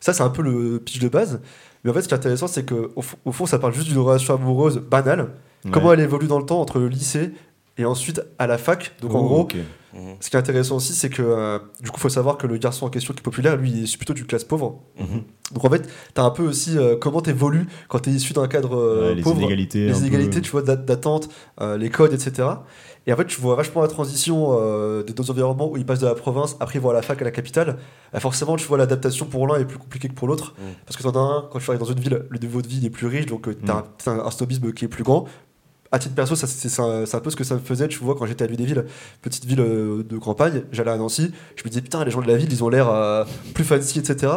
Ça, 0.00 0.12
c'est 0.12 0.22
un 0.22 0.30
peu 0.30 0.42
le 0.42 0.78
pitch 0.78 1.00
de 1.00 1.08
base. 1.08 1.40
Mais 1.82 1.90
en 1.90 1.94
fait, 1.94 2.02
ce 2.02 2.08
qui 2.08 2.14
est 2.14 2.16
intéressant, 2.16 2.46
c'est 2.46 2.64
qu'au 2.64 2.92
au 3.24 3.32
fond, 3.32 3.46
ça 3.46 3.58
parle 3.58 3.72
juste 3.74 3.88
d'une 3.88 3.98
relation 3.98 4.34
amoureuse 4.34 4.78
banale. 4.78 5.32
Ouais. 5.64 5.70
Comment 5.72 5.92
elle 5.94 6.00
évolue 6.00 6.26
dans 6.26 6.38
le 6.38 6.46
temps 6.46 6.60
entre 6.60 6.78
le 6.78 6.88
lycée 6.88 7.32
et 7.78 7.84
ensuite 7.84 8.22
à 8.38 8.46
la 8.46 8.58
fac. 8.58 8.92
Donc 9.00 9.14
en 9.14 9.20
Oh, 9.20 9.24
gros. 9.28 9.48
Mhm. 9.96 10.16
ce 10.18 10.28
qui 10.28 10.34
est 10.36 10.38
intéressant 10.40 10.74
aussi, 10.76 10.92
c'est 10.92 11.08
que 11.08 11.22
euh, 11.22 11.58
du 11.80 11.90
coup, 11.90 11.98
il 11.98 12.00
faut 12.00 12.08
savoir 12.08 12.36
que 12.36 12.48
le 12.48 12.56
garçon 12.56 12.84
en 12.86 12.88
question 12.90 13.14
qui 13.14 13.20
est 13.20 13.22
populaire, 13.22 13.56
lui, 13.56 13.70
il 13.70 13.84
est 13.84 13.96
plutôt 13.96 14.12
du 14.12 14.24
classe 14.24 14.42
pauvre. 14.42 14.80
Mhm. 14.98 15.22
Donc 15.52 15.64
en 15.64 15.70
fait, 15.70 15.82
tu 16.14 16.20
as 16.20 16.24
un 16.24 16.30
peu 16.30 16.42
aussi 16.42 16.76
euh, 16.76 16.96
comment 16.96 17.20
tu 17.20 17.30
évolues 17.30 17.66
quand 17.88 18.00
tu 18.00 18.10
es 18.10 18.12
issu 18.12 18.32
d'un 18.32 18.48
cadre 18.48 18.76
euh, 18.76 19.08
Ouais, 19.10 19.14
les 19.14 19.22
pauvre. 19.22 19.38
inégalités. 19.40 19.86
Les 19.86 19.92
peu. 19.92 19.98
inégalités, 19.98 20.40
tu 20.40 20.50
vois, 20.50 20.62
d'a- 20.62 20.74
d'attente, 20.74 21.28
euh, 21.60 21.76
les 21.76 21.90
codes, 21.90 22.12
etc. 22.12 22.48
Et 23.06 23.12
en 23.12 23.16
fait, 23.16 23.26
tu 23.26 23.40
vois 23.40 23.54
vachement 23.54 23.82
la 23.82 23.88
transition 23.88 24.56
euh, 24.58 25.02
des 25.04 25.12
deux 25.12 25.30
environnements 25.30 25.70
où 25.70 25.76
ils 25.76 25.84
passent 25.86 26.00
de 26.00 26.06
la 26.06 26.14
province, 26.14 26.56
après 26.58 26.78
ils 26.78 26.82
vont 26.82 26.90
à 26.90 26.94
la 26.94 27.02
fac, 27.02 27.20
à 27.20 27.24
la 27.24 27.30
capitale. 27.30 27.76
Et 28.14 28.18
forcément, 28.18 28.56
tu 28.56 28.66
vois, 28.66 28.78
l'adaptation 28.78 29.26
pour 29.26 29.46
l'un 29.46 29.60
est 29.60 29.64
plus 29.66 29.78
compliquée 29.78 30.08
que 30.08 30.14
pour 30.14 30.26
l'autre. 30.26 30.54
Mm. 30.58 30.62
Parce 30.86 30.96
que 30.96 31.02
t'en 31.04 31.12
as 31.14 31.18
un, 31.36 31.48
quand 31.52 31.58
tu 31.60 31.70
arrives 31.70 31.80
dans 31.80 31.86
une 31.86 32.00
ville, 32.00 32.24
le 32.30 32.38
niveau 32.38 32.62
de 32.62 32.66
vie 32.66 32.84
est 32.84 32.90
plus 32.90 33.06
riche, 33.06 33.26
donc 33.26 33.42
tu 33.44 33.50
Mm. 33.64 33.70
as 33.70 33.74
un, 33.74 33.84
t'as 34.02 34.10
un, 34.12 34.20
un 34.26 34.30
snobisme 34.32 34.72
qui 34.72 34.86
est 34.86 34.88
plus 34.88 35.04
grand. 35.04 35.26
À 35.94 35.98
titre 36.00 36.16
perso, 36.16 36.34
c'est 36.34 36.80
un 36.80 37.20
peu 37.20 37.30
ce 37.30 37.36
que 37.36 37.44
ça 37.44 37.54
me 37.54 37.60
faisait, 37.60 37.86
tu 37.86 38.00
vois, 38.00 38.16
quand 38.16 38.26
j'étais 38.26 38.42
à 38.42 38.48
Lunéville, 38.48 38.84
petite 39.22 39.44
ville 39.44 39.60
euh, 39.60 40.02
de 40.02 40.18
campagne, 40.18 40.64
j'allais 40.72 40.90
à 40.90 40.96
Nancy, 40.96 41.30
je 41.54 41.62
me 41.62 41.68
disais, 41.68 41.82
putain, 41.82 42.04
les 42.04 42.10
gens 42.10 42.20
de 42.20 42.26
la 42.26 42.36
ville, 42.36 42.52
ils 42.52 42.64
ont 42.64 42.68
l'air 42.68 42.88
euh, 42.88 43.22
plus 43.54 43.62
fancy, 43.62 44.00
etc. 44.00 44.32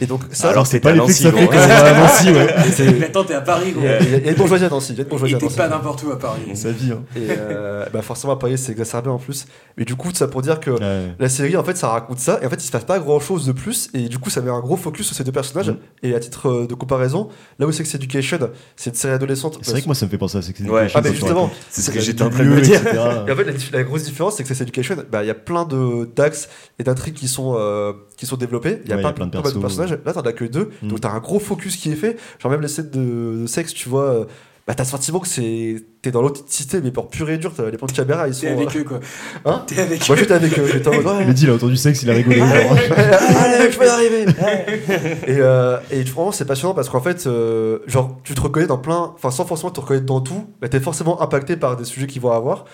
Et 0.00 0.06
donc, 0.06 0.22
ça, 0.30 0.50
Alors, 0.50 0.66
c'est 0.66 0.76
c'était 0.78 0.82
pas 0.82 0.90
à 0.90 0.92
l'effet 0.92 1.06
que 1.08 1.12
ça 1.12 1.30
Nancy, 1.30 1.38
fait 1.40 1.44
gros. 1.46 1.52
quand 1.52 1.58
on 1.64 1.66
va 1.66 1.84
à 1.84 1.98
Nancy, 2.00 2.30
ouais. 2.30 2.92
Mais 3.00 3.06
attends, 3.06 3.24
t'es 3.24 3.34
à 3.34 3.40
Paris, 3.40 3.72
gros. 3.72 3.82
il 3.82 3.88
y, 4.10 4.14
a- 4.14 4.18
il 4.18 4.26
y 4.26 4.28
a 4.28 4.32
bourgeoisie 4.34 4.64
à 4.64 4.68
Nancy. 4.68 4.92
Il 4.92 4.96
y 4.98 5.00
a 5.00 5.02
une 5.02 5.08
bourgeoisie 5.08 5.32
Et 5.34 5.36
à 5.36 5.38
t'es 5.40 5.44
Nancy. 5.46 5.56
pas 5.56 5.68
n'importe 5.68 6.02
où 6.04 6.12
à 6.12 6.18
Paris. 6.18 6.42
Sa 6.54 6.70
vie, 6.70 6.92
hein. 6.92 7.02
Et 7.16 7.26
euh, 7.28 7.84
bah 7.92 8.00
forcément, 8.00 8.32
à 8.32 8.36
Paris, 8.38 8.56
c'est 8.56 8.70
exacerbé 8.72 9.10
en 9.10 9.18
plus. 9.18 9.46
Mais 9.76 9.84
du 9.84 9.96
coup, 9.96 10.10
ça 10.14 10.28
pour 10.28 10.42
dire 10.42 10.60
que 10.60 10.70
Ouais. 10.70 11.12
la 11.18 11.28
série, 11.28 11.56
en 11.56 11.64
fait, 11.64 11.76
ça 11.76 11.88
raconte 11.88 12.20
ça. 12.20 12.38
Et 12.40 12.46
en 12.46 12.50
fait, 12.50 12.56
il 12.62 12.66
se 12.66 12.70
passe 12.70 12.84
pas 12.84 12.98
grand 13.00 13.18
chose 13.20 13.44
de 13.46 13.52
plus. 13.52 13.90
Et 13.92 14.08
du 14.08 14.18
coup, 14.18 14.30
ça 14.30 14.40
met 14.40 14.50
un 14.50 14.60
gros 14.60 14.76
focus 14.76 15.06
sur 15.08 15.16
ces 15.16 15.24
deux 15.24 15.32
personnages. 15.32 15.70
Mm. 15.70 15.76
Et 16.04 16.14
à 16.14 16.20
titre 16.20 16.48
euh, 16.48 16.66
de 16.68 16.74
comparaison, 16.74 17.28
là 17.58 17.66
où 17.66 17.72
Sex 17.72 17.92
Education, 17.94 18.38
c'est 18.76 18.90
une 18.90 18.96
série 18.96 19.14
adolescente. 19.14 19.58
C'est 19.60 19.72
vrai 19.72 19.80
que 19.82 19.86
moi, 19.86 19.96
ça 19.96 20.06
me 20.06 20.10
fait 20.10 20.18
penser 20.18 20.38
à 20.38 20.42
Sex 20.42 20.60
Ouais. 20.60 20.66
Education. 20.66 20.92
Ah, 20.94 21.00
mais 21.02 21.08
quand 21.08 21.14
tu 21.14 21.14
justement, 21.20 21.42
racontes. 21.46 21.56
C'est 21.68 21.80
ce 21.82 21.86
C'est 21.90 21.98
que 21.98 22.00
j'étais 22.04 22.22
en 22.22 22.30
train 22.30 22.44
de 22.44 22.48
me 22.48 22.60
dire. 22.60 22.80
Et 22.86 23.32
en 23.32 23.36
fait, 23.36 23.44
la, 23.44 23.52
la 23.72 23.82
grosse 23.82 24.04
différence, 24.04 24.36
c'est 24.36 24.44
que 24.44 24.48
Sex 24.48 24.60
Education, 24.60 24.96
bah, 25.10 25.24
il 25.24 25.26
y 25.26 25.30
a 25.30 25.34
plein 25.34 25.64
de 25.64 26.08
d'axes 26.14 26.48
et 26.78 26.84
d'intrigues 26.84 27.14
qui 27.14 27.26
sont 27.28 27.56
euh, 27.58 27.92
qui 28.20 28.26
sont 28.26 28.36
développés. 28.36 28.80
Il 28.84 28.90
y 28.90 28.92
a 28.92 28.96
Ouais, 28.96 29.02
pas, 29.02 29.08
il 29.08 29.10
y 29.10 29.12
a 29.12 29.12
plein 29.14 29.26
de 29.26 29.30
pas 29.32 29.38
mal 29.42 29.52
de 29.52 29.58
persos. 29.58 29.76
personnages. 29.78 29.98
Là, 30.04 30.12
t'en 30.12 30.20
as 30.20 30.32
que 30.32 30.44
deux, 30.44 30.70
Mm. 30.82 30.88
donc 30.88 31.00
t'as 31.00 31.10
un 31.10 31.18
gros 31.18 31.40
focus 31.40 31.76
qui 31.76 31.90
est 31.90 31.96
fait. 31.96 32.16
Genre 32.38 32.52
même 32.52 32.60
les 32.60 32.68
scènes 32.68 32.90
de, 32.90 33.42
de 33.42 33.46
sexe, 33.46 33.74
tu 33.74 33.88
vois. 33.88 34.04
euh, 34.04 34.24
bah, 34.66 34.74
t'as 34.74 34.84
le 34.84 34.88
sentiment 34.88 35.18
que 35.18 35.26
c'est 35.26 35.76
t'es 36.02 36.10
dans 36.12 36.22
l'authenticité, 36.22 36.80
mais 36.82 36.92
pour 36.92 37.08
pur 37.08 37.28
et 37.30 37.38
dur. 37.38 37.52
t'as- 37.56 37.70
Les 37.70 37.76
plans 37.78 37.86
de 37.88 37.92
caméra, 37.92 38.28
ils 38.28 38.34
sont. 38.34 38.42
T'es 38.42 38.48
avec 38.52 38.76
euh, 38.76 38.80
eux, 38.80 38.84
quoi. 38.84 39.00
Hein 39.44 39.64
T'es 39.66 39.80
avec 39.80 40.06
Moi, 40.06 40.16
eux. 40.16 40.20
j'étais 40.20 40.34
avec 40.34 40.56
eux. 40.58 40.66
J'étais 40.70 40.88
en 40.88 40.92
mode. 41.02 41.06
ouais, 41.18 41.24
Mais 41.26 41.32
dis, 41.34 41.44
il 41.44 41.50
a 41.50 41.54
entendu 41.54 41.76
sexe, 41.76 42.02
il 42.02 42.10
a 42.10 42.14
rigolé. 42.14 42.40
Allez, 42.96 43.72
je 43.72 43.78
vais 43.78 43.86
y 43.86 43.88
arriver. 43.88 44.24
et, 45.26 45.36
euh, 45.40 45.78
et 45.90 46.02
vraiment, 46.04 46.30
c'est 46.30 46.44
passionnant 46.44 46.74
parce 46.74 46.88
qu'en 46.88 47.00
fait, 47.00 47.26
euh, 47.26 47.78
genre, 47.86 48.18
tu 48.22 48.34
te 48.34 48.40
reconnais 48.40 48.66
dans 48.66 48.78
plein, 48.78 49.12
enfin, 49.14 49.30
sans 49.30 49.44
forcément 49.44 49.70
te 49.70 49.80
reconnaître 49.80 50.06
dans 50.06 50.20
tout, 50.20 50.44
bah, 50.60 50.68
t'es 50.68 50.78
forcément 50.80 51.20
impacté 51.22 51.56
par 51.56 51.76
des 51.76 51.84
sujets 51.84 52.06
qu'ils 52.06 52.22
vont 52.22 52.32
avoir. 52.32 52.64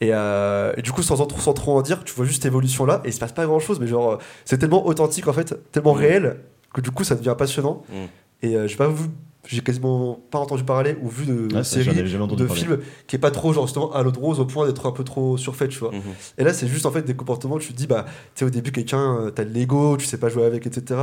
Et, 0.00 0.10
euh, 0.12 0.72
et 0.76 0.82
du 0.82 0.92
coup, 0.92 1.02
sans, 1.02 1.20
en- 1.20 1.28
sans 1.28 1.52
trop 1.54 1.76
en 1.76 1.82
dire, 1.82 2.04
tu 2.04 2.14
vois 2.14 2.24
juste 2.24 2.42
cette 2.42 2.50
évolution 2.52 2.86
là, 2.86 3.00
et 3.04 3.08
il 3.08 3.12
se 3.12 3.18
passe 3.18 3.32
pas 3.32 3.46
grand 3.46 3.58
chose, 3.58 3.80
mais 3.80 3.86
genre, 3.88 4.18
c'est 4.44 4.58
tellement 4.58 4.86
authentique 4.86 5.26
en 5.26 5.32
fait, 5.32 5.56
tellement 5.72 5.94
Mm. 5.94 5.98
réel, 5.98 6.40
que 6.72 6.80
du 6.80 6.90
coup, 6.90 7.02
ça 7.04 7.14
devient 7.16 7.34
passionnant. 7.36 7.82
Mm. 7.90 7.94
Et 8.42 8.54
euh, 8.56 8.68
j'ai 8.68 8.76
pas 8.76 8.86
vu, 8.88 9.06
j'ai 9.46 9.60
quasiment 9.60 10.20
pas 10.30 10.38
entendu 10.38 10.62
parler 10.62 10.96
ou 11.02 11.08
vu 11.08 11.26
de, 11.26 11.48
Ah, 11.56 11.64
séries 11.64 11.86
de 11.96 12.16
parler. 12.36 12.54
films 12.54 12.78
qui 13.08 13.16
est 13.16 13.18
pas 13.18 13.32
trop, 13.32 13.52
genre, 13.52 13.66
justement, 13.66 13.90
à 13.92 14.02
l'eau 14.04 14.12
de 14.12 14.18
rose 14.18 14.38
au 14.38 14.44
point 14.44 14.66
d'être 14.66 14.86
un 14.86 14.92
peu 14.92 15.02
trop 15.02 15.36
surfait, 15.36 15.66
tu 15.66 15.80
vois. 15.80 15.90
Mhm. 15.90 16.00
Et 16.38 16.44
là, 16.44 16.52
c'est 16.52 16.68
juste 16.68 16.86
en 16.86 16.92
fait 16.92 17.02
des 17.02 17.14
comportements 17.16 17.56
où 17.56 17.58
tu 17.58 17.72
te 17.72 17.76
dis, 17.78 17.88
bah, 17.88 18.04
tu 18.06 18.12
sais, 18.40 18.44
au 18.44 18.50
début, 18.50 18.70
quelqu'un, 18.70 19.16
euh, 19.22 19.30
t'as 19.30 19.44
de 19.44 19.50
l'ego, 19.50 19.96
tu 19.96 20.06
sais 20.06 20.18
pas 20.18 20.28
jouer 20.28 20.44
avec, 20.44 20.64
etc. 20.66 21.00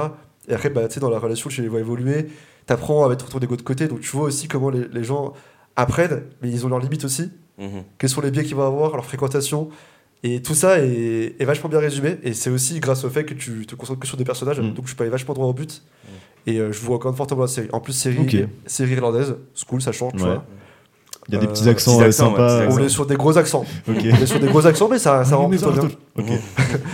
Et 0.48 0.54
après, 0.54 0.70
bah, 0.70 0.88
tu 0.88 0.94
sais, 0.94 1.00
dans 1.02 1.10
la 1.10 1.20
relation, 1.20 1.50
tu 1.50 1.62
les 1.62 1.68
vois 1.68 1.80
évoluer, 1.82 2.28
t'apprends 2.66 3.04
à 3.04 3.10
mettre 3.10 3.28
ton 3.28 3.40
ego 3.40 3.58
de 3.58 3.62
côté, 3.64 3.88
donc 3.90 4.00
tu 4.00 4.12
vois 4.16 4.28
aussi 4.28 4.48
comment 4.48 4.70
les, 4.70 4.88
les 4.88 5.04
gens 5.04 5.34
apprennent, 5.76 6.24
mais 6.42 6.50
ils 6.50 6.66
ont 6.66 6.70
leurs 6.70 6.80
limites 6.80 7.04
aussi. 7.04 7.32
Mhm. 7.58 7.84
Quels 7.98 8.10
sont 8.10 8.22
les 8.22 8.32
biais 8.32 8.44
qu'ils 8.44 8.56
vont 8.56 8.66
avoir, 8.68 8.94
leur 8.96 9.06
fréquentation. 9.06 9.70
Et 10.24 10.42
tout 10.42 10.56
ça 10.56 10.80
est, 10.80 11.36
est 11.40 11.46
vachement 11.46 11.70
bien 11.70 11.80
résumé, 11.80 12.18
et 12.24 12.34
c'est 12.34 12.50
aussi 12.50 12.80
grâce 12.80 13.04
au 13.06 13.10
fait 13.10 13.26
que 13.26 13.34
tu 13.36 13.66
te 13.68 13.76
concentres 13.76 14.00
que 14.00 14.08
sur 14.08 14.18
des 14.18 14.24
personnages, 14.24 14.60
Mm. 14.60 14.74
donc 14.74 14.88
je 14.88 14.96
peux 14.96 15.04
aller 15.04 15.12
vachement 15.12 15.34
droit 15.36 15.46
au 15.48 15.54
but. 15.54 15.84
Et 16.48 16.60
euh, 16.60 16.72
je 16.72 16.80
vous 16.80 16.94
recommande 16.94 17.16
fortement 17.18 17.42
la 17.42 17.48
série. 17.48 17.68
En 17.74 17.80
plus, 17.80 17.94
série, 17.94 18.20
Ok. 18.20 18.36
série 18.66 18.92
irlandaise, 18.94 19.36
school, 19.56 19.82
ça 19.82 19.92
change, 19.92 20.14
tu 20.14 20.20
Ouais. 20.24 20.26
vois. 20.26 20.46
Il 21.28 21.34
y 21.34 21.38
a 21.38 21.40
des 21.40 21.48
Euh, 21.48 21.50
petits 21.50 21.68
accents 21.70 21.94
petits 21.98 22.04
accents, 22.06 22.26
ouais, 22.28 22.32
sympas. 22.38 22.58
On 22.58 22.68
accents. 22.68 22.84
est 22.84 22.90
sur 22.90 23.06
des 23.08 23.16
gros 23.16 23.38
accents. 23.38 23.66
Ok. 23.88 23.96
On 24.04 24.16
est 24.22 24.26
sur 24.28 24.40
des 24.40 24.48
gros 24.48 24.66
accents, 24.68 24.88
mais 24.90 25.00
ça, 25.00 25.24
ça 25.26 25.36
rend 25.38 25.50
plutôt 25.50 25.72
bien. 25.72 25.90
Ok. 26.18 26.26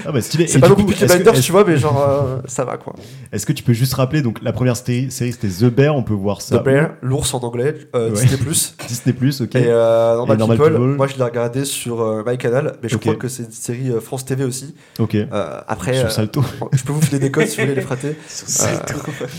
Ah 0.06 0.12
bah 0.12 0.22
stylé. 0.22 0.48
C'est 0.48 0.60
pas 0.60 0.68
du 0.68 0.72
non 0.74 0.76
plus 0.78 0.94
Peaky 0.96 1.06
Blinders, 1.06 1.40
tu 1.40 1.52
vois, 1.52 1.64
mais 1.64 1.78
genre, 1.78 2.02
euh, 2.02 2.38
ça 2.48 2.66
va 2.66 2.78
quoi. 2.78 2.94
Est-ce 3.32 3.46
que 3.46 3.54
tu 3.54 3.62
peux 3.64 3.74
juste 3.74 3.94
rappeler 3.94 4.22
donc 4.22 4.40
la 4.42 4.52
première 4.52 4.76
série, 4.76 5.10
série 5.12 5.32
c'était 5.32 5.48
The 5.48 5.66
Bear, 5.72 5.96
on 5.96 6.02
peut 6.04 6.14
voir 6.14 6.42
ça. 6.42 6.58
The 6.60 6.64
Bear, 6.64 6.92
l'ours 7.02 7.34
en 7.34 7.40
anglais, 7.40 7.76
euh, 7.96 8.10
Ouais. 8.12 8.14
Disney 8.20 8.38
Plus. 8.38 8.76
Disney 8.88 9.14
Plus, 9.14 9.42
ok. 9.42 9.56
Et 9.56 9.66
euh, 9.68 10.16
Normal, 10.16 10.36
Et 10.36 10.40
Normal 10.40 10.58
People, 10.58 10.74
People. 10.74 10.96
moi 10.96 11.08
je 11.08 11.18
l'ai 11.18 11.24
regardé 11.24 11.66
sur 11.66 12.02
euh, 12.02 12.24
MyCanal, 12.26 12.78
mais 12.82 12.90
je 12.90 12.98
crois 12.98 13.16
que 13.16 13.28
c'est 13.28 13.44
une 13.44 13.52
série 13.52 13.90
euh, 13.92 14.00
France 14.02 14.26
TV 14.26 14.44
aussi. 14.44 14.76
ok. 15.00 15.16
Euh, 15.16 15.62
après, 15.68 15.94
Sur 15.96 16.06
euh, 16.08 16.10
Salto. 16.10 16.44
je 16.74 16.84
peux 16.84 16.94
vous 16.94 17.02
filer 17.02 17.20
des 17.20 17.32
codes 17.32 17.48
si 17.48 17.58
vous 17.58 17.64
voulez 17.64 17.76
les 17.76 17.82
frater. 17.82 18.16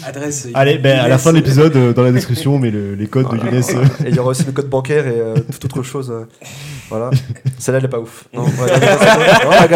Adresse. 0.07 0.49
Allez, 0.55 0.79
ben 0.79 0.99
à 0.99 1.09
la 1.09 1.19
fin 1.19 1.31
de 1.33 1.37
l'épisode, 1.39 1.75
euh, 1.77 1.93
dans 1.93 2.03
la 2.03 2.13
description, 2.13 2.59
le- 2.61 2.95
les 2.95 3.07
codes 3.07 3.29
de. 3.31 3.37
Younes. 3.37 3.63
euh, 3.77 3.85
Et 4.07 4.09
il 4.11 4.15
y 4.15 4.19
aura 4.19 4.31
aussi 4.31 4.45
le 4.45 4.53
code 4.53 4.69
bancaire 4.69 5.07
et 5.07 5.19
euh, 5.19 5.35
toute 5.51 5.65
autre 5.65 5.83
chose. 5.83 6.11
euh, 6.11 6.25
voilà. 6.89 7.11
Celle-là, 7.59 7.79
elle 7.79 7.85
est 7.87 7.89
pas 7.89 7.99
ouf. 8.01 8.25
Non. 8.35 8.43
Non, 8.43 8.49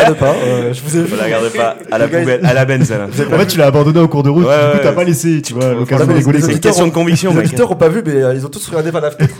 regarde 0.00 0.18
pas. 0.18 0.34
euh, 0.34 0.72
je 0.72 0.80
vous 0.82 0.96
ai 0.96 1.02
vu. 1.02 1.16
La 1.16 1.24
regardez 1.24 1.50
pas 1.50 1.76
à 1.90 1.98
la 1.98 2.06
poubelle, 2.08 2.40
à 2.44 2.54
la 2.54 2.62
En 2.62 3.08
fait, 3.38 3.46
tu 3.46 3.58
l'as 3.58 3.66
abandonné 3.66 4.00
au 4.00 4.08
cours 4.08 4.22
de 4.22 4.30
route, 4.30 4.46
Ouais, 4.46 4.52
du 4.54 4.60
coup, 4.70 4.76
ouais, 4.76 4.82
t'as 4.82 4.88
ouais. 4.90 4.94
pas 4.94 5.04
laissé, 5.04 5.42
tu 5.42 5.54
vois, 5.54 5.72
l'occasion 5.74 6.06
de 6.06 6.12
les 6.32 6.40
C'est 6.40 6.52
une 6.52 6.60
question 6.60 6.86
de 6.86 6.92
conviction, 6.92 7.32
Les 7.32 7.38
auditeurs 7.40 7.70
ont 7.70 7.76
pas 7.76 7.88
vu, 7.88 8.02
mais 8.04 8.12
euh, 8.22 8.34
ils 8.34 8.44
ont 8.44 8.48
tous 8.50 8.66
regardé 8.68 8.92
par 8.92 9.00
la 9.00 9.10
fenêtre. 9.10 9.34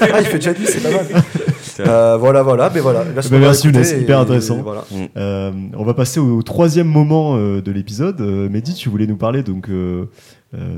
ah, 0.00 0.20
il 0.20 0.26
fait 0.26 0.38
déjà 0.38 0.52
nuit, 0.52 0.66
c'est 0.66 0.82
pas 0.82 0.90
mal. 0.90 1.06
Euh, 1.80 2.16
voilà, 2.20 2.42
voilà, 2.42 2.70
mais 2.74 2.80
voilà. 2.80 3.02
Merci, 3.14 3.30
Bah, 3.30 3.38
merci, 3.40 3.68
écouté 3.68 3.82
Younes, 3.88 3.98
et- 3.98 4.02
hyper 4.02 4.18
intéressant. 4.20 4.58
et 4.58 4.62
voilà. 4.62 4.84
Euh, 5.16 5.50
on 5.76 5.84
va 5.84 5.94
passer 5.94 6.20
au, 6.20 6.36
au 6.38 6.42
troisième 6.42 6.86
moment 6.86 7.36
euh, 7.36 7.62
de 7.62 7.72
l'épisode. 7.72 8.20
Euh, 8.20 8.48
Mehdi, 8.50 8.74
tu 8.74 8.88
voulais 8.90 9.06
nous 9.06 9.16
parler, 9.16 9.42
donc 9.42 9.68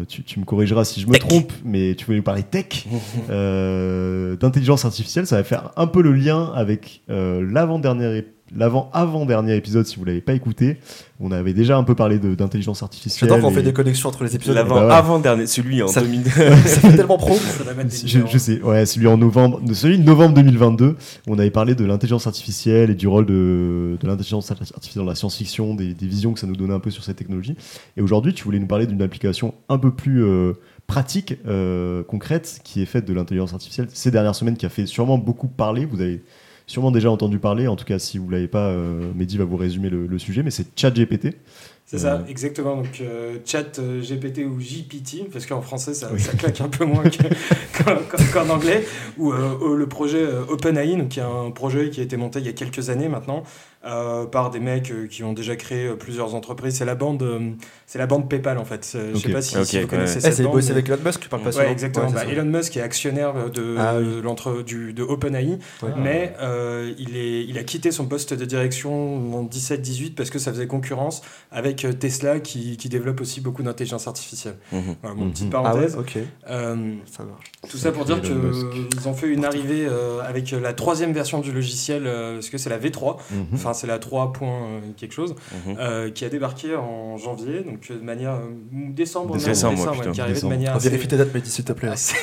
tu, 0.08 0.22
tu 0.22 0.38
me 0.38 0.44
corrigeras 0.44 0.84
si 0.84 1.00
je 1.00 1.08
me 1.08 1.18
trompe, 1.18 1.52
mais 1.64 1.94
tu 1.96 2.04
voulais 2.06 2.18
nous 2.18 2.22
parler 2.24 2.44
tech, 2.44 2.86
euh, 3.30 4.36
d'intelligence 4.36 4.84
artificielle. 4.84 5.26
Ça 5.26 5.36
va 5.36 5.44
faire 5.44 5.70
un 5.76 5.86
peu 5.86 6.00
le 6.02 6.12
lien 6.12 6.52
avec 6.54 7.02
euh, 7.10 7.44
l'avant-dernier 7.50 8.24
l'avant-avant-dernier 8.56 9.54
épisode, 9.56 9.86
si 9.86 9.96
vous 9.96 10.04
l'avez 10.04 10.20
pas 10.20 10.34
écouté. 10.34 10.78
On 11.20 11.30
avait 11.30 11.52
déjà 11.54 11.76
un 11.76 11.84
peu 11.84 11.94
parlé 11.94 12.18
de- 12.18 12.34
d'intelligence 12.34 12.82
artificielle. 12.82 13.28
J'adore 13.28 13.40
quand 13.42 13.48
on 13.48 13.50
et- 13.52 13.54
fait 13.54 13.62
des 13.62 13.72
connexions 13.72 14.08
entre 14.08 14.24
les 14.24 14.34
épisodes. 14.34 14.54
L'avant, 14.54 14.74
Bah 14.86 15.34
ouais. 15.36 15.46
celui 15.46 15.82
en 15.82 15.86
Ça- 15.88 16.00
2000. 16.02 16.24
Ça 16.66 16.80
fait 16.80 16.96
tellement 16.96 17.16
pro. 17.18 17.34
Des 17.36 18.08
Je, 18.08 18.18
je 18.30 18.38
sais, 18.38 18.60
ouais, 18.62 18.84
celui 18.86 19.06
en 19.06 19.16
novembre, 19.16 19.60
de 19.60 19.74
celui 19.74 19.98
de 19.98 20.02
novembre 20.04 20.34
2022, 20.34 20.96
on 21.28 21.38
avait 21.38 21.50
parlé 21.50 21.74
de 21.74 21.84
l'intelligence 21.84 22.26
artificielle 22.26 22.90
et 22.90 22.94
du 22.94 23.06
rôle 23.06 23.26
de, 23.26 23.96
de 24.00 24.06
l'intelligence 24.06 24.50
artificielle 24.50 25.04
dans 25.04 25.08
la 25.08 25.14
science-fiction, 25.14 25.74
des, 25.74 25.94
des 25.94 26.06
visions 26.06 26.32
que 26.32 26.40
ça 26.40 26.46
nous 26.46 26.56
donnait 26.56 26.74
un 26.74 26.80
peu 26.80 26.90
sur 26.90 27.04
cette 27.04 27.16
technologie. 27.16 27.56
Et 27.96 28.02
aujourd'hui, 28.02 28.34
tu 28.34 28.44
voulais 28.44 28.58
nous 28.58 28.66
parler 28.66 28.86
d'une 28.86 29.02
application 29.02 29.54
un 29.68 29.78
peu 29.78 29.92
plus 29.92 30.24
euh, 30.24 30.54
pratique, 30.86 31.36
euh, 31.46 32.02
concrète, 32.02 32.60
qui 32.64 32.82
est 32.82 32.86
faite 32.86 33.06
de 33.06 33.14
l'intelligence 33.14 33.52
artificielle 33.54 33.86
ces 33.92 34.10
dernières 34.10 34.34
semaines, 34.34 34.56
qui 34.56 34.66
a 34.66 34.68
fait 34.68 34.86
sûrement 34.86 35.16
beaucoup 35.18 35.48
parler. 35.48 35.86
Vous 35.86 36.00
avez 36.00 36.22
sûrement 36.66 36.90
déjà 36.90 37.10
entendu 37.10 37.38
parler. 37.38 37.66
En 37.68 37.76
tout 37.76 37.84
cas, 37.84 37.98
si 37.98 38.18
vous 38.18 38.28
l'avez 38.30 38.48
pas, 38.48 38.68
euh, 38.68 39.10
Mehdi 39.14 39.38
va 39.38 39.44
vous 39.44 39.56
résumer 39.56 39.90
le, 39.90 40.06
le 40.06 40.18
sujet, 40.18 40.42
mais 40.42 40.50
c'est 40.50 40.66
ChatGPT. 40.78 41.36
C'est 41.86 41.98
ça, 41.98 42.24
exactement. 42.28 42.76
Donc, 42.76 43.02
euh, 43.02 43.36
chat 43.44 43.78
euh, 43.78 44.00
GPT 44.00 44.38
ou 44.46 44.56
GPT, 44.58 45.28
parce 45.30 45.44
qu'en 45.44 45.60
français, 45.60 45.92
ça, 45.92 46.08
Oui. 46.12 46.18
ça 46.18 46.32
claque 46.32 46.60
un 46.62 46.68
peu 46.68 46.86
moins 46.86 47.04
que- 47.04 48.32
qu'en 48.32 48.48
anglais, 48.48 48.84
ou 49.18 49.32
euh, 49.32 49.58
euh, 49.62 49.76
le 49.76 49.86
projet 49.86 50.22
euh, 50.22 50.44
OpenAI, 50.48 50.96
donc, 50.96 51.08
qui 51.10 51.20
est 51.20 51.22
un 51.22 51.50
projet 51.50 51.90
qui 51.90 52.00
a 52.00 52.02
été 52.02 52.16
monté 52.16 52.38
il 52.38 52.46
y 52.46 52.48
a 52.48 52.52
quelques 52.54 52.88
années 52.88 53.08
maintenant, 53.08 53.42
euh, 53.86 54.26
par 54.26 54.50
des 54.50 54.60
mecs 54.60 54.90
euh, 54.90 55.06
qui 55.06 55.22
ont 55.24 55.32
déjà 55.32 55.56
créé 55.56 55.86
euh, 55.88 55.94
plusieurs 55.96 56.34
entreprises. 56.34 56.76
C'est 56.76 56.84
la 56.84 56.94
bande, 56.94 57.22
euh, 57.22 57.50
c'est 57.86 57.98
la 57.98 58.06
bande 58.06 58.28
PayPal, 58.28 58.58
en 58.58 58.64
fait. 58.64 58.92
Euh, 58.94 59.12
Je 59.14 59.18
sais 59.20 59.28
pas 59.32 59.42
si, 59.42 59.54
vous 59.56 59.60
ouais. 59.62 59.86
connaissez 59.86 60.18
Eh, 60.18 60.20
cette 60.20 60.34
c'est 60.34 60.42
bande. 60.42 60.52
bossé 60.54 60.68
mais- 60.68 60.78
avec 60.78 60.88
Elon 60.88 60.98
Musk 61.04 61.28
par 61.28 61.38
le 61.38 61.44
passé. 61.44 61.58
Ouais, 61.58 61.70
exactement. 61.72 62.06
Ouais, 62.06 62.12
c'est 62.16 62.24
Bah. 62.26 62.32
Elon 62.32 62.44
Musk 62.44 62.76
est 62.76 62.80
actionnaire 62.80 63.50
de, 63.50 63.76
Ah 63.78 63.94
oui. 63.98 64.04
de, 64.06 64.20
l'entre- 64.20 64.62
du, 64.62 64.92
de 64.92 65.02
OpenAI, 65.02 65.58
Ouais. 65.82 65.90
mais 65.96 66.34
euh, 66.40 66.92
il, 66.98 67.16
est, 67.16 67.44
il 67.44 67.58
a 67.58 67.62
quitté 67.64 67.90
son 67.92 68.06
poste 68.06 68.34
de 68.34 68.44
direction 68.44 69.36
en 69.36 69.42
17-18 69.44 70.14
parce 70.14 70.30
que 70.30 70.38
ça 70.38 70.50
faisait 70.52 70.66
concurrence 70.66 71.22
avec 71.52 71.86
Tesla 71.98 72.40
qui, 72.40 72.76
qui 72.76 72.88
développe 72.88 73.20
aussi 73.20 73.40
beaucoup 73.40 73.62
d'intelligence 73.62 74.06
artificielle. 74.08 74.56
Mhm. 74.72 74.96
Voilà, 75.02 75.16
mon 75.16 75.24
Mhm. 75.26 75.32
petite 75.32 75.52
Ah 75.52 75.58
ouais, 75.58 75.62
parenthèse. 75.64 75.96
ok. 75.96 76.18
Euh, 76.48 76.94
Ça 77.10 77.24
marche. 77.24 77.52
tout 77.68 77.76
ça 77.76 77.92
pour 77.92 78.04
dire 78.04 78.16
Musk. 78.16 78.30
qu'ils 78.92 79.08
ont 79.08 79.14
fait 79.14 79.28
une 79.28 79.44
arrivée 79.44 79.86
euh, 79.86 80.20
avec 80.26 80.50
la 80.52 80.72
troisième 80.72 81.12
version 81.12 81.40
du 81.40 81.52
logiciel, 81.52 82.04
euh, 82.06 82.34
parce 82.34 82.48
que 82.50 82.58
c'est 82.58 82.70
la 82.70 82.78
V3, 82.78 83.18
Mhm. 83.30 83.46
enfin 83.54 83.72
c'est 83.74 83.86
la 83.86 83.98
3. 83.98 84.32
point, 84.32 84.48
euh, 84.48 84.80
quelque 84.96 85.12
chose, 85.14 85.34
Mhm. 85.66 85.76
euh, 85.78 86.10
qui 86.10 86.24
a 86.24 86.28
débarqué 86.28 86.74
en 86.76 87.16
janvier, 87.16 87.60
donc 87.62 87.88
euh, 87.90 87.98
de 87.98 88.04
manière 88.04 88.32
euh, 88.32 88.48
décembre, 88.72 89.36
non, 89.36 89.44
Décembre, 89.44 89.78
ouais, 89.78 90.10
qui 90.12 90.20
arrivait 90.20 90.34
décembre. 90.34 90.52
de 90.52 90.56
manière 90.58 90.76
assez, 90.76 90.88
vérifie 90.88 91.08
tes 91.08 91.16
dates, 91.16 91.28
mais 91.34 91.40
s'il 91.44 91.64
te 91.64 91.72
plaît. 91.72 91.88
assez, 91.88 92.16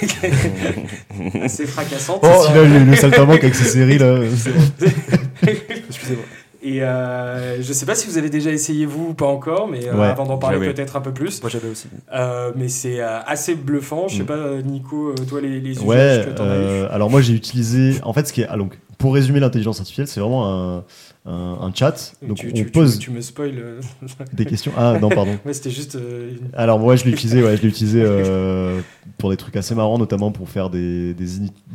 assez 1.44 1.66
fracassante. 1.68 2.22
Oh, 2.24 2.44
celui-là, 2.48 2.80
le, 2.80 2.86
le 2.92 2.96
saltimbanque 2.96 3.44
avec 3.44 3.56
ses 3.56 3.66
séries 3.66 3.98
là. 3.98 4.20
Excusez-moi. 5.48 6.24
Et 6.64 6.84
euh, 6.84 7.60
je 7.60 7.74
sais 7.74 7.88
pas 7.88 7.96
si 7.96 8.08
vous 8.08 8.20
avez 8.20 8.30
déjà 8.30 8.52
essayé 8.52 8.86
vous 8.86 9.08
ou 9.10 9.14
pas 9.16 9.26
encore, 9.26 9.68
mais 9.68 9.88
euh, 9.88 9.96
Ouais, 9.96 10.06
avant 10.06 10.26
d'en 10.28 10.38
parler 10.38 10.60
peut-être 10.60 10.96
un 10.96 11.02
peu 11.02 11.12
plus. 11.12 11.42
Moi 11.42 11.50
j'avais 11.50 11.70
aussi. 11.70 11.88
Euh, 12.14 12.52
mais 12.56 12.68
c'est 12.68 13.02
euh, 13.02 13.20
assez 13.26 13.56
bluffant. 13.56 14.08
Je 14.08 14.18
sais 14.18 14.24
Mm. 14.24 14.26
pas, 14.28 14.62
Nico, 14.64 15.16
toi 15.28 15.42
les, 15.42 15.60
les 15.60 15.72
usages 15.72 15.84
Ouais, 15.86 16.24
que 16.24 16.30
t'en 16.38 16.48
as 16.48 16.58
eu. 16.58 16.84
alors 16.92 17.10
moi 17.10 17.22
j'ai 17.22 17.34
utilisé. 17.34 17.96
En 18.04 18.14
fait, 18.14 18.28
ce 18.28 18.34
qui 18.34 18.42
est. 18.42 18.48
ah, 18.48 18.58
donc, 18.58 18.78
pour 19.00 19.16
résumer 19.16 19.40
l'intelligence 19.40 19.80
artificielle, 19.80 20.08
c'est 20.08 20.20
vraiment 20.20 20.48
un, 20.78 20.84
un, 21.26 21.58
un 21.62 21.72
chat. 21.74 22.14
Donc 22.28 22.38
tu, 22.38 22.50
on 22.50 22.54
tu- 22.54 22.66
pose 22.66 22.98
tu, 22.98 23.12
me 23.12 23.22
spoil. 23.22 23.54
euh. 23.58 23.80
des 24.34 24.46
questions. 24.46 24.72
Ah 24.76 24.98
non, 25.00 25.10
pardon. 25.10 25.38
ouais, 25.46 25.54
c'était 25.54 25.70
juste. 25.70 25.96
euh, 25.96 26.32
une- 26.32 26.50
Alors 26.54 26.80
moi 26.80 26.96
je 26.96 27.06
l'ai 27.06 27.12
utilisé, 27.12 27.44
ouais, 27.44 27.56
je 27.58 27.62
l'ai 27.62 27.68
utilisé 27.70 28.02
euh, 28.06 28.80
pour 29.20 29.30
des 29.30 29.38
trucs 29.38 29.56
assez 29.56 29.76
marrants, 29.76 30.00
notamment 30.00 30.32
pour 30.32 30.50
faire 30.50 30.70
des, 30.72 31.16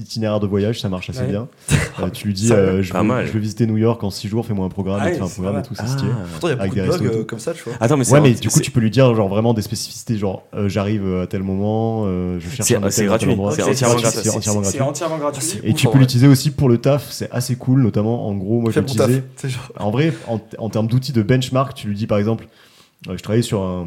itinéraires 0.00 0.40
de 0.40 0.46
voyage, 0.48 0.80
ça 0.80 0.88
marche 0.88 1.10
assez 1.10 1.20
Ouais. 1.20 1.28
bien. 1.28 1.48
Euh, 1.98 2.10
tu 2.10 2.26
lui 2.26 2.34
dis, 2.34 2.48
Ça, 2.48 2.54
euh, 2.56 2.82
je, 2.82 2.92
veux, 2.92 3.26
je 3.26 3.32
veux 3.32 3.40
visiter 3.40 3.66
New 3.66 3.78
York 3.78 4.04
en 4.04 4.10
6 4.10 4.28
jours, 4.28 4.44
fais-moi 4.44 4.66
un 4.66 4.68
programme, 4.68 5.00
Ah 5.02 5.08
fait 5.08 5.18
un 5.18 5.28
programme 5.28 5.60
et 5.60 5.62
tout, 5.62 5.74
c'est 5.74 5.84
Ah. 5.86 5.88
stylé. 5.88 6.10
Pourtant, 6.32 6.48
il 6.48 6.50
y 6.50 6.52
a 6.52 6.60
Avec 6.60 6.74
beaucoup 6.74 6.92
de 6.92 6.98
blogs 6.98 7.14
et 7.14 7.16
euh, 7.20 7.24
comme 7.24 7.38
ça, 7.38 7.54
tu 7.54 7.62
vois. 7.64 7.72
Attends, 7.80 7.96
mais 7.96 8.06
Ouais, 8.12 8.20
mais 8.20 8.32
du 8.34 8.48
coup 8.50 8.60
tu 8.60 8.70
peux 8.70 8.80
lui 8.80 8.90
dire 8.90 9.14
genre 9.14 9.28
vraiment 9.30 9.54
des 9.54 9.62
spécificités, 9.62 10.18
genre 10.18 10.42
j'arrive 10.66 11.20
à 11.22 11.26
tel 11.26 11.42
moment, 11.42 12.04
je 12.38 12.38
cherche 12.50 12.70
un 12.72 12.76
hôtel 12.78 12.92
c'est 12.92 13.04
gratuit, 13.06 13.30
endroit. 13.30 13.52
c'est 13.52 13.62
entièrement 13.62 13.96
c'est- 13.96 14.02
gratuit. 14.02 14.70
C'est 14.72 14.80
entièrement 14.82 15.16
gratuit. 15.18 15.42
Ah, 15.56 15.60
Et 15.68 15.72
tu 15.72 15.88
peux 15.88 15.96
l'utiliser 15.98 16.26
aussi 16.28 16.50
pour 16.50 16.68
le 16.68 16.76
taf, 16.76 17.10
c'est 17.10 17.30
assez 17.30 17.56
cool, 17.56 17.80
notamment 17.80 18.28
en 18.28 18.34
gros, 18.34 18.60
moi 18.60 18.70
je 18.70 18.80
l'utilisais. 18.80 19.24
Genre. 19.44 19.72
En 19.78 19.90
vrai, 19.90 20.12
en, 20.28 20.40
en 20.58 20.68
termes 20.70 20.86
d'outils 20.86 21.12
de 21.12 21.22
benchmark, 21.22 21.74
tu 21.74 21.88
lui 21.88 21.94
dis 21.96 22.06
par 22.06 22.18
exemple, 22.18 22.46
euh, 23.08 23.16
je 23.16 23.22
travaillais 23.22 23.42
sur 23.42 23.62
un, 23.62 23.86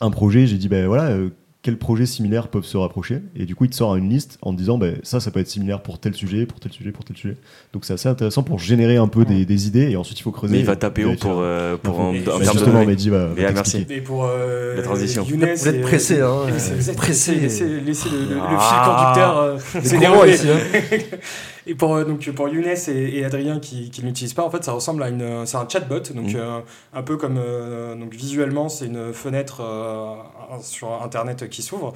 un 0.00 0.10
projet, 0.10 0.46
j'ai 0.46 0.58
dit, 0.58 0.68
ben 0.68 0.86
voilà, 0.86 1.04
euh, 1.04 1.30
quels 1.62 1.78
projets 1.78 2.06
similaires 2.06 2.46
peuvent 2.46 2.64
se 2.64 2.76
rapprocher? 2.76 3.22
Et 3.34 3.44
du 3.44 3.56
coup, 3.56 3.64
il 3.64 3.70
te 3.70 3.74
sort 3.74 3.96
une 3.96 4.08
liste 4.08 4.38
en 4.42 4.52
te 4.52 4.58
disant, 4.58 4.78
ben, 4.78 4.98
ça, 5.02 5.18
ça 5.18 5.32
peut 5.32 5.40
être 5.40 5.48
similaire 5.48 5.82
pour 5.82 5.98
tel 5.98 6.14
sujet, 6.14 6.46
pour 6.46 6.60
tel 6.60 6.70
sujet, 6.70 6.92
pour 6.92 7.04
tel 7.04 7.16
sujet. 7.16 7.36
Donc 7.72 7.84
c'est 7.84 7.94
assez 7.94 8.08
intéressant 8.08 8.44
pour 8.44 8.60
générer 8.60 8.98
un 8.98 9.08
peu 9.08 9.24
des, 9.24 9.44
des 9.44 9.66
idées 9.66 9.90
et 9.90 9.96
ensuite 9.96 10.20
il 10.20 10.22
faut 10.22 10.30
creuser. 10.30 10.52
Mais 10.52 10.60
il 10.60 10.64
va 10.66 10.76
taper 10.76 11.04
haut 11.04 11.16
pour, 11.16 11.38
euh, 11.40 11.76
pour 11.76 11.98
en, 11.98 12.10
en 12.10 12.20
termes 12.22 12.38
de 12.38 12.44
justement, 12.44 12.72
données. 12.74 12.86
Mehdi 12.86 13.10
va, 13.10 13.26
va 13.26 13.34
Mais, 13.34 13.46
ah, 13.46 13.52
merci. 13.52 13.84
Et 13.90 14.00
pour 14.00 14.26
euh, 14.26 14.76
La 14.76 14.82
transition. 14.82 15.24
Younes 15.24 15.44
Vous 15.56 15.66
êtes 15.68 15.80
pressé, 15.82 16.20
hein, 16.20 16.30
euh, 16.46 16.50
Vous 16.76 16.88
êtes 16.90 16.96
pressé. 16.96 17.34
Laissez, 17.34 17.80
laissez 17.80 18.10
le, 18.10 18.18
le- 18.18 18.34
le 18.34 18.40
Ah. 18.42 18.60
fil 18.60 18.92
conducteur 18.94 19.36
euh, 19.38 19.58
C'est 19.82 19.84
se 19.88 19.96
dérouler. 19.98 20.36
Et 21.68 21.74
pour, 21.74 21.96
euh, 21.96 22.04
donc, 22.04 22.30
pour 22.30 22.48
Younes 22.48 22.64
et, 22.88 23.18
et 23.18 23.24
Adrien 23.24 23.58
qui, 23.58 23.90
qui 23.90 24.00
ne 24.02 24.06
l'utilisent 24.06 24.34
pas, 24.34 24.44
en 24.44 24.50
fait, 24.50 24.62
ça 24.62 24.70
ressemble 24.72 25.02
à 25.02 25.08
une. 25.08 25.44
C'est 25.46 25.56
un 25.56 25.68
chatbot, 25.68 25.98
donc 26.14 26.28
Mhm. 26.28 26.36
euh, 26.36 26.60
un 26.94 27.02
peu 27.02 27.16
comme. 27.16 27.38
euh, 27.38 27.96
donc 27.96 28.14
visuellement, 28.14 28.68
c'est 28.68 28.86
une 28.86 29.12
fenêtre 29.12 29.60
euh, 29.62 30.14
sur 30.62 31.02
Internet 31.02 31.48
qui 31.48 31.62
s'ouvre, 31.62 31.92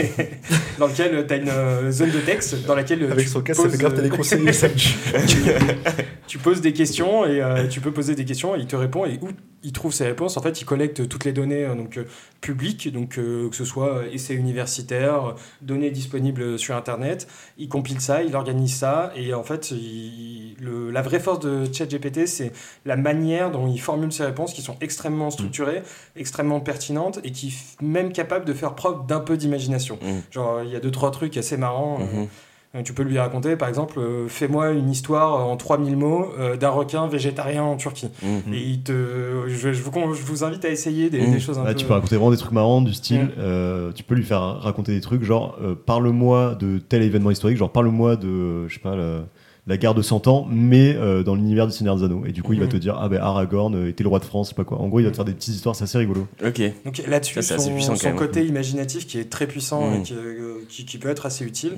dans 0.78 0.86
lequel 0.86 1.26
tu 1.26 1.34
as 1.34 1.36
une 1.38 1.48
euh, 1.48 1.90
zone 1.90 2.10
de 2.12 2.20
texte 2.20 2.64
dans 2.66 2.76
laquelle 2.76 3.02
Avec 3.10 3.24
tu 3.26 3.30
son 3.32 3.40
casque, 3.40 3.62
ça 3.62 3.68
fait 3.68 3.78
grave 3.78 3.94
téléconseiller. 3.94 4.52
tu 6.30 6.38
poses 6.38 6.60
des 6.60 6.72
questions 6.72 7.26
et 7.26 7.42
euh, 7.42 7.66
tu 7.66 7.80
peux 7.80 7.90
poser 7.92 8.14
des 8.14 8.24
questions 8.24 8.54
et 8.54 8.60
il 8.60 8.66
te 8.68 8.76
répond 8.76 9.04
et 9.04 9.18
où 9.20 9.28
il 9.64 9.72
trouve 9.72 9.92
ses 9.92 10.04
réponses. 10.06 10.36
En 10.36 10.42
fait 10.42 10.60
il 10.60 10.64
collecte 10.64 11.08
toutes 11.08 11.24
les 11.24 11.32
données 11.32 11.64
euh, 11.64 11.74
donc 11.74 11.96
euh, 11.98 12.04
publiques 12.40 12.90
donc 12.92 13.18
euh, 13.18 13.48
que 13.50 13.56
ce 13.56 13.64
soit 13.64 14.04
essais 14.12 14.34
universitaires 14.34 15.34
données 15.60 15.90
disponibles 15.90 16.56
sur 16.56 16.76
internet. 16.76 17.26
Il 17.58 17.68
compile 17.68 18.00
ça 18.00 18.22
il 18.22 18.36
organise 18.36 18.74
ça 18.76 19.12
et 19.16 19.34
en 19.34 19.42
fait 19.42 19.72
il- 19.72 20.54
le- 20.60 20.90
la 20.92 21.02
vraie 21.02 21.18
force 21.20 21.40
de 21.40 21.64
ChatGPT 21.72 22.26
c'est 22.26 22.52
la 22.86 22.96
manière 22.96 23.50
dont 23.50 23.66
il 23.66 23.80
formule 23.80 24.12
ses 24.12 24.24
réponses 24.24 24.52
qui 24.52 24.62
sont 24.62 24.76
extrêmement 24.80 25.30
structurées 25.30 25.82
extrêmement 26.16 26.60
pertinentes 26.60 27.18
et 27.24 27.32
qui 27.32 27.52
même 27.82 28.12
capable 28.12 28.44
de 28.44 28.52
faire 28.54 28.74
preuve 28.76 29.04
d'un 29.06 29.20
peu 29.20 29.36
d'imagination. 29.36 29.98
Mhm. 30.00 30.22
genre 30.30 30.62
il 30.62 30.70
y 30.70 30.76
a 30.76 30.80
deux 30.80 30.90
trois 30.92 31.10
trucs 31.10 31.36
assez 31.36 31.56
marrants 31.56 31.98
euh, 32.00 32.24
Tu 32.84 32.92
peux 32.92 33.02
lui 33.02 33.18
raconter, 33.18 33.56
par 33.56 33.68
exemple, 33.68 33.98
euh, 33.98 34.28
fais-moi 34.28 34.70
une 34.70 34.90
histoire 34.90 35.44
en 35.44 35.56
3000 35.56 35.96
mots 35.96 36.26
euh, 36.38 36.56
d'un 36.56 36.68
requin 36.68 37.08
végétarien 37.08 37.64
en 37.64 37.76
Turquie. 37.76 38.10
Mhm. 38.22 38.54
Et 38.54 38.58
il 38.60 38.82
te, 38.82 38.92
je, 39.48 39.72
je 39.72 39.82
vous, 39.82 39.90
je 40.14 40.22
vous 40.22 40.44
invite 40.44 40.64
à 40.64 40.68
essayer 40.68 41.10
des, 41.10 41.20
Mm. 41.20 41.32
des 41.32 41.40
choses 41.40 41.58
un 41.58 41.64
Ouais, 41.64 41.72
peu. 41.72 41.80
Tu 41.80 41.86
peux 41.86 41.94
raconter 41.94 42.14
vraiment 42.14 42.30
des 42.30 42.36
trucs 42.36 42.52
marrants 42.52 42.80
du 42.80 42.94
style, 42.94 43.22
Mm. 43.24 43.30
euh, 43.38 43.92
tu 43.92 44.04
peux 44.04 44.14
lui 44.14 44.22
faire 44.22 44.40
raconter 44.60 44.92
des 44.92 45.00
trucs 45.00 45.24
genre 45.24 45.58
euh, 45.60 45.74
parle-moi 45.74 46.54
de 46.60 46.78
tel 46.78 47.02
événement 47.02 47.32
historique, 47.32 47.56
genre 47.58 47.72
parle-moi 47.72 48.14
de, 48.14 48.68
je 48.68 48.74
sais 48.74 48.80
pas, 48.80 48.94
la, 48.94 49.24
la 49.66 49.76
guerre 49.76 49.94
de 49.94 50.02
100 50.02 50.28
ans, 50.28 50.46
mais 50.48 50.94
euh, 50.94 51.24
dans 51.24 51.34
l'univers 51.34 51.66
du 51.66 51.72
Seigneur 51.72 51.96
des 51.96 52.04
Anneaux. 52.04 52.22
Et 52.24 52.30
du 52.30 52.44
coup, 52.44 52.52
il 52.52 52.60
va 52.60 52.66
Mhm. 52.66 52.72
te 52.72 52.76
dire, 52.76 52.96
ah 53.00 53.08
ben 53.08 53.20
Aragorn 53.20 53.74
euh, 53.74 53.88
était 53.88 54.04
le 54.04 54.08
roi 54.10 54.20
de 54.20 54.24
France, 54.24 54.46
je 54.46 54.50
sais 54.50 54.54
pas 54.54 54.62
quoi. 54.64 54.78
En 54.78 54.86
gros, 54.86 55.00
il 55.00 55.04
va 55.04 55.10
te 55.10 55.16
faire 55.16 55.24
des 55.24 55.34
petites 55.34 55.56
histoires, 55.56 55.74
c'est 55.74 55.84
assez 55.84 55.98
rigolo. 55.98 56.28
Ok. 56.46 56.62
Donc 56.84 57.02
là-dessus, 57.08 57.34
Ça, 57.34 57.42
c'est 57.42 57.54
assez 57.54 57.64
son, 57.66 57.74
puissant, 57.74 57.96
son 57.96 58.12
côté 58.12 58.46
imaginatif 58.46 59.08
qui 59.08 59.18
est 59.18 59.28
très 59.28 59.48
puissant 59.48 59.92
et 59.92 60.02
qui, 60.02 60.14
euh, 60.14 60.58
qui, 60.68 60.84
qui 60.84 60.98
peut 60.98 61.08
être 61.08 61.26
assez 61.26 61.44
utile. 61.44 61.72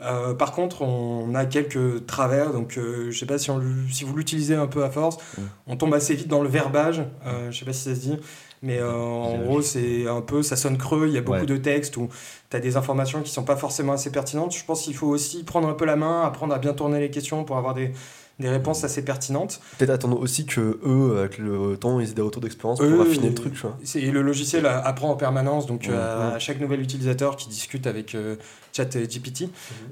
Euh, 0.00 0.32
par 0.34 0.52
contre, 0.52 0.82
on 0.82 1.34
a 1.34 1.44
quelques 1.44 2.06
travers, 2.06 2.52
donc 2.52 2.78
euh, 2.78 3.10
je 3.10 3.18
sais 3.18 3.26
pas 3.26 3.36
si, 3.38 3.50
on, 3.50 3.60
si 3.90 4.04
vous 4.04 4.14
l'utilisez 4.16 4.54
un 4.54 4.68
peu 4.68 4.84
à 4.84 4.90
force, 4.90 5.18
on 5.66 5.76
tombe 5.76 5.92
assez 5.94 6.14
vite 6.14 6.28
dans 6.28 6.40
le 6.42 6.48
verbage, 6.48 7.02
euh, 7.26 7.50
je 7.50 7.58
sais 7.58 7.64
pas 7.64 7.72
si 7.72 7.82
ça 7.88 7.94
se 7.96 8.00
dit, 8.00 8.16
mais 8.62 8.78
euh, 8.78 8.92
en 8.96 9.38
gros 9.38 9.60
c'est 9.60 10.06
un 10.06 10.20
peu, 10.20 10.44
ça 10.44 10.54
sonne 10.54 10.78
creux, 10.78 11.06
il 11.08 11.14
y 11.14 11.18
a 11.18 11.20
beaucoup 11.20 11.38
Ouais. 11.40 11.46
de 11.46 11.56
textes 11.56 11.96
où 11.96 12.08
tu 12.48 12.56
as 12.56 12.60
des 12.60 12.76
informations 12.76 13.22
qui 13.22 13.32
sont 13.32 13.42
pas 13.42 13.56
forcément 13.56 13.92
assez 13.92 14.12
pertinentes. 14.12 14.54
Je 14.54 14.64
pense 14.64 14.82
qu'il 14.82 14.94
faut 14.94 15.08
aussi 15.08 15.42
prendre 15.42 15.66
un 15.68 15.74
peu 15.74 15.84
la 15.84 15.96
main, 15.96 16.22
apprendre 16.22 16.54
à 16.54 16.58
bien 16.58 16.74
tourner 16.74 17.00
les 17.00 17.10
questions 17.10 17.42
pour 17.42 17.56
avoir 17.56 17.74
des, 17.74 17.90
des 18.38 18.48
réponses 18.48 18.84
assez 18.84 19.04
pertinentes. 19.04 19.60
Peut-être 19.78 19.90
attendre 19.90 20.20
aussi 20.20 20.46
que 20.46 20.78
eux, 20.86 21.18
avec 21.18 21.38
le 21.38 21.76
temps, 21.76 21.98
ils 21.98 22.10
aient 22.10 22.14
des 22.14 22.22
retours 22.22 22.40
d'expérience 22.42 22.78
pour 22.78 23.00
affiner 23.02 23.30
le 23.30 23.34
truc. 23.34 23.54
tu 23.54 23.62
vois. 23.62 23.76
C'est- 23.82 24.00
Et 24.00 24.12
le 24.12 24.22
logiciel 24.22 24.64
apprend 24.66 25.10
en 25.10 25.16
permanence, 25.16 25.66
donc 25.66 25.88
euh, 25.88 26.36
à 26.36 26.38
chaque 26.38 26.60
nouvel 26.60 26.80
utilisateur 26.80 27.34
qui 27.36 27.48
discute 27.48 27.86
avec 27.88 28.14
ChatGPT, 28.82 29.44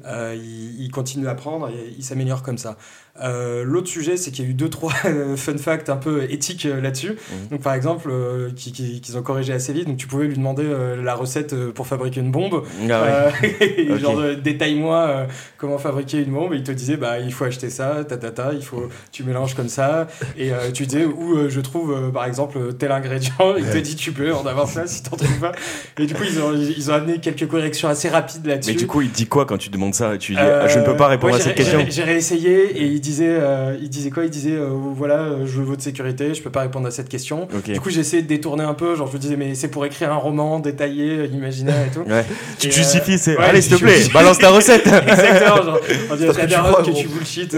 euh, 0.06 0.34
il, 0.36 0.84
il 0.84 0.90
continue 0.90 1.24
d'apprendre 1.24 1.68
et 1.68 1.94
il 1.98 2.04
s'améliore 2.04 2.42
comme 2.42 2.58
ça. 2.58 2.76
Euh, 3.22 3.64
L'autre 3.64 3.88
sujet, 3.88 4.18
c'est 4.18 4.30
qu'il 4.30 4.44
y 4.44 4.48
a 4.48 4.50
eu 4.50 4.54
deux 4.54 4.68
trois 4.68 4.92
fun 5.36 5.56
facts 5.56 5.88
un 5.88 5.96
peu 5.96 6.24
éthiques 6.30 6.66
euh, 6.66 6.80
là-dessus. 6.82 7.12
Mhm. 7.12 7.48
Donc 7.50 7.62
par 7.62 7.72
exemple, 7.74 8.08
euh, 8.10 8.50
qui- 8.54 8.72
qui- 8.72 9.00
qu'ils 9.00 9.16
ont 9.16 9.22
corrigé 9.22 9.52
assez 9.54 9.72
vite. 9.72 9.86
Donc 9.88 9.96
tu 9.96 10.06
pouvais 10.06 10.26
lui 10.26 10.36
demander 10.36 10.64
la 11.02 11.14
recette 11.14 11.54
pour 11.70 11.86
fabriquer 11.86 12.20
une 12.20 12.30
bombe. 12.30 12.62
Ah 12.90 13.28
ouais. 13.42 13.98
Genre, 14.00 14.20
détaille-moi 14.42 15.26
comment 15.56 15.78
fabriquer 15.78 16.18
une 16.22 16.32
bombe. 16.32 16.52
Et 16.52 16.56
il 16.58 16.62
te 16.62 16.72
disait, 16.72 16.96
bah, 16.98 17.18
il 17.18 17.32
faut 17.32 17.44
acheter 17.44 17.70
ça, 17.70 18.04
ta, 18.04 18.16
ta, 18.18 18.30
ta, 18.30 18.52
il 18.52 18.62
faut, 18.62 18.88
tu 19.12 19.24
mélanges 19.24 19.54
comme 19.54 19.68
ça. 19.68 20.06
Et 20.36 20.50
tu 20.74 20.86
disais 20.86 21.04
où 21.06 21.48
je 21.48 21.60
trouve, 21.60 22.12
par 22.12 22.26
exemple, 22.26 22.74
tel 22.74 22.92
ingrédient. 22.92 23.32
Il 23.56 23.64
te 23.64 23.78
dit, 23.78 23.96
tu 23.96 24.12
peux 24.12 24.34
en 24.34 24.44
avoir 24.46 24.68
ça 24.68 24.86
si 24.86 25.02
t'en 25.02 25.16
trouves 25.16 25.40
pas. 25.40 25.52
Et 25.98 26.06
du 26.06 26.14
coup, 26.14 26.22
ils 26.24 26.40
ont, 26.40 26.52
ils 26.54 26.90
ont 26.90 26.94
amené 26.94 27.18
quelques 27.18 27.48
corrections 27.48 27.88
assez 27.88 28.08
rapides 28.10 28.44
là-dessus. 28.46 28.75
Du 28.76 28.86
coup, 28.86 29.00
il 29.02 29.10
dit 29.10 29.26
quoi 29.26 29.44
quand 29.46 29.58
tu 29.58 29.70
demandes 29.70 29.94
ça? 29.94 30.16
Tu 30.18 30.32
dis 30.34 30.38
Euh, 30.40 30.62
ah, 30.64 30.68
Je 30.68 30.78
ne 30.78 30.84
peux 30.84 30.96
pas 30.96 31.08
répondre 31.08 31.32
ouais, 31.34 31.40
à 31.40 31.42
cette 31.42 31.56
j'ai- 31.56 31.62
question. 31.64 31.84
j'ai- 31.88 32.02
réessayé 32.04 32.76
et 32.78 32.84
il 32.86 33.00
disait, 33.00 33.28
euh, 33.28 33.76
il 33.80 33.88
disait 33.88 34.10
quoi? 34.10 34.24
Il 34.24 34.30
disait 34.30 34.52
euh, 34.52 34.68
voilà, 34.94 35.20
euh, 35.20 35.46
je 35.46 35.58
veux 35.58 35.64
votre 35.64 35.82
sécurité, 35.82 36.34
je 36.34 36.42
peux 36.42 36.50
pas 36.50 36.60
répondre 36.62 36.86
à 36.86 36.90
cette 36.90 37.08
question. 37.08 37.48
Du 37.66 37.80
coup, 37.80 37.90
j'ai 37.90 38.00
essayé 38.00 38.22
de 38.22 38.28
détourner 38.28 38.64
un 38.64 38.74
peu, 38.74 38.94
genre 38.94 39.08
je 39.08 39.14
me 39.14 39.18
disais 39.18 39.36
mais 39.36 39.54
c'est 39.54 39.68
pour 39.68 39.84
écrire 39.86 40.12
un 40.12 40.16
roman 40.16 40.58
détaillé, 40.60 41.10
euh, 41.18 41.26
imaginaire 41.26 41.86
et 41.86 41.90
tout. 41.92 42.00
Ouais. 42.08 42.24
Tu 42.58 42.66
Et, 42.66 42.70
te 42.70 42.74
euh, 42.74 42.78
justifies, 42.78 43.18
c'est. 43.18 43.36
ouais, 43.36 43.44
Allez, 43.44 43.60
s'il 43.62 43.76
te 43.76 43.80
plaît, 43.82 44.00
balance 44.12 44.38
ta 44.38 44.50
recette. 44.56 44.86
Exactement, 44.86 45.62
genre 45.62 45.80
on 46.10 46.16
dirait 46.16 46.32
que 46.32 46.90
que 46.92 47.00
tu 47.00 47.08
bullshit. 47.08 47.54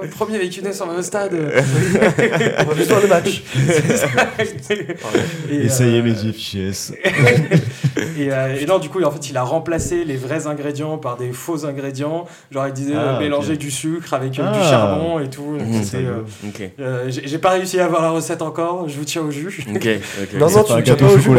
Ouais, 0.00 0.06
euh, 0.06 0.10
premier 0.10 0.36
avec 0.36 0.56
une 0.56 0.72
sur 0.72 0.86
le 0.86 1.02
stade. 1.02 1.32
On 1.34 2.64
va 2.64 2.74
juste 2.74 2.88
voir 2.90 3.00
le 3.02 3.08
match. 3.08 3.42
et, 5.50 5.54
Essayez 5.56 6.00
euh, 6.00 6.02
mes 6.02 6.14
fichiers 6.32 6.68
S. 6.68 6.92
Et, 8.18 8.32
euh, 8.32 8.56
et 8.60 8.66
non, 8.66 8.78
du 8.78 8.88
coup, 8.88 9.02
en 9.02 9.10
fait, 9.10 9.30
il 9.30 9.36
a 9.36 9.42
remplacé 9.42 10.04
les 10.04 10.16
vrais 10.16 10.46
ingrédients 10.46 10.98
par 10.98 11.16
des 11.16 11.32
faux 11.32 11.64
ingrédients. 11.66 12.26
Genre, 12.50 12.66
il 12.68 12.72
disait 12.72 12.94
Ah, 12.96 13.16
euh, 13.16 13.20
mélanger 13.20 13.56
du 13.56 13.70
sucre 13.70 14.14
avec 14.14 14.38
euh, 14.38 14.50
du 14.52 14.58
Ah. 14.60 14.70
charbon 14.70 15.18
et 15.20 15.30
tout. 15.30 15.42
Mmh, 15.58 15.82
euh, 15.94 16.22
euh, 16.80 17.04
j'ai 17.10 17.38
pas 17.38 17.50
réussi 17.50 17.80
à 17.80 17.84
avoir 17.86 18.02
la 18.02 18.10
recette 18.10 18.42
encore, 18.42 18.88
je 18.88 18.96
vous 18.96 19.04
tiens 19.04 19.22
au 19.22 19.30
jus. 19.30 19.64
Ok, 19.74 19.88
ok. 20.22 20.28
Non, 20.38 20.50
non, 20.50 20.62
tu 20.64 20.82
tiens 20.82 20.94
pas 20.94 21.06
au 21.06 21.18
jus, 21.18 21.30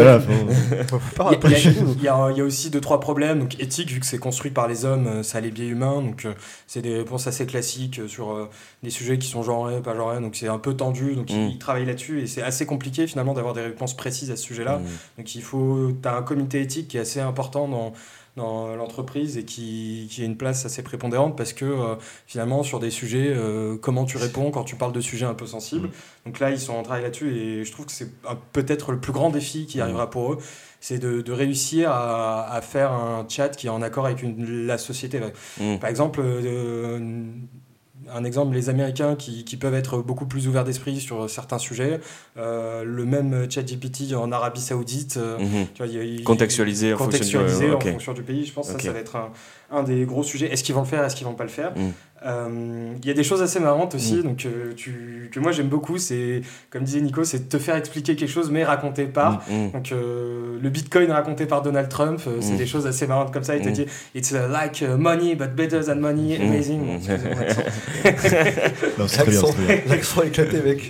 Il 1.98 2.04
y, 2.04 2.08
a- 2.08 2.44
aussi 2.44 2.70
deux 2.70 2.82
trois 2.82 3.00
problèmes 3.00 3.40
donc 3.40 3.60
éthiques 3.60 3.92
vu 3.92 4.00
que 4.00 4.06
c'est 4.06 4.18
construit 4.18 4.52
par 4.52 4.68
les 4.68 4.86
hommes 4.86 5.24
ça 5.24 5.38
a 5.38 5.42
les 5.42 5.52
biais 5.52 5.68
humains 5.68 6.02
donc 6.02 6.26
c'est 6.68 6.82
des 6.82 6.96
réponses 6.98 7.28
assez 7.28 7.46
classiques 7.46 8.02
sur 8.08 8.32
euh, 8.32 8.49
des 8.84 8.90
sujets 8.90 9.18
qui 9.18 9.28
sont 9.28 9.44
genrés 9.44 9.82
pas 9.82 9.96
genrés 9.96 10.20
donc 10.22 10.36
c'est 10.36 10.48
un 10.48 10.60
peu 10.60 10.74
tendu 10.76 11.16
donc 11.16 11.30
Mm. 11.30 11.34
ils, 11.36 11.50
ils 11.52 11.60
travaillent 11.60 11.86
là-dessus 11.86 12.22
et 12.22 12.28
c'est 12.28 12.42
assez 12.42 12.66
compliqué 12.66 13.08
finalement 13.08 13.34
d'avoir 13.34 13.54
des 13.54 13.62
réponses 13.62 13.96
précises 13.96 14.32
à 14.32 14.36
ce 14.36 14.44
sujet-là 14.44 14.78
Mm. 14.80 14.86
donc 15.20 15.36
il 15.36 15.42
faut 15.42 15.92
tu 16.02 16.08
as 16.08 16.16
un 16.16 16.22
comité 16.24 16.62
éthique 16.62 16.88
qui 16.90 16.98
est 16.98 17.02
assez 17.02 17.20
important 17.20 17.68
dans 17.68 17.94
dans 18.38 18.74
l'entreprise 18.76 19.38
et 19.38 19.44
qui, 19.44 20.08
qui 20.10 20.22
a 20.22 20.26
une 20.26 20.38
place 20.38 20.66
assez 20.66 20.82
prépondérante 20.82 21.36
parce 21.36 21.52
que 21.52 21.66
euh, 21.66 21.96
finalement 22.26 22.64
sur 22.64 22.80
des 22.80 22.92
sujets 22.92 23.34
euh, 23.36 23.76
comment 23.76 24.06
tu 24.06 24.16
réponds 24.18 24.50
quand 24.52 24.64
tu 24.64 24.76
parles 24.78 24.94
de 24.94 25.02
sujets 25.02 25.26
un 25.26 25.34
peu 25.34 25.46
sensibles 25.48 25.90
donc 26.26 26.40
là 26.40 26.52
ils 26.52 26.60
sont 26.60 26.74
en 26.74 26.84
travail 26.84 27.02
là-dessus 27.04 27.36
et 27.36 27.66
je 27.66 27.72
trouve 27.74 27.88
que 27.88 27.92
c'est 27.92 28.10
peut-être 28.54 28.92
le 28.94 29.00
plus 29.00 29.12
grand 29.12 29.30
défi 29.30 29.66
qui 29.66 29.82
arrivera 29.82 30.10
pour 30.10 30.34
eux 30.34 30.38
c'est 30.80 31.00
de, 31.00 31.22
de 31.22 31.32
réussir 31.34 31.92
à, 31.92 32.50
à 32.54 32.62
faire 32.62 32.94
un 32.94 33.26
chat 33.28 33.50
qui 33.50 33.68
est 33.68 33.72
en 33.72 33.82
accord 33.82 34.06
avec 34.06 34.24
une- 34.24 34.66
la 34.66 34.78
société. 34.78 35.20
Mm. 35.60 35.76
Par 35.80 35.90
exemple, 35.90 36.22
euh, 36.24 37.26
un 38.14 38.24
exemple, 38.24 38.54
les 38.56 38.70
Américains 38.70 39.16
qui, 39.16 39.44
qui 39.46 39.58
peuvent 39.58 39.74
être 39.74 40.00
beaucoup 40.00 40.26
plus 40.26 40.48
ouverts 40.48 40.64
d'esprit 40.64 41.00
sur 41.00 41.30
certains 41.30 41.58
sujets. 41.58 42.00
Euh, 42.38 42.84
le 42.84 43.06
même 43.06 43.50
chat 43.50 43.62
GPT 43.64 44.14
en 44.16 44.32
Arabie 44.32 44.62
Saoudite. 44.62 45.18
euh, 45.18 45.38
Mhm. 45.40 45.68
tu 45.74 45.78
vois, 45.84 45.88
il 45.88 45.94
y 45.94 46.00
a- 46.00 46.04
il- 46.04 46.24
Contextualisé 46.24 46.94
en 46.94 46.98
fonction 46.98 47.10
du- 47.12 47.18
contextualisé 47.18 47.72
en 47.72 47.76
ok. 47.76 47.92
fonction 47.92 48.14
du 48.14 48.24
pays. 48.24 48.46
Je 48.46 48.54
pense 48.54 48.68
que 48.68 48.74
ça, 48.74 48.80
ça 48.80 48.92
va 48.94 49.00
être 49.00 49.16
un, 49.16 49.32
un 49.72 49.84
des 49.84 50.06
gros 50.06 50.24
sujets. 50.24 50.52
Est-ce 50.52 50.64
qu'ils 50.64 50.76
vont 50.76 50.82
le 50.82 50.88
faire? 50.88 51.04
Est-ce 51.04 51.16
qu'ils 51.16 51.28
vont 51.28 51.34
pas 51.36 51.44
le 51.44 51.50
faire? 51.50 51.72
Mm. 51.78 51.92
Euh, 52.26 52.94
Il 53.02 53.08
y 53.08 53.12
a 53.12 53.14
des 53.14 53.24
choses 53.24 53.42
assez 53.42 53.60
marrantes 53.62 53.96
aussi 53.96 54.16
Mm. 54.18 54.24
donc, 54.24 54.46
euh, 54.46 54.74
tu, 54.76 55.30
que 55.32 55.40
moi 55.40 55.52
j'aime 55.54 55.70
beaucoup. 55.70 55.98
C'est, 55.98 56.42
comme 56.70 56.84
disait 56.84 57.00
Nico, 57.02 57.24
c'est 57.24 57.40
de 57.48 57.50
te 57.50 57.58
faire 57.58 57.76
expliquer 57.78 58.16
quelque 58.18 58.30
chose 58.30 58.52
mais 58.52 58.64
raconté 58.66 59.06
par. 59.06 59.42
Mm. 59.50 59.72
Donc 59.72 59.92
euh, 59.94 60.58
le 60.62 60.70
Bitcoin 60.70 61.10
raconté 61.12 61.46
par 61.46 61.62
Donald 61.62 61.88
Trump, 61.88 62.20
euh, 62.28 62.38
c'est 62.42 62.54
Mm. 62.54 62.58
des 62.58 62.66
choses 62.68 62.88
assez 62.88 63.08
marrantes 63.08 63.32
comme 63.32 63.44
ça. 63.46 63.56
Il 63.56 63.62
te 63.64 63.70
Mm. 63.70 63.74
dit 63.74 63.86
It's 64.16 64.32
like 64.34 64.82
uh, 64.82 64.98
money 64.98 65.36
but 65.36 65.56
better 65.56 65.82
than 65.86 65.96
money, 65.96 66.38
Mm. 66.38 66.42
amazing. 66.50 66.82
Mm. 66.82 67.00
L'accent 69.88 70.24
éclaté, 70.24 70.62
mec. 70.66 70.90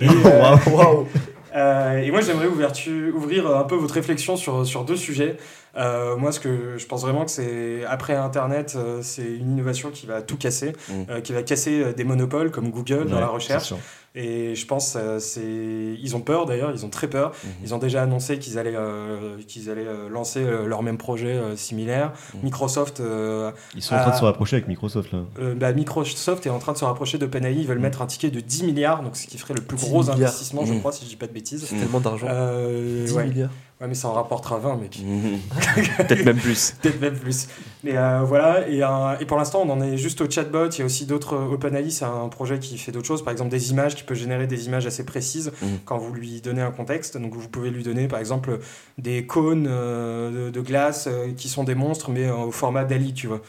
Waouh. 0.72 1.06
Euh, 1.54 1.98
et 1.98 2.10
moi 2.10 2.20
j'aimerais 2.20 2.46
ouvrir 2.46 3.46
un 3.56 3.64
peu 3.64 3.74
votre 3.74 3.94
réflexion 3.94 4.36
sur, 4.36 4.66
sur 4.66 4.84
deux 4.84 4.96
sujets. 4.96 5.36
Euh, 5.76 6.16
moi 6.16 6.32
ce 6.32 6.40
que 6.40 6.78
je 6.78 6.86
pense 6.86 7.02
vraiment 7.02 7.24
que 7.24 7.30
c'est 7.30 7.84
après 7.86 8.14
Internet, 8.14 8.74
euh, 8.76 9.00
c'est 9.02 9.22
une 9.24 9.52
innovation 9.52 9.90
qui 9.90 10.06
va 10.06 10.22
tout 10.22 10.36
casser, 10.36 10.72
Mm. 10.88 11.20
qui 11.22 11.32
va 11.32 11.42
casser 11.42 11.92
des 11.94 12.04
monopoles 12.04 12.50
comme 12.50 12.70
Google 12.70 13.06
dans 13.08 13.20
la 13.20 13.28
recherche. 13.28 13.72
Et 14.16 14.56
je 14.56 14.66
pense 14.66 14.96
euh, 14.96 15.20
c'est 15.20 15.40
ils 15.44 16.16
ont 16.16 16.20
peur 16.20 16.44
d'ailleurs, 16.44 16.72
ils 16.74 16.84
ont 16.84 16.90
très 16.90 17.06
peur. 17.08 17.30
Mhm. 17.44 17.50
Ils 17.64 17.74
ont 17.74 17.78
déjà 17.78 18.02
annoncé 18.02 18.40
qu'ils 18.40 18.58
allaient 18.58 18.74
euh, 18.74 19.36
qu'ils 19.46 19.70
allaient 19.70 19.86
euh, 19.86 20.08
lancer 20.08 20.40
euh, 20.42 20.66
leur 20.66 20.82
même 20.82 20.98
projet 20.98 21.28
euh, 21.34 21.54
similaire. 21.56 22.12
Mhm. 22.34 22.40
Microsoft 22.42 22.98
euh, 22.98 23.52
Ils 23.76 23.82
sont 23.82 23.94
en 23.94 24.00
train 24.00 24.10
de 24.10 24.16
se 24.16 24.24
rapprocher 24.24 24.56
avec 24.56 24.66
Microsoft 24.66 25.12
là. 25.12 25.20
euh, 25.38 25.54
bah, 25.54 25.72
Microsoft 25.72 26.44
est 26.44 26.50
en 26.50 26.58
train 26.58 26.72
de 26.72 26.78
se 26.78 26.84
rapprocher 26.84 27.18
d'OpenAI, 27.18 27.54
ils 27.54 27.66
veulent 27.68 27.76
Mhm. 27.76 27.82
mettre 27.82 28.02
un 28.02 28.06
ticket 28.06 28.30
de 28.30 28.40
10 28.40 28.64
milliards, 28.64 29.02
donc 29.04 29.16
ce 29.16 29.28
qui 29.28 29.38
ferait 29.38 29.54
le 29.54 29.60
plus 29.62 29.76
10 29.76 29.84
gros 29.86 30.00
milliards. 30.00 30.16
investissement, 30.16 30.64
je 30.66 30.74
crois, 30.74 30.90
si 30.90 31.04
je 31.04 31.10
dis 31.10 31.16
pas 31.16 31.28
de 31.28 31.32
bêtises. 31.32 31.64
C'est 31.68 31.76
tellement 31.76 32.00
d'argent. 32.00 32.26
Euh, 32.28 33.04
10 33.04 33.12
ouais. 33.12 33.26
milliards. 33.28 33.50
Ouais, 33.80 33.86
mais 33.88 33.94
ça 33.94 34.08
en 34.08 34.12
rapportera 34.12 34.58
20, 34.58 34.76
mec. 34.76 35.00
Peut-être 35.96 36.24
même 36.26 36.36
plus. 36.36 36.72
Peut-être 36.82 37.00
même 37.00 37.18
plus. 37.18 37.48
Mais 37.82 37.96
euh, 37.96 38.20
voilà, 38.24 38.68
et, 38.68 38.82
euh, 38.82 39.16
et 39.20 39.24
pour 39.24 39.38
l'instant, 39.38 39.62
on 39.64 39.70
en 39.70 39.80
est 39.80 39.96
juste 39.96 40.20
au 40.20 40.28
chatbot. 40.30 40.68
Il 40.68 40.78
y 40.80 40.82
a 40.82 40.84
aussi 40.84 41.06
d'autres. 41.06 41.34
OpenAI, 41.36 41.90
c'est 41.90 42.04
un 42.04 42.28
projet 42.28 42.58
qui 42.58 42.76
fait 42.76 42.92
d'autres 42.92 43.06
choses. 43.06 43.24
Par 43.24 43.32
exemple, 43.32 43.48
des 43.50 43.70
images, 43.70 43.94
qui 43.94 44.02
peut 44.02 44.14
générer 44.14 44.46
des 44.46 44.66
images 44.66 44.86
assez 44.86 45.06
précises 45.06 45.50
Mhm. 45.62 45.78
quand 45.86 45.96
vous 45.96 46.12
lui 46.12 46.42
donnez 46.42 46.60
un 46.60 46.72
contexte. 46.72 47.16
Donc, 47.16 47.32
vous 47.34 47.48
pouvez 47.48 47.70
lui 47.70 47.82
donner, 47.82 48.06
par 48.06 48.18
exemple, 48.18 48.58
des 48.98 49.24
cônes 49.24 49.66
euh, 49.66 50.48
de, 50.48 50.50
de 50.50 50.60
glace 50.60 51.08
euh, 51.10 51.32
qui 51.34 51.48
sont 51.48 51.64
des 51.64 51.74
monstres, 51.74 52.10
mais 52.10 52.26
euh, 52.26 52.34
au 52.34 52.50
format 52.50 52.84
DALI, 52.84 53.14
tu 53.14 53.28
vois. 53.28 53.40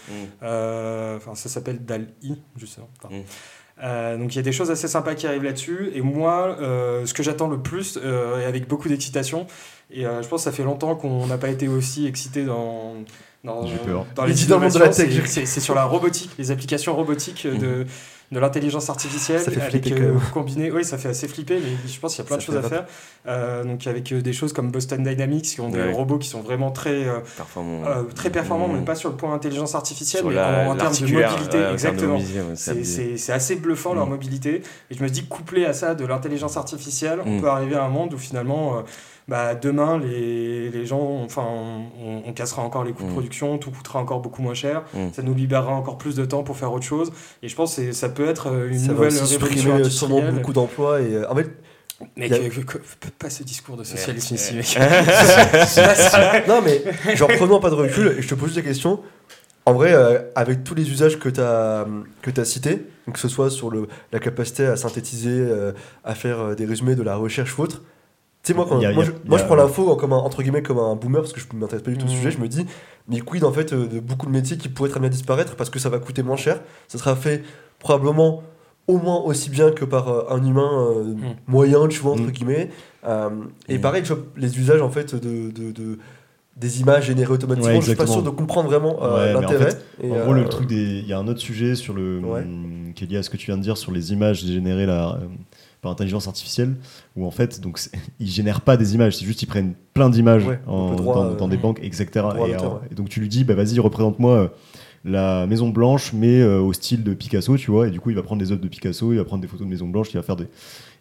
Euh, 0.44 1.18
Enfin, 1.18 1.36
ça 1.36 1.50
s'appelle 1.50 1.84
DALI, 1.84 2.42
justement. 2.56 2.90
Pardon. 3.02 3.18
Mhm. 3.18 3.24
Euh, 3.84 4.16
donc 4.16 4.32
il 4.34 4.36
y 4.36 4.40
a 4.40 4.44
des 4.44 4.52
choses 4.52 4.70
assez 4.70 4.88
sympas 4.88 5.16
qui 5.16 5.26
arrivent 5.26 5.44
là-dessus. 5.44 5.90
Et 5.96 6.02
moi, 6.02 6.56
euh, 6.60 7.06
ce 7.08 7.16
que 7.16 7.24
j'attends 7.24 7.48
le 7.48 7.58
plus, 7.60 7.98
euh, 8.04 8.40
et 8.40 8.46
avec 8.46 8.68
beaucoup 8.68 8.88
d'excitation, 8.90 9.48
et 9.94 10.06
euh, 10.06 10.22
je 10.22 10.28
pense 10.28 10.42
que 10.42 10.44
ça 10.46 10.52
fait 10.52 10.64
longtemps 10.64 10.96
qu'on 10.96 11.26
n'a 11.28 11.38
pas 11.38 11.50
été 11.50 11.68
aussi 11.68 12.06
excité 12.08 12.44
dans, 12.44 12.94
dans, 13.44 13.64
dans 14.16 14.26
les 14.26 14.34
dit 14.34 14.46
dans 14.48 14.58
le 14.58 14.64
monde 14.66 14.74
de 14.74 14.80
la 14.80 14.86
innovations, 14.86 15.22
tech. 15.24 15.46
c'est- 15.48 15.60
sur 15.60 15.76
la 15.76 15.86
robotique, 15.86 16.32
les 16.38 16.52
applications 16.52 16.96
robotiques 16.96 17.46
de, 17.48 17.86
de 18.32 18.39
l'intelligence 18.39 18.89
artificielle. 18.89 19.42
Ça 19.42 19.52
fait 19.52 19.60
avec, 19.62 19.84
flipper, 19.86 20.02
euh, 20.02 20.14
combiné, 20.34 20.72
oui, 20.72 20.86
ça 20.86 20.98
fait 20.98 21.10
assez 21.10 21.28
flipper, 21.28 21.56
mais 21.56 21.89
je 21.92 22.00
pense 22.00 22.14
qu'il 22.16 22.24
y 22.24 22.26
a 22.26 22.28
plein 22.28 22.38
de 22.38 22.42
choses 22.42 22.56
à 22.56 22.62
faire. 22.62 22.86
Euh, 23.28 23.64
donc 23.66 23.86
avec 23.88 24.12
euh, 24.14 24.22
des 24.22 24.32
choses 24.32 24.54
comme 24.54 24.72
Boston 24.72 25.04
Dynamics, 25.04 25.44
qui 25.46 25.60
ont 25.62 25.70
des 25.70 25.92
robots 25.92 26.18
qui 26.20 26.30
sont 26.30 26.42
vraiment 26.42 26.72
très, 26.72 27.08
euh, 27.08 27.20
Performant. 27.36 27.82
euh, 27.86 28.04
très 28.16 28.30
performants, 28.30 28.68
Mhm. 28.70 28.80
mais 28.80 28.86
pas 28.86 28.96
sur 28.96 29.10
le 29.10 29.16
point 29.16 29.34
intelligence 29.34 29.76
artificielle, 29.76 30.22
Sur 30.22 30.30
mais 30.30 30.36
la- 30.36 30.68
en, 30.70 30.72
en 30.72 30.76
termes 30.78 30.94
de 30.96 31.02
mobilité. 31.02 31.58
exactement. 31.74 32.20
c'est 32.56 33.34
assez 33.34 33.56
bluffant 33.56 33.94
leur 33.94 34.06
Mm. 34.08 34.10
mobilité. 34.12 34.62
Et 34.89 34.96
je 34.96 35.04
me 35.04 35.10
dis, 35.10 35.26
couplé 35.26 35.66
à 35.66 35.74
ça 35.74 35.96
de 35.96 36.06
l'intelligence 36.06 36.56
artificielle, 36.58 37.20
on 37.26 37.39
peut 37.42 37.50
arriver 37.50 37.76
à 37.76 37.84
un 37.84 37.89
monde 37.89 38.14
où 38.14 38.18
finalement, 38.18 38.78
euh, 38.78 38.82
bah, 39.32 39.56
demain, 39.56 39.98
les, 39.98 40.70
les 40.70 40.86
gens, 40.86 41.22
enfin, 41.24 41.44
on, 41.48 42.22
on 42.28 42.34
cassera 42.34 42.62
encore 42.62 42.84
les 42.84 42.92
coûts 42.92 43.04
de 43.04 43.08
Mm. 43.10 43.14
production, 43.14 43.58
tout 43.58 43.72
coûtera 43.72 43.98
encore 44.00 44.20
beaucoup 44.20 44.42
moins 44.44 44.54
cher, 44.54 44.84
Mm. 44.94 45.08
ça 45.14 45.22
nous 45.24 45.34
libérera 45.34 45.72
encore 45.74 45.98
plus 45.98 46.16
de 46.16 46.26
temps 46.26 46.44
pour 46.44 46.58
faire 46.58 46.72
autre 46.74 46.86
chose. 46.86 47.12
Et 47.42 47.48
je 47.48 47.56
pense 47.56 47.76
que 47.78 47.92
ça 47.94 48.10
peut 48.10 48.28
être 48.28 48.48
euh, 48.52 48.70
une 48.70 48.78
Ça 48.78 48.88
va 48.88 48.94
nouvelle 48.94 49.08
aussi 49.08 49.38
révolution 49.38 49.58
supprimer 49.72 49.90
sûrement 49.90 50.32
beaucoup 50.34 50.54
d'emplois. 50.54 51.02
Et, 51.02 51.16
euh, 51.16 51.32
en 51.32 51.36
fait, 51.36 51.50
Mec, 52.18 52.32
a- 52.32 52.36
euh, 52.36 52.50
pas 53.20 53.30
ce 53.30 53.44
discours 53.44 53.78
de 53.78 53.84
socialisme 53.84 54.36
ici, 54.36 54.56
mec. 54.56 54.78
non, 56.48 56.62
mais 56.64 56.82
genre, 57.16 57.30
prenons 57.38 57.60
pas 57.60 57.70
de 57.70 57.76
recul 57.76 58.16
et 58.18 58.22
je 58.22 58.28
te 58.28 58.36
pose 58.36 58.54
des 58.56 58.64
questions. 58.64 59.00
En 59.66 59.74
vrai, 59.74 59.94
euh, 59.94 60.20
avec 60.36 60.64
tous 60.64 60.74
les 60.76 60.90
usages 60.90 61.20
que 61.20 61.30
tu 61.30 61.40
as, 61.40 61.86
que 62.24 62.32
as 62.42 62.46
cités, 62.46 62.88
que 63.14 63.20
ce 63.20 63.28
soit 63.28 63.50
sur 63.52 63.70
le, 63.70 63.88
la 64.12 64.20
capacité 64.20 64.66
à 64.66 64.76
synthétiser, 64.76 65.30
euh, 65.32 65.72
à 66.04 66.16
faire 66.16 66.40
euh, 66.40 66.56
des 66.56 66.66
résumés 66.66 66.96
de 66.96 67.04
la 67.04 67.16
recherche 67.16 67.58
ou 67.58 67.62
autre, 67.62 67.84
tu 68.44 68.52
sais, 68.52 68.54
moi, 68.54 68.66
quand- 68.68 68.80
a- 68.82 68.92
moi, 68.94 69.04
a- 69.04 69.06
je, 69.06 69.12
il 69.12 69.26
y 69.26 69.30
moi, 69.30 69.38
a- 69.38 69.42
je 69.42 69.46
prends 69.46 69.56
l'info 69.56 69.96
comme 69.96 70.14
un, 70.14 70.18
entre 70.18 70.42
guillemets 70.42 70.64
comme 70.64 70.80
un 70.80 70.96
boomer 70.96 71.22
parce 71.22 71.34
que 71.34 71.39
je 71.39 71.46
ne 71.54 71.60
m'intéresse 71.60 71.84
pas 71.84 71.92
du 71.92 71.98
tout 71.98 72.06
au 72.06 72.10
Mhm. 72.10 72.16
sujet. 72.16 72.32
Je 72.32 72.39
me 72.39 72.48
dis, 72.48 72.66
mais 73.08 73.20
quid 73.20 73.44
en 73.44 73.52
fait 73.52 73.74
euh, 73.74 73.88
de 73.88 74.00
beaucoup 74.00 74.26
de 74.26 74.32
métiers 74.32 74.58
qui 74.58 74.70
pourraient 74.70 74.89
très 74.89 75.00
bien 75.00 75.10
disparaître 75.10 75.56
parce 75.56 75.70
que 75.70 75.80
ça 75.80 75.89
va 75.89 76.00
coûter 76.00 76.24
moins 76.24 76.38
cher. 76.38 76.60
Ça 76.88 76.98
sera 76.98 77.16
fait 77.16 77.44
probablement 77.80 78.44
au 78.88 78.98
moins 78.98 79.20
aussi 79.22 79.50
bien 79.50 79.72
que 79.72 79.86
par 79.86 80.10
euh, 80.10 80.24
un 80.30 80.44
humain 80.46 80.70
euh, 80.89 81.04
Mhm. 81.04 81.18
moyen, 81.48 81.88
tu 81.88 82.00
vois, 82.00 82.14
entre 82.14 82.24
Mhm. 82.24 82.32
guillemets. 82.32 82.70
Euh, 83.08 83.30
et 83.70 83.80
pareil, 83.80 84.04
tu 84.04 84.14
vois, 84.14 84.24
les 84.38 84.58
usages 84.60 84.82
en 84.82 84.89
fait 84.89 85.14
de, 85.16 85.52
de, 85.52 85.72
de- 85.72 86.00
des 86.58 86.82
images 86.82 87.06
générées 87.06 87.32
automatiquement, 87.34 87.74
Ouais, 87.76 87.82
je 87.82 87.86
suis 87.88 87.96
pas 87.96 88.06
sûr 88.06 88.22
de 88.22 88.30
comprendre 88.30 88.70
vraiment 88.70 89.02
euh, 89.02 89.16
Ouais, 89.16 89.30
mais 89.32 89.38
en 89.38 89.42
l'intérêt. 89.42 89.72
fait, 89.72 89.86
En 90.12 90.20
gros, 90.20 90.32
euh, 90.34 90.36
le 90.36 90.50
truc 90.50 90.68
des. 90.68 90.76
Il 91.00 91.08
y 91.08 91.14
a 91.14 91.18
un 91.18 91.28
autre 91.28 91.39
sujet 91.39 91.76
sur 91.76 91.94
le. 91.94 92.20
Ouais. 92.20 92.46
qui 92.94 93.06
est 93.06 93.08
lié 93.08 93.18
à 93.18 93.24
ce 93.24 93.30
que 93.30 93.38
tu 93.38 93.46
viens 93.46 93.58
de 93.58 93.62
dire 93.64 93.78
sur 93.78 93.92
les 93.94 94.12
images 94.12 94.44
générées 94.46 94.86
là, 94.86 95.18
euh, 95.22 95.26
par 95.82 95.92
intelligence 95.92 96.28
artificielle, 96.28 96.76
où 97.16 97.26
en 97.26 97.32
fait, 97.32 97.60
donc, 97.60 97.80
ils 98.20 98.30
génèrent 98.30 98.62
pas 98.62 98.78
des 98.78 98.96
images, 98.96 99.18
c'est 99.18 99.26
juste 99.26 99.42
ils 99.42 99.48
prennent 99.48 99.74
plein 99.94 100.10
d'images 100.10 100.46
Ouais, 100.46 100.60
droit, 100.66 101.36
dans, 101.36 101.48
des 101.48 101.58
euh, 101.58 101.60
banques, 101.60 101.80
etc. 101.82 102.06
Et, 102.06 102.12
d'auteur, 102.12 102.36
euh, 102.38 102.68
ouais. 102.76 102.88
et 102.92 102.96
donc 102.96 103.10
tu 103.10 103.20
lui 103.20 103.30
dis, 103.30 103.44
bah 103.44 103.56
vas-y, 103.56 103.80
représente-moi 103.80 104.34
euh, 104.34 104.48
la 105.04 105.48
Maison 105.48 105.70
Blanche, 105.70 106.14
mais 106.14 106.42
euh, 106.42 106.60
au 106.60 106.74
style 106.74 107.04
de 107.04 107.14
Picasso, 107.14 107.58
tu 107.58 107.72
vois. 107.72 107.88
Et 107.88 107.92
du 107.92 108.00
coup, 108.00 108.12
il 108.12 108.16
va 108.16 108.24
prendre 108.24 108.42
les 108.42 108.52
œuvres 108.52 108.62
de 108.62 108.68
Picasso, 108.68 109.12
il 109.12 109.18
va 109.18 109.26
prendre 109.26 109.42
des 109.42 109.48
photos 109.48 109.66
de 109.66 109.72
Maison 109.72 109.88
Blanche, 109.88 110.10
il 110.12 110.18
va 110.18 110.24
faire 110.24 110.36
des. 110.36 110.48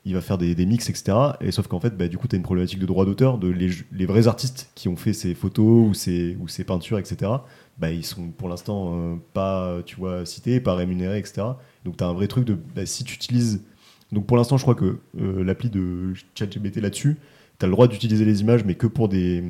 Il 0.06 0.14
va 0.14 0.22
faire 0.22 0.38
des, 0.38 0.54
des 0.54 0.64
mix, 0.64 0.88
etc. 0.88 1.14
Et 1.42 1.50
sauf 1.50 1.66
qu'en 1.66 1.78
fait, 1.78 1.94
bah, 1.94 2.08
du 2.08 2.16
coup, 2.16 2.26
tu 2.26 2.34
as 2.34 2.38
une 2.38 2.42
problématique 2.42 2.78
de 2.78 2.86
droit 2.86 3.04
d'auteur, 3.04 3.36
de 3.36 3.48
les, 3.48 3.68
les 3.92 4.06
vrais 4.06 4.28
artistes 4.28 4.70
qui 4.74 4.88
ont 4.88 4.96
fait 4.96 5.12
ces 5.12 5.34
photos 5.34 5.90
ou 5.90 5.92
ces, 5.92 6.38
ou 6.40 6.48
ces 6.48 6.64
peintures, 6.64 6.98
etc 6.98 7.32
bah, 7.80 7.90
ils 7.90 8.04
sont 8.04 8.28
pour 8.28 8.48
l'instant 8.48 8.92
euh, 8.94 9.16
pas 9.32 9.78
tu 9.84 9.96
vois 9.96 10.26
cités, 10.26 10.60
pas 10.60 10.74
rémunérés, 10.74 11.18
etc. 11.18 11.42
Donc 11.84 11.96
tu 11.96 12.04
as 12.04 12.06
un 12.06 12.12
vrai 12.12 12.28
truc 12.28 12.44
de 12.44 12.54
bah, 12.54 12.86
si 12.86 13.02
tu 13.04 13.14
utilises. 13.14 13.64
Donc 14.12 14.26
pour 14.26 14.36
l'instant, 14.36 14.56
je 14.56 14.62
crois 14.62 14.74
que 14.74 14.98
euh, 15.20 15.44
l'appli 15.44 15.70
de 15.70 16.12
ChatGPT 16.34 16.80
là-dessus, 16.80 17.16
tu 17.58 17.64
as 17.64 17.68
le 17.68 17.72
droit 17.72 17.88
d'utiliser 17.88 18.24
les 18.24 18.40
images, 18.40 18.64
mais 18.64 18.74
que 18.74 18.86
pour 18.86 19.08
des, 19.08 19.42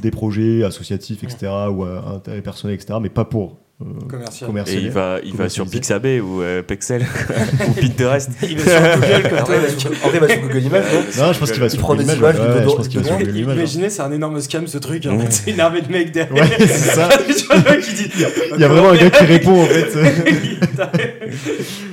des 0.00 0.10
projets 0.10 0.64
associatifs, 0.64 1.22
etc. 1.22 1.52
ou 1.70 1.84
à 1.84 2.14
intérêt 2.14 2.42
personnel, 2.42 2.74
etc. 2.74 2.98
Mais 3.02 3.10
pas 3.10 3.24
pour 3.24 3.58
euh, 3.80 4.08
Commercial. 4.08 4.48
Et 4.48 4.50
commercial. 4.50 4.82
il 4.82 4.90
va, 4.90 5.18
il 5.22 5.34
va 5.34 5.48
sur. 5.48 5.64
Pixabay 5.68 6.20
ou 6.20 6.42
euh, 6.42 6.62
Pexel 6.62 7.06
ou 7.68 7.72
Pinterest. 7.72 8.30
Il 8.42 8.58
va 8.58 8.64
sur 8.64 9.00
Google 9.00 9.28
comme 9.28 9.38
en 9.38 9.44
toi, 9.44 9.56
vrai, 9.56 9.68
mec. 9.68 9.86
en 9.86 10.08
vrai, 10.08 10.14
il 10.14 10.20
va 10.20 10.28
sur 10.28 10.40
Google 10.42 10.62
Images, 10.62 10.84
non 10.92 11.26
Non, 11.26 11.32
je 11.32 11.38
pense 11.38 11.52
qu'il 11.52 11.60
va 11.60 11.68
sur 11.68 11.80
prend 11.80 11.94
des 11.94 12.04
Google 12.04 12.18
images, 12.18 12.34
je 12.36 12.74
pense 12.74 12.88
qu'il 12.88 12.98
va 12.98 13.04
sur 13.04 13.16
dedans, 13.16 13.24
Google 13.24 13.38
Images. 13.38 13.56
Imaginez, 13.56 13.90
c'est 13.90 14.02
un 14.02 14.10
énorme 14.10 14.40
scam 14.40 14.66
ce 14.66 14.78
truc. 14.78 15.06
Mmh. 15.06 15.20
Fait, 15.20 15.26
c'est 15.30 15.50
une 15.52 15.60
armée 15.60 15.82
de 15.82 15.92
mecs 15.92 16.10
derrière. 16.10 16.34
Ouais, 16.34 16.56
c'est 16.58 16.68
ça. 16.68 17.08
Tu 17.28 17.44
vois 17.44 17.56
le 17.56 17.70
mec 17.70 17.80
qui 17.82 17.94
dit. 17.94 18.10
Il 18.54 18.60
y 18.60 18.64
a 18.64 18.68
vraiment 18.68 18.90
un 18.90 18.96
gars 18.96 19.10
qui 19.10 19.24
répond 19.24 19.62
en 19.62 19.66
fait. 19.66 19.86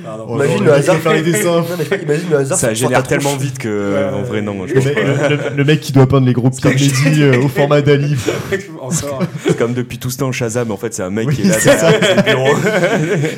Pardon. 0.04 0.34
Imagine 0.34 0.64
le 0.64 0.72
hasard. 0.72 0.96
imagine 0.96 2.30
le 2.30 2.36
hasard. 2.36 2.58
Ça 2.58 2.74
génère 2.74 3.02
tellement 3.04 3.36
vite 3.36 3.58
que 3.58 4.12
en 4.12 4.22
vrai 4.22 4.42
non. 4.42 4.66
je 4.66 4.74
Le 4.74 5.64
mec, 5.64 5.80
qui 5.80 5.92
doit 5.92 6.08
peindre 6.08 6.26
les 6.26 6.32
gros 6.32 6.50
Pierre 6.50 6.72
Mehdi 6.74 7.22
euh, 7.22 7.42
au 7.42 7.48
format 7.48 7.80
d'Ali. 7.80 8.16
Encore. 8.86 9.22
C'est 9.46 9.56
comme 9.56 9.74
depuis 9.74 9.98
tout 9.98 10.10
ce 10.10 10.18
temps 10.18 10.32
Shazam 10.32 10.70
en 10.70 10.76
fait 10.76 10.94
c'est 10.94 11.02
un 11.02 11.10
mec 11.10 11.28
Oui, 11.28 11.36
qui 11.36 11.42
est 11.42 11.48
là 11.48 11.58
c'est 11.58 11.76
ça. 11.78 11.90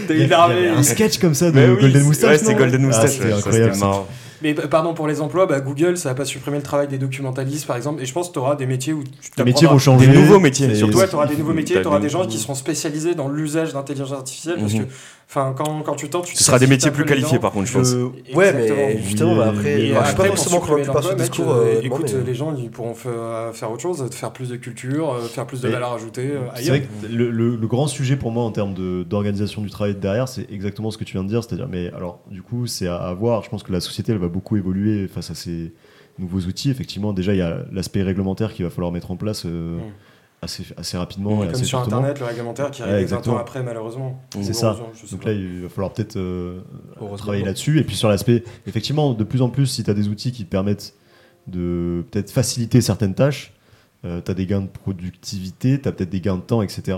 c'est 0.07 0.33
un 0.77 0.83
sketch 0.83 1.19
comme 1.19 1.35
ça 1.35 1.51
de 1.51 1.59
oui, 1.61 1.81
Golden 1.81 2.01
c'est- 2.03 2.07
Moustache. 2.07 2.41
ouais, 2.43 2.53
non 2.53 2.59
Golden 2.59 2.81
Ah, 2.83 2.87
Moustache. 2.87 3.11
ça, 3.19 3.25
incroyable. 3.37 3.43
c'était 3.53 3.73
ça. 3.79 3.85
marrant. 3.87 4.07
Mais 4.41 4.55
p- 4.55 4.63
pardon 4.71 4.95
pour 4.95 5.09
les 5.09 5.21
emplois, 5.21 5.47
bah, 5.47 5.59
Google 5.61 5.97
ça 5.97 6.11
va 6.11 6.15
pas 6.15 6.25
supprimer 6.25 6.59
le 6.59 6.63
travail 6.63 6.87
des 6.87 6.99
documentalistes 6.99 7.67
par 7.67 7.77
exemple. 7.77 8.03
Et 8.03 8.07
je 8.07 8.13
pense 8.13 8.29
que 8.29 8.35
tu 8.35 8.39
auras 8.39 8.55
des 8.55 8.67
métiers 8.67 8.93
où 8.93 9.03
tu 9.03 9.11
Les 9.37 9.45
métiers 9.45 9.67
vont 9.67 9.79
changer. 9.79 10.07
Des 10.07 10.13
nouveaux 10.17 10.39
métiers, 10.39 10.69
C'est- 10.69 10.77
surtout. 10.77 11.01
Tu 11.09 11.15
auras 11.17 11.27
des 11.27 11.37
nouveaux 11.37 11.53
métiers, 11.55 11.81
tu 11.81 11.87
auras 11.89 11.99
des- 11.99 12.09
gens 12.09 12.25
qui 12.27 12.39
seront 12.39 12.55
spécialisés 12.55 13.15
dans 13.17 13.29
l'usage 13.29 13.73
d'intelligence 13.73 14.13
artificielle 14.13 14.57
parce 14.61 14.75
Mhm. 14.75 14.85
que 14.87 14.91
enfin, 15.29 15.55
quand, 15.57 15.83
quand 15.83 15.95
tu 15.95 16.09
tentes, 16.09 16.25
tu 16.27 16.37
Ce 16.37 16.43
sera 16.45 16.59
des 16.59 16.67
métiers 16.67 16.91
plus 16.91 17.05
qualifiés 17.05 17.39
par 17.39 17.53
contre 17.53 17.67
je 17.69 17.73
pense. 17.79 17.93
Euh, 17.93 18.11
ouais, 18.35 18.53
mais 18.53 18.99
justement, 19.03 19.37
bah, 19.37 19.49
après, 19.51 19.81
Et 19.89 19.93
bah, 19.93 20.01
je 20.03 20.09
suis 20.09 20.17
pas 20.17 20.25
forcément 20.27 20.61
convaincu 20.61 20.87
par 20.91 21.05
ce 21.05 21.15
discours. 21.15 21.51
euh, 21.51 21.77
euh, 21.77 21.81
écoute, 21.83 22.15
les 22.27 22.35
gens 22.35 22.55
ils 22.57 22.71
pourront 22.71 22.95
faire, 22.95 23.71
autre 23.71 23.81
chose, 23.83 24.09
faire 24.13 24.33
plus 24.33 24.49
de 24.49 24.57
culture, 24.57 25.13
euh, 25.13 25.21
faire 25.23 25.47
plus 25.47 25.61
de 25.61 25.69
valeur 25.69 25.93
ajoutée 25.93 26.31
euh, 26.33 26.41
C'est 26.57 26.69
vrai 26.69 26.81
que 26.83 27.07
le, 27.07 27.31
le- 27.31 27.57
le 27.57 27.67
grand 27.67 27.87
sujet 27.87 28.17
pour 28.17 28.31
moi 28.33 28.43
en 28.45 28.51
termes 28.51 28.75
de- 28.75 29.03
d'organisation 29.03 29.63
du 29.63 29.71
travail 29.71 29.95
derrière, 29.95 30.29
c'est 30.29 30.51
exactement 30.51 30.91
ce 30.91 30.99
que 30.99 31.05
tu 31.05 31.13
viens 31.13 31.25
de 31.25 31.29
dire. 31.29 31.43
C'est-à-dire, 31.45 31.69
mais 31.69 31.93
alors, 31.95 32.21
du 32.31 32.43
coup, 32.43 32.67
c'est 32.67 32.87
à, 32.89 32.97
à 32.97 33.13
voir. 33.15 33.43
Je 33.43 33.51
pense 33.51 33.63
que 33.63 33.73
la 33.73 33.81
société, 33.81 34.13
elle 34.13 34.19
va 34.19 34.29
beaucoup 34.29 34.57
évoluer 34.57 35.09
face 35.09 35.31
à 35.31 35.35
ces 35.35 35.73
nouveaux 36.19 36.41
outils. 36.41 36.71
Effectivement, 36.71 37.13
déjà, 37.13 37.33
il 37.35 37.39
y 37.39 37.43
a 37.43 37.59
l'aspect 37.73 38.03
réglementaire 38.03 38.53
qu'il 38.53 38.65
va 38.65 38.71
falloir 38.71 38.93
mettre 38.93 39.11
en 39.11 39.17
place 39.17 39.45
euh, 39.47 39.77
Mm. 39.79 39.83
Assez, 40.43 40.65
assez 40.77 40.97
rapidement. 40.97 41.43
et 41.43 41.47
Comme 41.47 41.55
assez 41.57 41.65
sur 41.65 41.79
fortement. 41.79 41.99
Internet, 41.99 42.21
le 42.21 42.27
réglementaire 42.27 42.71
qui 42.71 42.83
arrive 42.83 42.95
20 42.95 43.01
exactement. 43.01 43.37
ans 43.37 43.39
après, 43.39 43.63
malheureusement. 43.63 44.21
C'est 44.41 44.53
ça. 44.53 44.77
Donc 45.11 45.25
là, 45.25 45.33
il 45.33 45.63
va 45.63 45.69
falloir 45.69 45.93
peut-être 45.93 46.17
euh, 46.17 46.61
travailler 47.17 47.45
là-dessus. 47.45 47.79
Et 47.79 47.85
puis 47.85 47.97
sur 47.97 48.09
l'aspect, 48.09 48.45
effectivement, 48.67 49.13
de 49.15 49.25
plus 49.25 49.43
en 49.43 49.49
plus, 49.51 49.67
si 49.67 49.83
tu 49.85 49.91
as 49.91 49.95
des 49.95 50.09
outils 50.09 50.33
qui 50.33 50.45
te 50.45 50.51
permettent 50.51 50.95
de 51.47 52.05
peut-être 52.11 52.31
faciliter 52.31 52.81
certaines 52.81 53.15
tâches, 53.15 53.53
tu 54.03 54.09
as 54.31 54.35
des 54.35 54.47
gains 54.47 54.61
de 54.61 54.69
productivité, 54.69 55.81
tu 55.81 55.89
as 55.89 55.93
peut-être 55.93 56.11
des 56.11 56.21
gains 56.21 56.37
de 56.37 56.43
temps, 56.43 56.63
etc. 56.63 56.97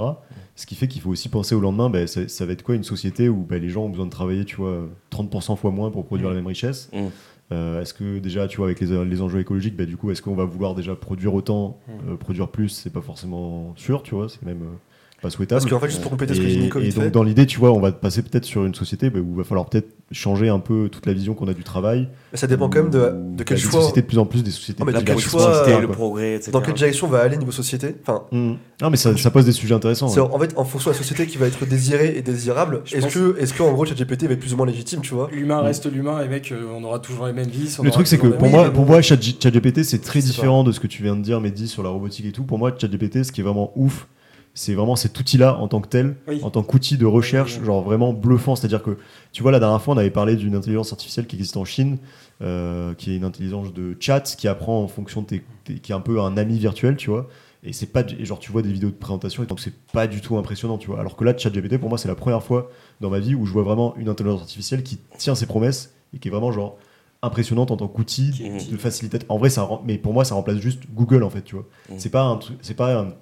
Ce 0.56 0.66
qui 0.66 0.74
fait 0.74 0.88
qu'il 0.88 1.00
faut 1.00 1.08
aussi 1.10 1.30
penser 1.30 1.54
au 1.54 1.60
lendemain, 1.60 1.88
ben, 1.88 2.06
ça, 2.06 2.28
ça 2.28 2.44
va 2.44 2.52
être 2.52 2.62
quoi 2.62 2.74
une 2.74 2.84
société 2.84 3.30
où 3.30 3.46
ben, 3.48 3.62
les 3.62 3.70
gens 3.70 3.84
ont 3.84 3.88
besoin 3.88 4.04
de 4.04 4.10
travailler 4.10 4.44
tu 4.44 4.56
vois, 4.56 4.86
30% 5.10 5.56
fois 5.56 5.70
moins 5.70 5.90
pour 5.90 6.04
produire 6.04 6.28
Mm. 6.28 6.32
la 6.32 6.36
même 6.36 6.46
richesse 6.46 6.90
Mm. 6.92 7.06
Euh, 7.52 7.80
Est-ce 7.82 7.94
que 7.94 8.18
déjà, 8.18 8.46
tu 8.46 8.58
vois, 8.58 8.66
avec 8.66 8.80
les, 8.80 9.04
les 9.04 9.22
enjeux 9.22 9.40
écologiques, 9.40 9.76
ben, 9.76 9.86
du 9.86 9.96
coup, 9.96 10.10
est-ce 10.10 10.22
qu'on 10.22 10.34
va 10.36 10.44
vouloir 10.44 10.74
déjà 10.74 10.94
produire 10.94 11.34
autant, 11.34 11.78
Mm. 11.88 12.12
euh, 12.12 12.16
produire 12.16 12.48
plus 12.48 12.68
C'est 12.68 12.92
pas 12.92 13.00
forcément 13.00 13.72
sûr, 13.76 14.02
tu 14.02 14.14
vois, 14.14 14.28
c'est 14.28 14.42
même 14.44 14.62
euh, 14.62 14.76
pas 15.22 15.30
souhaitable. 15.30 15.60
Parce 15.60 15.70
qu'en 15.70 15.80
fait, 15.80 15.88
juste 15.90 16.02
pour 16.02 16.10
compléter 16.10 16.34
ce 16.34 16.40
que 16.40 16.48
j'ai 16.48 16.58
Nico 16.58 16.78
et 16.80 16.88
donc 16.90 17.04
fait, 17.04 17.10
dans 17.10 17.22
l'idée, 17.22 17.46
tu 17.46 17.58
vois, 17.58 17.72
on 17.72 17.80
va 17.80 17.92
passer 17.92 18.22
peut-être 18.22 18.44
sur 18.44 18.64
une 18.64 18.74
société 18.74 19.10
bah, 19.10 19.20
où 19.20 19.32
il 19.32 19.36
va 19.36 19.44
falloir 19.44 19.66
peut-être 19.68 19.88
changer 20.12 20.48
un 20.48 20.58
peu 20.58 20.88
toute 20.90 21.06
la 21.06 21.12
vision 21.12 21.34
qu'on 21.34 21.46
a 21.46 21.54
du 21.54 21.62
travail. 21.62 22.08
ça 22.34 22.46
dépend 22.48 22.68
quand 22.68 22.82
même 22.82 22.90
de, 22.90 23.12
de 23.36 23.42
quel 23.44 23.56
des 23.58 23.62
choix. 23.62 23.80
sociétés 23.80 24.00
de 24.02 24.06
plus 24.06 24.18
en 24.18 24.26
plus 24.26 24.42
des 24.42 24.50
sociétés 24.50 24.80
Non, 24.82 24.86
mais 24.86 24.98
de 24.98 25.04
quel 25.04 25.18
choix, 25.18 25.62
etc., 25.62 25.78
le 25.80 25.86
progrès 25.88 26.34
etc. 26.34 26.50
Dans 26.50 26.60
quelle 26.60 26.74
direction 26.74 27.06
on 27.06 27.10
va 27.10 27.18
aller 27.20 27.36
niveau 27.36 27.52
société 27.52 27.94
Enfin, 28.02 28.22
Mm. 28.32 28.54
Non, 28.82 28.90
mais 28.90 28.96
ça, 28.96 29.16
ça 29.16 29.30
pose 29.30 29.44
des 29.44 29.52
sujets 29.52 29.74
intéressants. 29.74 30.08
c'est 30.08 30.20
ouais. 30.20 30.28
en 30.32 30.38
fait 30.38 30.52
en 30.56 30.64
fonction 30.64 30.90
de 30.90 30.96
la 30.96 30.98
société 31.02 31.26
qui 31.26 31.36
va 31.38 31.46
être 31.46 31.64
désirée 31.66 32.14
et 32.16 32.22
désirable. 32.22 32.82
Est-ce 32.90 33.00
pense- 33.02 33.14
que, 33.14 33.36
est-ce 33.38 33.52
que 33.54 33.62
en 33.62 33.72
gros, 33.72 33.84
ChatGPT 33.84 34.24
va 34.24 34.32
être 34.32 34.40
plus 34.40 34.54
ou 34.54 34.56
moins 34.56 34.66
légitime, 34.66 35.00
tu 35.00 35.14
vois 35.14 35.28
L'humain 35.32 35.60
Mm. 35.62 35.64
reste 35.66 35.92
l'humain 35.92 36.22
et 36.24 36.28
mec, 36.28 36.50
euh, 36.50 36.64
on 36.76 36.82
aura 36.82 36.98
toujours 36.98 37.26
les 37.26 37.32
mêmes 37.32 37.48
vies. 37.48 37.76
Le 37.82 37.90
truc, 37.90 38.06
c'est 38.06 38.18
que 38.18 38.26
pour 38.28 38.48
moi, 38.48 38.70
pour 38.70 38.86
moi, 38.86 39.02
Chat- 39.02 39.20
ChatGPT, 39.40 39.84
c'est 39.84 40.00
très 40.00 40.20
différent 40.20 40.64
de 40.64 40.72
ce 40.72 40.80
que 40.80 40.86
tu 40.86 41.02
viens 41.02 41.14
de 41.14 41.22
dire, 41.22 41.40
Mehdi, 41.40 41.68
sur 41.68 41.82
la 41.82 41.90
robotique 41.90 42.26
et 42.26 42.32
tout. 42.32 42.42
Pour 42.44 42.58
moi, 42.58 42.72
ChatGPT, 42.76 43.22
ce 43.24 43.30
qui 43.32 43.42
est 43.42 43.44
vraiment 43.44 43.70
ouf, 43.76 44.08
c'est 44.54 44.74
vraiment 44.74 44.96
cet 44.96 45.18
outil-là 45.18 45.56
en 45.56 45.68
tant 45.68 45.80
que 45.80 45.88
tel, 45.88 46.16
Oui. 46.26 46.40
en 46.42 46.50
tant 46.50 46.62
qu'outil 46.62 46.98
de 46.98 47.06
recherche, 47.06 47.54
Oui, 47.54 47.58
oui. 47.60 47.66
genre 47.66 47.82
vraiment 47.82 48.12
bluffant. 48.12 48.56
C'est-à-dire 48.56 48.82
que, 48.82 48.96
tu 49.32 49.42
vois, 49.42 49.52
la 49.52 49.60
dernière 49.60 49.80
fois, 49.80 49.94
on 49.94 49.98
avait 49.98 50.10
parlé 50.10 50.36
d'une 50.36 50.54
intelligence 50.54 50.92
artificielle 50.92 51.26
qui 51.26 51.36
existe 51.36 51.56
en 51.56 51.64
Chine, 51.64 51.98
euh, 52.42 52.94
qui 52.94 53.12
est 53.12 53.16
une 53.16 53.24
intelligence 53.24 53.72
de 53.72 53.96
chat 54.00 54.20
qui 54.36 54.48
apprend 54.48 54.82
en 54.82 54.88
fonction 54.88 55.22
de 55.22 55.26
tes, 55.26 55.42
tes- 55.64 55.74
qui 55.78 55.92
est 55.92 55.94
un 55.94 56.00
peu 56.00 56.20
un 56.20 56.36
ami 56.36 56.58
virtuel, 56.58 56.96
tu 56.96 57.10
vois. 57.10 57.28
Et 57.62 57.72
c'est 57.74 57.86
pas, 57.86 58.02
et 58.18 58.24
genre 58.24 58.38
tu 58.38 58.50
vois 58.52 58.62
des 58.62 58.72
vidéos 58.72 58.88
de 58.88 58.94
présentation 58.94 59.42
et 59.42 59.46
donc 59.46 59.60
c'est 59.60 59.74
pas 59.92 60.06
du 60.06 60.22
tout 60.22 60.36
impressionnant, 60.38 60.78
tu 60.78 60.86
vois. 60.88 60.98
Alors 60.98 61.14
que 61.14 61.24
là, 61.24 61.36
ChatGPT, 61.36 61.76
pour 61.78 61.90
moi, 61.90 61.98
c'est 61.98 62.08
la 62.08 62.14
première 62.14 62.42
fois 62.42 62.70
dans 63.02 63.10
ma 63.10 63.18
vie 63.20 63.34
où 63.34 63.44
je 63.44 63.52
vois 63.52 63.62
vraiment 63.62 63.94
une 63.98 64.08
intelligence 64.08 64.40
artificielle 64.40 64.82
qui 64.82 64.98
tient 65.18 65.34
ses 65.34 65.44
promesses 65.46 65.92
et 66.14 66.18
qui 66.18 66.28
est 66.28 66.30
vraiment 66.30 66.52
genre 66.52 66.78
impressionnante 67.22 67.70
en 67.70 67.76
tant 67.76 67.86
qu'outil 67.88 68.30
de 68.70 68.76
facilitateur. 68.78 69.26
En 69.30 69.36
vrai, 69.36 69.50
ça, 69.50 69.68
mais 69.84 69.98
pour 69.98 70.14
moi, 70.14 70.24
ça 70.24 70.34
remplace 70.34 70.56
juste 70.56 70.84
Google 70.94 71.22
en 71.22 71.28
fait, 71.28 71.42
tu 71.42 71.54
vois. 71.54 71.66
Mhm. 71.90 71.96
C'est 71.98 72.08
pas 72.08 72.22
un 72.22 72.36
truc, 72.38 72.56
c'est 72.62 72.72
pas 72.74 72.98
un- 72.98 73.12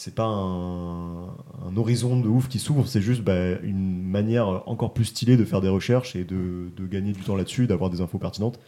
c'est 0.00 0.14
pas 0.14 0.24
un, 0.24 1.76
horizon 1.76 2.18
de 2.18 2.26
ouf 2.26 2.48
qui 2.48 2.58
s'ouvre, 2.58 2.88
c'est 2.88 3.02
juste 3.02 3.20
bah, 3.20 3.60
une 3.62 4.02
manière 4.02 4.66
encore 4.66 4.94
plus 4.94 5.04
stylée 5.04 5.36
de 5.36 5.44
faire 5.44 5.60
des 5.60 5.68
recherches 5.68 6.16
et 6.16 6.24
de, 6.24 6.70
gagner 6.90 7.12
du 7.12 7.20
temps 7.20 7.36
là-dessus, 7.36 7.66
d'avoir 7.66 7.90
des 7.90 8.00
infos 8.00 8.16
pertinentes. 8.16 8.58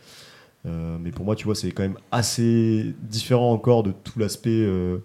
Euh, 0.66 0.98
mais 1.00 1.10
pour 1.10 1.24
moi, 1.24 1.34
tu 1.34 1.46
vois, 1.46 1.54
c'est 1.54 1.70
quand 1.70 1.84
même 1.84 1.96
assez 2.10 2.94
différent 3.00 3.50
encore 3.50 3.82
de 3.82 3.92
tout 3.92 4.18
l'aspect 4.18 4.50
euh, 4.50 4.98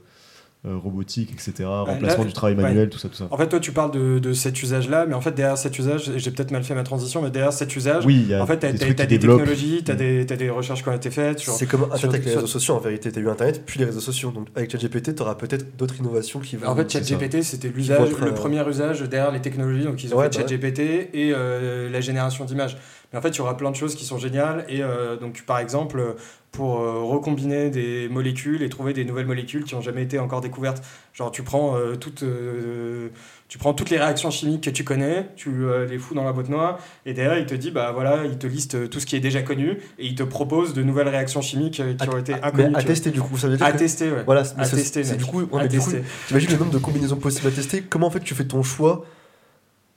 robotique, 0.76 1.32
etc., 1.34 1.54
remplacement 1.68 2.24
là, 2.24 2.28
du 2.28 2.34
travail 2.34 2.56
ouais. 2.56 2.62
manuel, 2.64 2.90
tout 2.90 2.98
ça, 3.00 3.10
tout 3.10 3.16
ça. 3.16 3.28
En 3.32 3.38
fait, 3.38 3.48
toi, 3.48 3.60
tu 3.60 3.72
parles 3.72 3.92
de, 3.92 4.20
de 4.20 4.34
cet 4.34 4.62
usage-là, 4.62 5.06
mais 5.08 5.14
en 5.14 5.22
fait, 5.22 5.32
derrière 5.32 5.58
cet 5.58 5.78
usage, 5.80 6.12
j'ai 6.16 6.32
peut-être 6.32 6.52
mal 6.52 6.64
fait 6.64 6.76
ma 6.76 6.84
transition, 6.84 7.22
mais 7.22 7.30
derrière 7.30 7.54
cet 7.54 7.76
usage, 7.76 8.06
Oui, 8.06 8.16
il 8.24 8.30
y 8.30 8.34
a 8.34 8.42
en 8.42 8.46
fait, 8.46 8.58
t'as 8.58 8.72
des 8.72 8.78
qui 8.78 8.94
des 8.96 9.20
technologies, 9.20 9.82
t'as 9.84 9.96
des, 9.96 10.26
t'as 10.26 10.36
des 10.36 10.50
recherches 10.50 10.84
qui 10.84 10.90
ont 10.90 10.94
été 10.94 11.10
faites 11.10 11.40
sur. 11.40 11.54
C'est 11.54 11.66
comme 11.66 11.84
Internet 11.84 12.00
sur- 12.00 12.10
avec 12.10 12.26
les 12.26 12.34
réseaux 12.36 12.48
sociaux 12.48 12.76
en 12.76 12.80
vérité. 12.80 13.12
T'as 13.12 13.22
eu 13.22 13.30
Internet 13.30 13.64
puis 13.66 13.80
les 13.80 13.86
réseaux 13.86 14.00
sociaux. 14.00 14.32
Donc 14.32 14.48
avec 14.56 14.72
ChatGPT, 14.72 15.16
t'auras 15.16 15.36
peut-être 15.36 15.78
d'autres 15.78 15.96
innovations 16.00 16.40
qui 16.40 16.56
vont. 16.58 16.68
En 16.68 16.76
fait. 16.76 16.92
ChatGPT, 16.92 17.44
c'était 17.44 17.70
l'usage, 17.70 18.10
le 18.20 18.28
euh, 18.28 18.32
premier 18.32 18.68
usage 18.68 19.02
derrière 19.02 19.32
les 19.32 19.42
technologies. 19.42 19.84
Donc, 19.86 20.04
ils 20.04 20.14
ont 20.14 20.18
Ouais, 20.18 20.26
fait 20.32 20.40
bah 20.40 20.44
ouais. 20.46 20.50
ChatGPT 20.50 20.80
et 21.14 21.32
euh, 21.34 21.90
la 21.90 22.02
génération 22.02 22.46
d'images. 22.46 22.78
Mais 23.12 23.20
en 23.20 23.22
fait, 23.22 23.30
il 23.30 23.38
y 23.38 23.42
aura 23.42 23.56
plein 23.56 23.72
de 23.72 23.76
choses 23.76 23.96
qui 23.96 24.06
sont 24.06 24.18
géniales. 24.18 24.66
Et 24.68 24.84
euh, 24.84 25.16
donc, 25.16 25.44
par 25.46 25.60
exemple, 25.60 26.16
pour 26.52 26.80
euh, 26.82 27.02
recombiner 27.04 27.70
des 27.70 28.10
molécules 28.10 28.64
et 28.64 28.70
trouver 28.70 28.94
des 28.94 29.06
nouvelles 29.06 29.26
molécules 29.28 29.64
qui 29.64 29.76
n'ont 29.76 29.82
jamais 29.82 30.04
été 30.04 30.18
encore 30.20 30.42
découvertes. 30.42 30.84
Genre, 31.14 31.32
tu 31.32 31.44
prends, 31.44 31.78
euh, 31.78 31.96
toutes, 31.96 32.24
euh, 32.24 33.10
tu 33.48 33.58
prends 33.58 33.74
toutes 33.74 33.90
les 33.90 33.98
réactions 33.98 34.32
chimiques 34.32 34.64
que 34.64 34.70
tu 34.70 34.84
connais, 34.84 35.30
tu 35.36 35.50
euh, 35.50 35.86
les 35.86 35.98
fous 36.00 36.16
dans 36.16 36.24
la 36.24 36.32
boîte 36.34 36.50
noire, 36.50 36.80
et 37.06 37.14
derrière, 37.14 37.38
il 37.38 37.46
te 37.46 37.54
dit, 37.56 37.72
bah 37.72 37.92
voilà, 37.94 38.26
il 38.26 38.38
te 38.38 38.48
liste 38.48 38.90
tout 38.90 39.00
ce 39.00 39.06
qui 39.06 39.16
est 39.16 39.20
déjà 39.20 39.42
connu, 39.42 39.72
et 40.00 40.06
il 40.06 40.16
te 40.16 40.24
propose 40.24 40.74
de 40.74 40.84
nouvelles 40.84 41.10
réactions 41.10 41.42
chimiques 41.42 41.82
qui 41.98 42.10
ont 42.10 42.18
été 42.18 42.34
inconnues. 42.34 42.76
à 42.76 42.84
tester 42.84 43.12
du 43.12 43.22
coup, 43.22 43.38
ça 43.38 43.48
veut 43.48 43.58
dire 43.58 43.66
À 43.66 43.72
que- 43.72 43.78
tester, 43.78 44.12
ouais. 44.12 44.24
Voilà, 44.26 44.42
À 44.58 44.68
tester, 44.68 45.04
c'est 45.04 45.18
du 45.18 45.26
coup, 45.26 45.42
ouais, 45.42 45.68
t'imagines 45.68 46.52
le 46.52 46.58
nombre 46.58 46.72
de 46.72 46.78
combinaisons 46.78 47.18
possibles 47.18 47.48
à 47.48 47.52
tester? 47.52 47.84
Comment 47.88 48.08
en 48.08 48.12
fait 48.12 48.22
tu 48.22 48.36
fais 48.36 48.46
ton 48.46 48.64
choix 48.64 49.06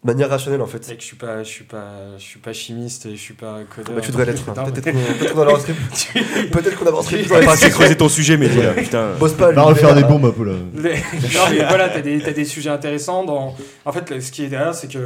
de 0.03 0.07
manière 0.11 0.31
rationnelle 0.31 0.63
en 0.63 0.67
fait 0.67 0.83
C'est 0.83 0.95
que 0.97 1.03
je 1.03 1.07
suis 1.07 1.17
pas, 1.17 1.43
je 1.43 1.49
suis 1.49 1.65
pas, 1.65 2.17
je 2.17 2.23
suis 2.23 2.39
pas 2.39 2.53
chimiste 2.55 3.05
et 3.07 3.11
je 3.17 3.21
suis 3.21 3.35
pas 3.35 3.59
codeur. 3.75 3.95
Bah, 3.97 4.01
Tu 4.01 4.11
devrais 4.11 4.25
l'être. 4.25 4.49
hein. 4.49 4.55
Peut-être 4.65 4.93
qu'on 4.93 5.13
peut-être 5.19 5.35
qu'on 5.35 5.43
avancerait 5.43 5.75
peut-être 6.53 6.79
qu'on 6.79 6.87
avancerait 6.87 7.17
plus 7.23 7.35
les 7.41 7.45
pas 7.47 7.53
assez 7.53 7.71
creusé 7.71 7.97
ton 7.97 8.09
sujet, 8.09 8.37
mais 8.39 8.49
dis 8.49 8.63
là, 8.63 8.73
putain. 8.73 9.11
Bosse 9.19 9.35
pas. 9.35 9.53
Va 9.53 9.63
refaire 9.63 9.95
des 9.95 10.05
bombes 10.05 10.25
un 10.25 10.31
peu 10.31 10.45
là. 10.45 10.53
Les- 10.75 10.95
non, 11.35 11.41
mais 11.51 11.59
voilà, 11.69 11.89
t'as 11.91 12.01
des, 12.01 12.19
t'as 12.21 12.33
des 12.33 12.45
sujets 12.47 12.71
intéressants. 12.71 13.25
Dans... 13.25 13.55
En 13.85 13.93
fait, 13.93 14.21
ce 14.21 14.31
qui 14.33 14.45
est 14.45 14.49
derrière, 14.49 14.75
c'est 14.75 14.89
que 14.91 14.99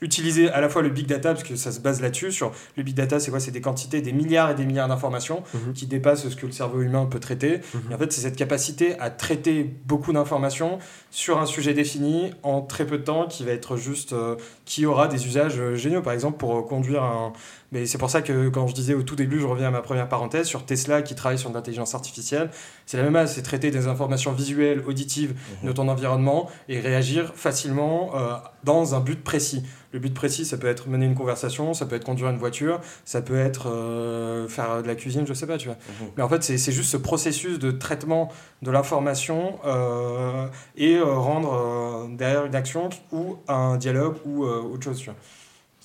utiliser 0.00 0.50
à 0.50 0.60
la 0.60 0.68
fois 0.68 0.82
le 0.82 0.90
big 0.90 1.06
data, 1.06 1.32
parce 1.32 1.42
que 1.44 1.56
ça 1.56 1.72
se 1.72 1.80
base 1.80 2.00
là-dessus, 2.02 2.30
sur 2.32 2.52
le 2.76 2.82
big 2.82 2.94
data, 2.94 3.18
c'est 3.18 3.30
quoi? 3.30 3.40
C'est 3.40 3.50
des 3.50 3.60
quantités, 3.60 4.00
des 4.02 4.12
milliards 4.12 4.50
et 4.50 4.54
des 4.54 4.64
milliards 4.66 4.88
d'informations 4.88 5.42
Mhm. 5.54 5.72
qui 5.72 5.86
dépassent 5.86 6.28
ce 6.28 6.36
que 6.36 6.46
le 6.46 6.52
cerveau 6.52 6.82
humain 6.82 7.06
peut 7.06 7.18
traiter. 7.20 7.60
Mhm. 7.74 7.80
Et 7.90 7.94
en 7.94 7.98
fait, 7.98 8.12
c'est 8.12 8.20
cette 8.20 8.36
capacité 8.36 8.98
à 9.00 9.10
traiter 9.10 9.70
beaucoup 9.86 10.12
d'informations 10.12 10.78
sur 11.10 11.38
un 11.40 11.46
sujet 11.46 11.72
défini 11.72 12.32
en 12.42 12.60
très 12.60 12.86
peu 12.86 12.98
de 12.98 13.04
temps 13.04 13.26
qui 13.26 13.44
va 13.44 13.52
être 13.52 13.76
juste. 13.76 14.12
euh, 14.12 14.36
qui 14.64 14.84
aura 14.84 15.06
des 15.08 15.26
usages 15.26 15.58
euh, 15.60 15.76
géniaux, 15.76 16.02
par 16.02 16.12
exemple, 16.12 16.38
pour 16.38 16.56
euh, 16.56 16.62
conduire 16.62 17.02
un. 17.04 17.32
Mais 17.76 17.84
c'est 17.84 17.98
pour 17.98 18.08
ça 18.08 18.22
que 18.22 18.48
quand 18.48 18.66
je 18.68 18.74
disais 18.74 18.94
au 18.94 19.02
tout 19.02 19.16
début, 19.16 19.38
je 19.38 19.44
reviens 19.44 19.68
à 19.68 19.70
ma 19.70 19.82
première 19.82 20.08
parenthèse, 20.08 20.46
sur 20.46 20.64
Tesla 20.64 21.02
qui 21.02 21.14
travaille 21.14 21.38
sur 21.38 21.50
de 21.50 21.54
l'intelligence 21.54 21.94
artificielle, 21.94 22.48
c'est 22.86 22.96
la 22.96 23.02
même 23.02 23.12
base, 23.12 23.34
c'est 23.34 23.42
traiter 23.42 23.70
des 23.70 23.86
informations 23.86 24.32
visuelles, 24.32 24.82
auditives 24.86 25.34
de 25.62 25.72
ton 25.72 25.86
environnement 25.88 26.48
et 26.70 26.80
réagir 26.80 27.34
facilement 27.34 28.12
euh, 28.14 28.36
dans 28.64 28.94
un 28.94 29.00
but 29.00 29.22
précis. 29.22 29.62
Le 29.92 29.98
but 29.98 30.14
précis, 30.14 30.46
ça 30.46 30.56
peut 30.56 30.68
être 30.68 30.88
mener 30.88 31.04
une 31.04 31.14
conversation, 31.14 31.74
ça 31.74 31.84
peut 31.84 31.96
être 31.96 32.04
conduire 32.06 32.30
une 32.30 32.38
voiture, 32.38 32.80
ça 33.04 33.20
peut 33.20 33.38
être 33.38 33.68
euh, 33.68 34.48
faire 34.48 34.82
de 34.82 34.88
la 34.88 34.94
cuisine, 34.94 35.26
je 35.26 35.34
sais 35.34 35.46
pas, 35.46 35.58
tu 35.58 35.68
vois. 35.68 35.76
Mhm. 35.76 36.08
Mais 36.16 36.22
en 36.22 36.30
fait, 36.30 36.42
c'est 36.44 36.72
juste 36.72 36.90
ce 36.90 36.96
processus 36.96 37.58
de 37.58 37.72
traitement 37.72 38.32
de 38.62 38.70
l'information 38.70 39.58
euh, 39.66 40.46
et 40.78 40.98
rendre 40.98 42.08
derrière 42.16 42.46
une 42.46 42.54
action 42.54 42.88
ou 43.12 43.36
un 43.48 43.76
dialogue 43.76 44.16
ou 44.24 44.46
autre 44.46 44.84
chose, 44.84 44.98
tu 44.98 45.10
vois. 45.10 45.16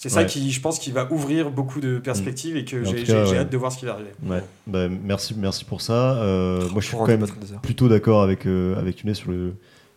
C'est 0.02 0.10
ça 0.10 0.22
Ouais. 0.22 0.26
qui, 0.26 0.50
je 0.50 0.60
pense, 0.60 0.80
qui 0.80 0.90
va 0.90 1.08
ouvrir 1.12 1.52
beaucoup 1.52 1.80
de 1.80 2.00
perspectives 2.00 2.58
et 2.58 2.66
que 2.66 2.84
j'ai 2.84 3.04
ouais. 3.14 3.38
hâte 3.38 3.52
de 3.52 3.58
voir 3.58 3.72
ce 3.72 3.78
qui 3.78 3.86
va 3.86 3.92
arriver. 3.94 4.10
Ouais. 4.28 4.42
Bah, 4.66 4.88
merci, 4.90 5.36
merci 5.38 5.64
pour 5.64 5.82
ça. 5.82 6.16
Euh, 6.16 6.68
moi, 6.72 6.82
je 6.82 6.88
suis 6.88 6.98
quand 6.98 7.06
même 7.06 7.28
plutôt 7.62 7.88
d'accord 7.88 8.24
avec 8.24 8.48
euh, 8.48 8.76
avec 8.80 9.04
sur 9.14 9.30
le. 9.30 9.54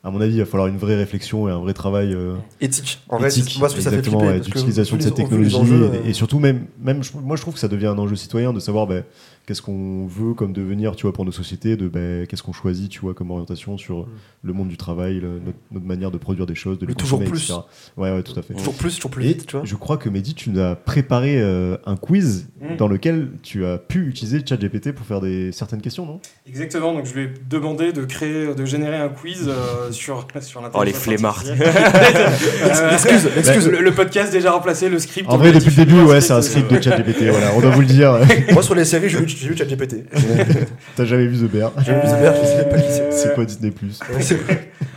À 0.07 0.11
mon 0.11 0.21
avis, 0.21 0.35
il 0.35 0.39
va 0.41 0.45
falloir 0.45 0.69
une 0.69 0.77
vraie 0.77 0.97
réflexion 0.97 1.49
et 1.49 1.53
un 1.53 1.59
vrai 1.61 1.73
travail. 1.73 2.13
euh, 2.13 2.35
Éthique. 2.61 3.01
En 3.09 3.17
vrai, 3.17 3.31
moi 3.59 3.71
ce 3.71 3.75
que 3.77 3.81
ça 3.81 3.91
fait 3.91 4.03
d'utilisation 4.41 4.99
de 4.99 5.03
cette 5.03 5.15
technologie 5.15 5.57
et, 5.57 5.73
euh, 5.73 6.05
et 6.05 6.13
surtout 6.13 6.39
même, 6.39 6.67
même 6.79 7.01
moi 7.23 7.37
je 7.37 7.41
trouve 7.41 7.55
que 7.55 7.61
ça 7.61 7.69
devient 7.69 7.87
un 7.87 7.97
enjeu 7.97 8.15
citoyen 8.15 8.53
de 8.53 8.61
savoir 8.61 8.87
ben, 8.87 9.05
qu'est-ce 9.47 9.61
qu'on 9.63 10.07
veut 10.07 10.33
comme 10.35 10.53
devenir 10.53 10.97
tu 10.97 11.03
vois 11.03 11.13
pour 11.13 11.25
nos 11.25 11.33
sociétés 11.33 11.77
de 11.77 11.89
ben, 11.89 12.27
qu'est-ce 12.27 12.43
qu'on 12.43 12.53
choisit 12.53 12.91
tu 12.91 13.01
vois 13.01 13.13
comme 13.15 13.31
orientation 13.31 13.77
sur 13.79 14.01
Mm. 14.01 14.07
le 14.43 14.53
monde 14.53 14.69
du 14.69 14.77
travail 14.77 15.21
le- 15.21 15.39
notre, 15.45 15.59
notre 15.71 15.87
manière 15.87 16.11
de 16.11 16.19
produire 16.19 16.47
des 16.47 16.55
choses 16.55 16.79
de 16.79 16.87
les 16.87 16.93
Mais 16.93 16.95
toujours 16.95 17.19
consommer, 17.19 17.31
plus. 17.39 17.45
etc. 17.51 17.61
ouais 17.97 18.11
ouais 18.13 18.23
tout 18.23 18.39
à 18.39 18.43
fait 18.43 18.55
Toujours 18.55 18.75
plus, 18.75 18.95
toujours 18.97 19.11
plus 19.11 19.25
et 19.25 19.29
vite, 19.29 19.47
tu 19.47 19.57
vois. 19.57 19.65
je 19.65 19.75
crois 19.77 19.97
que 19.99 20.09
Mehdi 20.09 20.35
tu 20.35 20.51
nous 20.51 20.61
as 20.61 20.75
préparé 20.77 21.41
euh, 21.41 21.77
un 21.87 21.97
quiz 21.97 22.49
Mm. 22.61 22.77
dans 22.77 22.89
lequel 22.89 23.29
tu 23.43 23.67
as 23.67 23.77
pu 23.79 24.07
utiliser 24.09 24.41
ChatGPT 24.47 24.93
pour 24.93 25.05
faire 25.05 25.21
des 25.21 25.53
certaines 25.53 25.83
questions 25.83 26.07
non? 26.07 26.21
Exactement, 26.47 26.95
donc 26.95 27.05
je 27.05 27.15
lui 27.15 27.23
ai 27.25 27.31
demandé 27.51 27.93
de 27.93 28.05
créer, 28.05 28.55
de 28.55 28.65
générer 28.65 28.97
un 28.97 29.09
quiz 29.11 29.47
euh, 29.49 29.93
sur, 29.93 30.27
sur 30.41 30.63
Oh, 30.73 30.83
les 30.83 30.93
flemmards. 30.93 31.39
artificielle. 31.47 31.73
Euh, 32.65 32.91
Excuse, 32.93 33.29
excuse. 33.37 33.69
Le, 33.69 33.81
le 33.81 33.93
podcast 33.93 34.33
déjà 34.33 34.53
remplacé, 34.53 34.89
le 34.89 34.99
script. 34.99 35.29
en 35.29 35.35
on 35.35 35.39
vrai 35.39 35.53
depuis 35.53 35.71
le 35.71 35.85
début 35.85 36.01
ouais 36.03 36.21
c'est 36.21 36.33
un 36.33 36.43
script, 36.43 36.71
de 36.73 36.81
ChatGPT 36.81 37.25
voilà 37.31 37.53
on 37.57 37.61
doit 37.61 37.71
vous 37.71 37.81
le 37.83 37.87
dire 37.87 38.19
Moi 38.53 38.63
sur 38.63 38.75
les 38.75 38.85
séries, 38.85 39.09
vu 39.09 39.27
j'ai 39.37 39.49
vu 39.49 39.57
ChatGPT. 39.57 40.05
t'as 40.97 41.05
jamais 41.05 41.27
vu 41.27 41.47
The 41.47 41.51
Bear 41.51 41.73
J'ai 41.85 41.93
vu 41.95 42.01
The 42.01 42.21
Bear, 42.21 42.35
je 42.41 42.47
sais 42.47 42.69
pas 42.69 42.79
qui 42.79 42.91
c'est. 42.91 43.11
c'est 43.13 43.35
quoi 43.35 43.45
Disney 43.45 43.71
Plus 43.71 44.01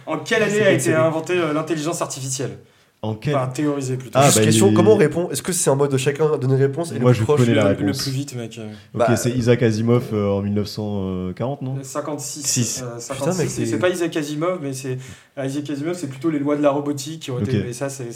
En 0.06 0.20
quelle 0.20 0.44
année 0.44 0.62
a 0.62 0.72
été 0.72 0.94
inventée 0.94 1.38
euh, 1.38 1.54
l'intelligence 1.54 2.02
artificielle? 2.02 2.58
En 3.04 3.14
quel 3.14 3.36
Enfin, 3.36 3.48
théorisée 3.48 3.96
plutôt. 3.96 4.18
Ah, 4.20 4.26
Juste 4.26 4.40
bah, 4.40 4.44
question, 4.46 4.72
est- 4.72 4.74
comment 4.74 4.94
on 4.94 4.98
répond? 4.98 5.30
Est-ce 5.30 5.44
que 5.44 5.52
c'est 5.54 5.70
en 5.70 5.76
mode 5.76 5.92
de 5.92 5.98
chacun 5.98 6.36
donner 6.38 6.56
une 6.56 6.62
réponse 6.62 6.92
et 6.92 7.00
Moi, 7.00 7.12
le 7.12 7.16
je 7.18 7.24
proche 7.24 7.42
connais 7.42 7.54
la 7.54 7.62
le, 7.64 7.70
réponse. 7.70 7.98
le 8.00 8.04
plus 8.04 8.12
vite, 8.12 8.36
mec. 8.36 8.58
euh, 8.58 8.66
Ok, 8.96 9.00
Bah, 9.00 9.16
c'est 9.16 9.30
Isaac 9.30 9.62
Asimov 9.62 10.06
euh, 10.14 10.32
en 10.32 10.42
1940, 10.42 11.62
non? 11.62 11.76
56. 11.84 12.42
Six. 12.44 12.82
euh, 12.84 12.96
Putain, 12.96 13.00
56. 13.32 13.60
mec, 13.60 13.68
c'est 13.70 13.78
pas 13.80 13.90
Isaac 13.90 14.16
Asimov, 14.18 14.60
mais 14.64 14.74
c'est 14.74 14.98
Isaac 15.44 15.70
Asimov, 15.70 15.94
c'est 15.96 16.08
plutôt 16.08 16.32
les 16.32 16.40
lois 16.40 16.56
de 16.56 16.64
la 16.64 16.72
robotique 16.72 17.22
qui 17.22 17.30
ont 17.32 17.40
été. 17.40 17.60
Ok. 17.60 17.64
Mais 17.68 17.74
ça, 17.74 17.90
c'est. 17.90 18.08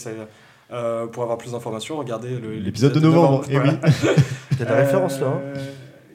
euh, 0.73 1.05
pour 1.05 1.21
avoir 1.23 1.37
plus 1.37 1.51
d'informations, 1.51 1.97
regardez 1.97 2.29
L'épisode 2.63 2.93
de 2.93 2.99
novembre, 2.99 3.43
eh 3.49 3.53
Voilà. 3.57 3.73
oui. 3.83 3.91
Il 4.53 4.59
y 4.59 4.61
a 4.63 4.65
de 4.65 4.69
la 4.71 4.77
référence 4.77 5.19
là. 5.19 5.27
hein. 5.27 5.59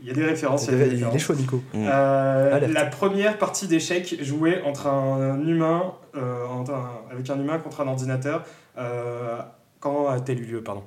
Euh, 0.06 0.12
Il 0.12 0.18
y 0.18 0.20
a 0.20 0.24
des 0.24 0.24
références. 0.30 0.66
Il 0.68 0.72
y 0.72 0.74
a 0.74 0.78
des 0.78 0.82
est- 0.84 0.86
il 0.86 0.92
est 1.02 1.04
références. 1.06 1.22
chaud, 1.22 1.34
Nico. 1.34 1.62
Euh, 1.74 2.54
Alerte. 2.56 2.72
la 2.72 2.86
première 2.86 3.38
partie 3.38 3.66
d'échecs 3.66 4.16
jouée 4.22 4.62
entre 4.62 4.86
un 4.86 5.40
humain, 5.46 5.92
euh, 6.16 6.46
entre 6.46 6.72
un- 6.74 6.90
avec 7.10 7.28
un 7.30 7.38
humain 7.40 7.58
contre 7.58 7.80
un 7.80 7.88
ordinateur, 7.88 8.44
euh, 8.78 9.38
quand 9.80 10.08
a-t-elle 10.08 10.40
eu 10.40 10.44
lieu, 10.46 10.62
pardon? 10.62 10.82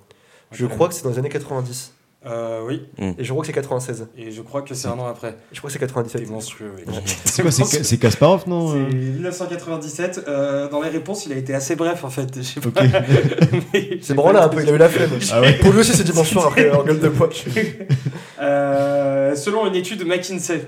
Je 0.51 0.65
crois 0.65 0.87
que 0.87 0.93
c'est 0.93 1.03
dans 1.03 1.09
les 1.11 1.19
années 1.19 1.29
90. 1.29 1.93
Euh, 2.25 2.61
oui, 2.67 2.81
Et 3.17 3.23
je 3.23 3.31
crois 3.31 3.41
que 3.43 3.47
c'est 3.47 3.53
96. 3.53 4.07
et 4.17 4.29
je 4.31 4.41
crois 4.41 4.61
que 4.61 4.73
c'est 4.73 4.89
un 4.89 4.99
an 4.99 5.07
après. 5.07 5.37
Je 5.53 5.59
crois 5.59 5.69
que 5.69 5.71
c'est 5.73 5.79
C'est 5.79 5.85
97. 5.85 6.29
monstrueux. 6.29 6.73
oui. 6.75 6.83
C'est 7.23 7.41
quoi 7.43 7.51
C'est 7.51 7.83
c'est 7.85 7.97
Kasparov, 7.97 8.43
non 8.47 8.73
C'est 8.73 8.77
euh 8.79 8.89
1997. 8.89 10.25
euh, 10.27 10.67
dans 10.67 10.81
les 10.81 10.89
réponses, 10.89 11.25
il 11.27 11.31
a 11.31 11.37
été 11.37 11.53
assez 11.53 11.77
bref 11.77 12.03
en 12.03 12.09
fait. 12.09 12.27
Je 12.35 12.41
sais 12.41 12.59
pas. 12.59 12.81
Mais- 13.73 13.99
C'est 14.01 14.15
là, 14.33 14.43
un 14.43 14.49
peu, 14.49 14.61
il 14.61 14.69
a 14.69 14.73
eu 14.73 14.77
la 14.77 14.89
flemme. 14.89 15.11
Ah 15.31 15.39
ouais 15.39 15.53
Pour 15.59 15.71
lui 15.71 15.79
aussi, 15.79 15.93
c'est 15.93 16.03
dimanche 16.03 16.29
soir 16.29 16.47
après 16.47 16.69
en 16.71 16.83
gueule 16.83 16.99
de 16.99 17.07
bois. 17.07 17.29
Euh, 18.41 19.35
selon 19.35 19.67
une 19.67 19.75
étude 19.75 19.99
de 19.99 20.03
McKinsey, 20.05 20.61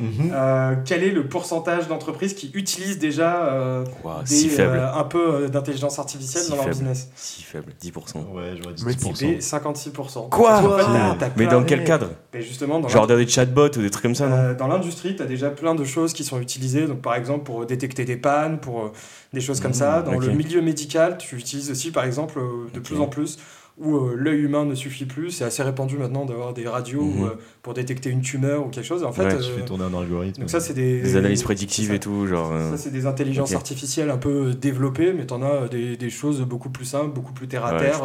Mhm. 0.00 0.30
euh, 0.32 0.74
quel 0.84 1.04
est 1.04 1.10
le 1.12 1.28
pourcentage 1.28 1.86
d'entreprises 1.86 2.34
qui 2.34 2.50
utilisent 2.54 2.98
déjà 2.98 3.44
euh, 3.46 3.84
Waouh, 4.02 4.22
des, 4.22 4.26
si 4.26 4.48
faible. 4.48 4.76
euh, 4.76 4.92
un 4.92 5.04
peu 5.04 5.34
euh, 5.44 5.48
d'intelligence 5.48 5.98
artificielle 6.00 6.42
Si 6.42 6.50
dans 6.50 6.56
leur 6.56 6.64
faible. 6.64 6.76
business? 6.78 7.08
Si 7.14 7.42
faible, 7.42 7.72
10%. 7.80 7.92
Ouais, 8.32 8.54
j'aurais 8.60 8.74
dit 8.74 8.84
Mais 8.84 8.92
10%. 8.92 9.24
Et 9.26 9.38
56%. 9.38 10.28
Quoi? 10.30 10.58
En 10.58 11.16
fait, 11.18 11.30
Mais 11.36 11.46
dans 11.46 11.62
quel 11.64 11.84
cadre? 11.84 12.10
Mais 12.32 12.42
justement, 12.42 12.80
dans 12.80 12.88
Genre 12.88 13.06
des 13.06 13.26
chatbots 13.28 13.66
ou 13.78 13.82
des 13.82 13.90
trucs 13.90 14.02
comme 14.02 14.14
ça, 14.14 14.26
non? 14.26 14.34
Euh, 14.36 14.54
dans 14.54 14.66
l'industrie, 14.66 15.14
tu 15.14 15.22
as 15.22 15.26
déjà 15.26 15.50
plein 15.50 15.74
de 15.76 15.84
choses 15.84 16.12
qui 16.12 16.24
sont 16.24 16.40
utilisées, 16.40 16.86
donc 16.86 17.00
par 17.00 17.14
exemple 17.14 17.44
pour 17.44 17.64
détecter 17.64 18.04
des 18.04 18.16
pannes, 18.16 18.58
pour 18.58 18.84
euh, 18.86 18.92
des 19.32 19.40
choses 19.40 19.60
comme 19.60 19.70
Mmh, 19.70 19.74
ça. 19.74 20.02
Dans 20.02 20.14
ok. 20.14 20.24
le 20.24 20.32
milieu 20.32 20.60
médical, 20.60 21.18
tu 21.18 21.36
utilises 21.36 21.70
aussi 21.70 21.90
par 21.92 22.04
exemple 22.04 22.38
euh, 22.38 22.68
de 22.74 22.80
plus 22.80 22.98
en 23.00 23.06
plus 23.06 23.38
où 23.76 23.96
euh, 23.96 24.14
l'œil 24.16 24.40
humain 24.42 24.64
ne 24.64 24.74
suffit 24.76 25.04
plus. 25.04 25.30
C'est 25.32 25.44
assez 25.44 25.62
répandu 25.62 25.96
maintenant 25.98 26.24
d'avoir 26.24 26.52
des 26.54 26.66
radios 26.68 27.02
Mhm. 27.02 27.24
euh, 27.24 27.28
pour 27.62 27.74
détecter 27.74 28.08
une 28.10 28.20
tumeur 28.20 28.64
ou 28.64 28.68
quelque 28.70 28.84
chose. 28.86 29.02
En 29.02 29.10
fait, 29.12 29.24
Ouais, 29.24 29.34
euh, 29.34 29.56
fait 29.58 29.64
tourner 29.64 29.84
un 29.84 29.94
algorithme. 29.98 30.42
donc 30.42 30.50
ça, 30.50 30.60
c'est 30.60 30.74
des, 30.74 31.00
Des 31.00 31.16
analyses 31.16 31.42
prédictives 31.42 31.88
ça. 31.88 31.94
et 31.94 31.98
tout, 31.98 32.26
genre. 32.28 32.52
euh, 32.52 32.70
Ça, 32.70 32.76
c'est 32.78 32.92
des 32.92 33.06
intelligences 33.06 33.52
artificielles 33.54 34.10
un 34.10 34.16
peu 34.18 34.54
développées, 34.54 35.12
mais 35.12 35.26
t'en 35.26 35.42
as 35.42 35.66
des, 35.68 35.96
des 35.96 36.10
choses 36.10 36.40
beaucoup 36.42 36.70
plus 36.70 36.84
simples, 36.84 37.12
beaucoup 37.14 37.32
plus 37.32 37.48
terre 37.48 37.64
à 37.64 37.76
terre. 37.78 38.00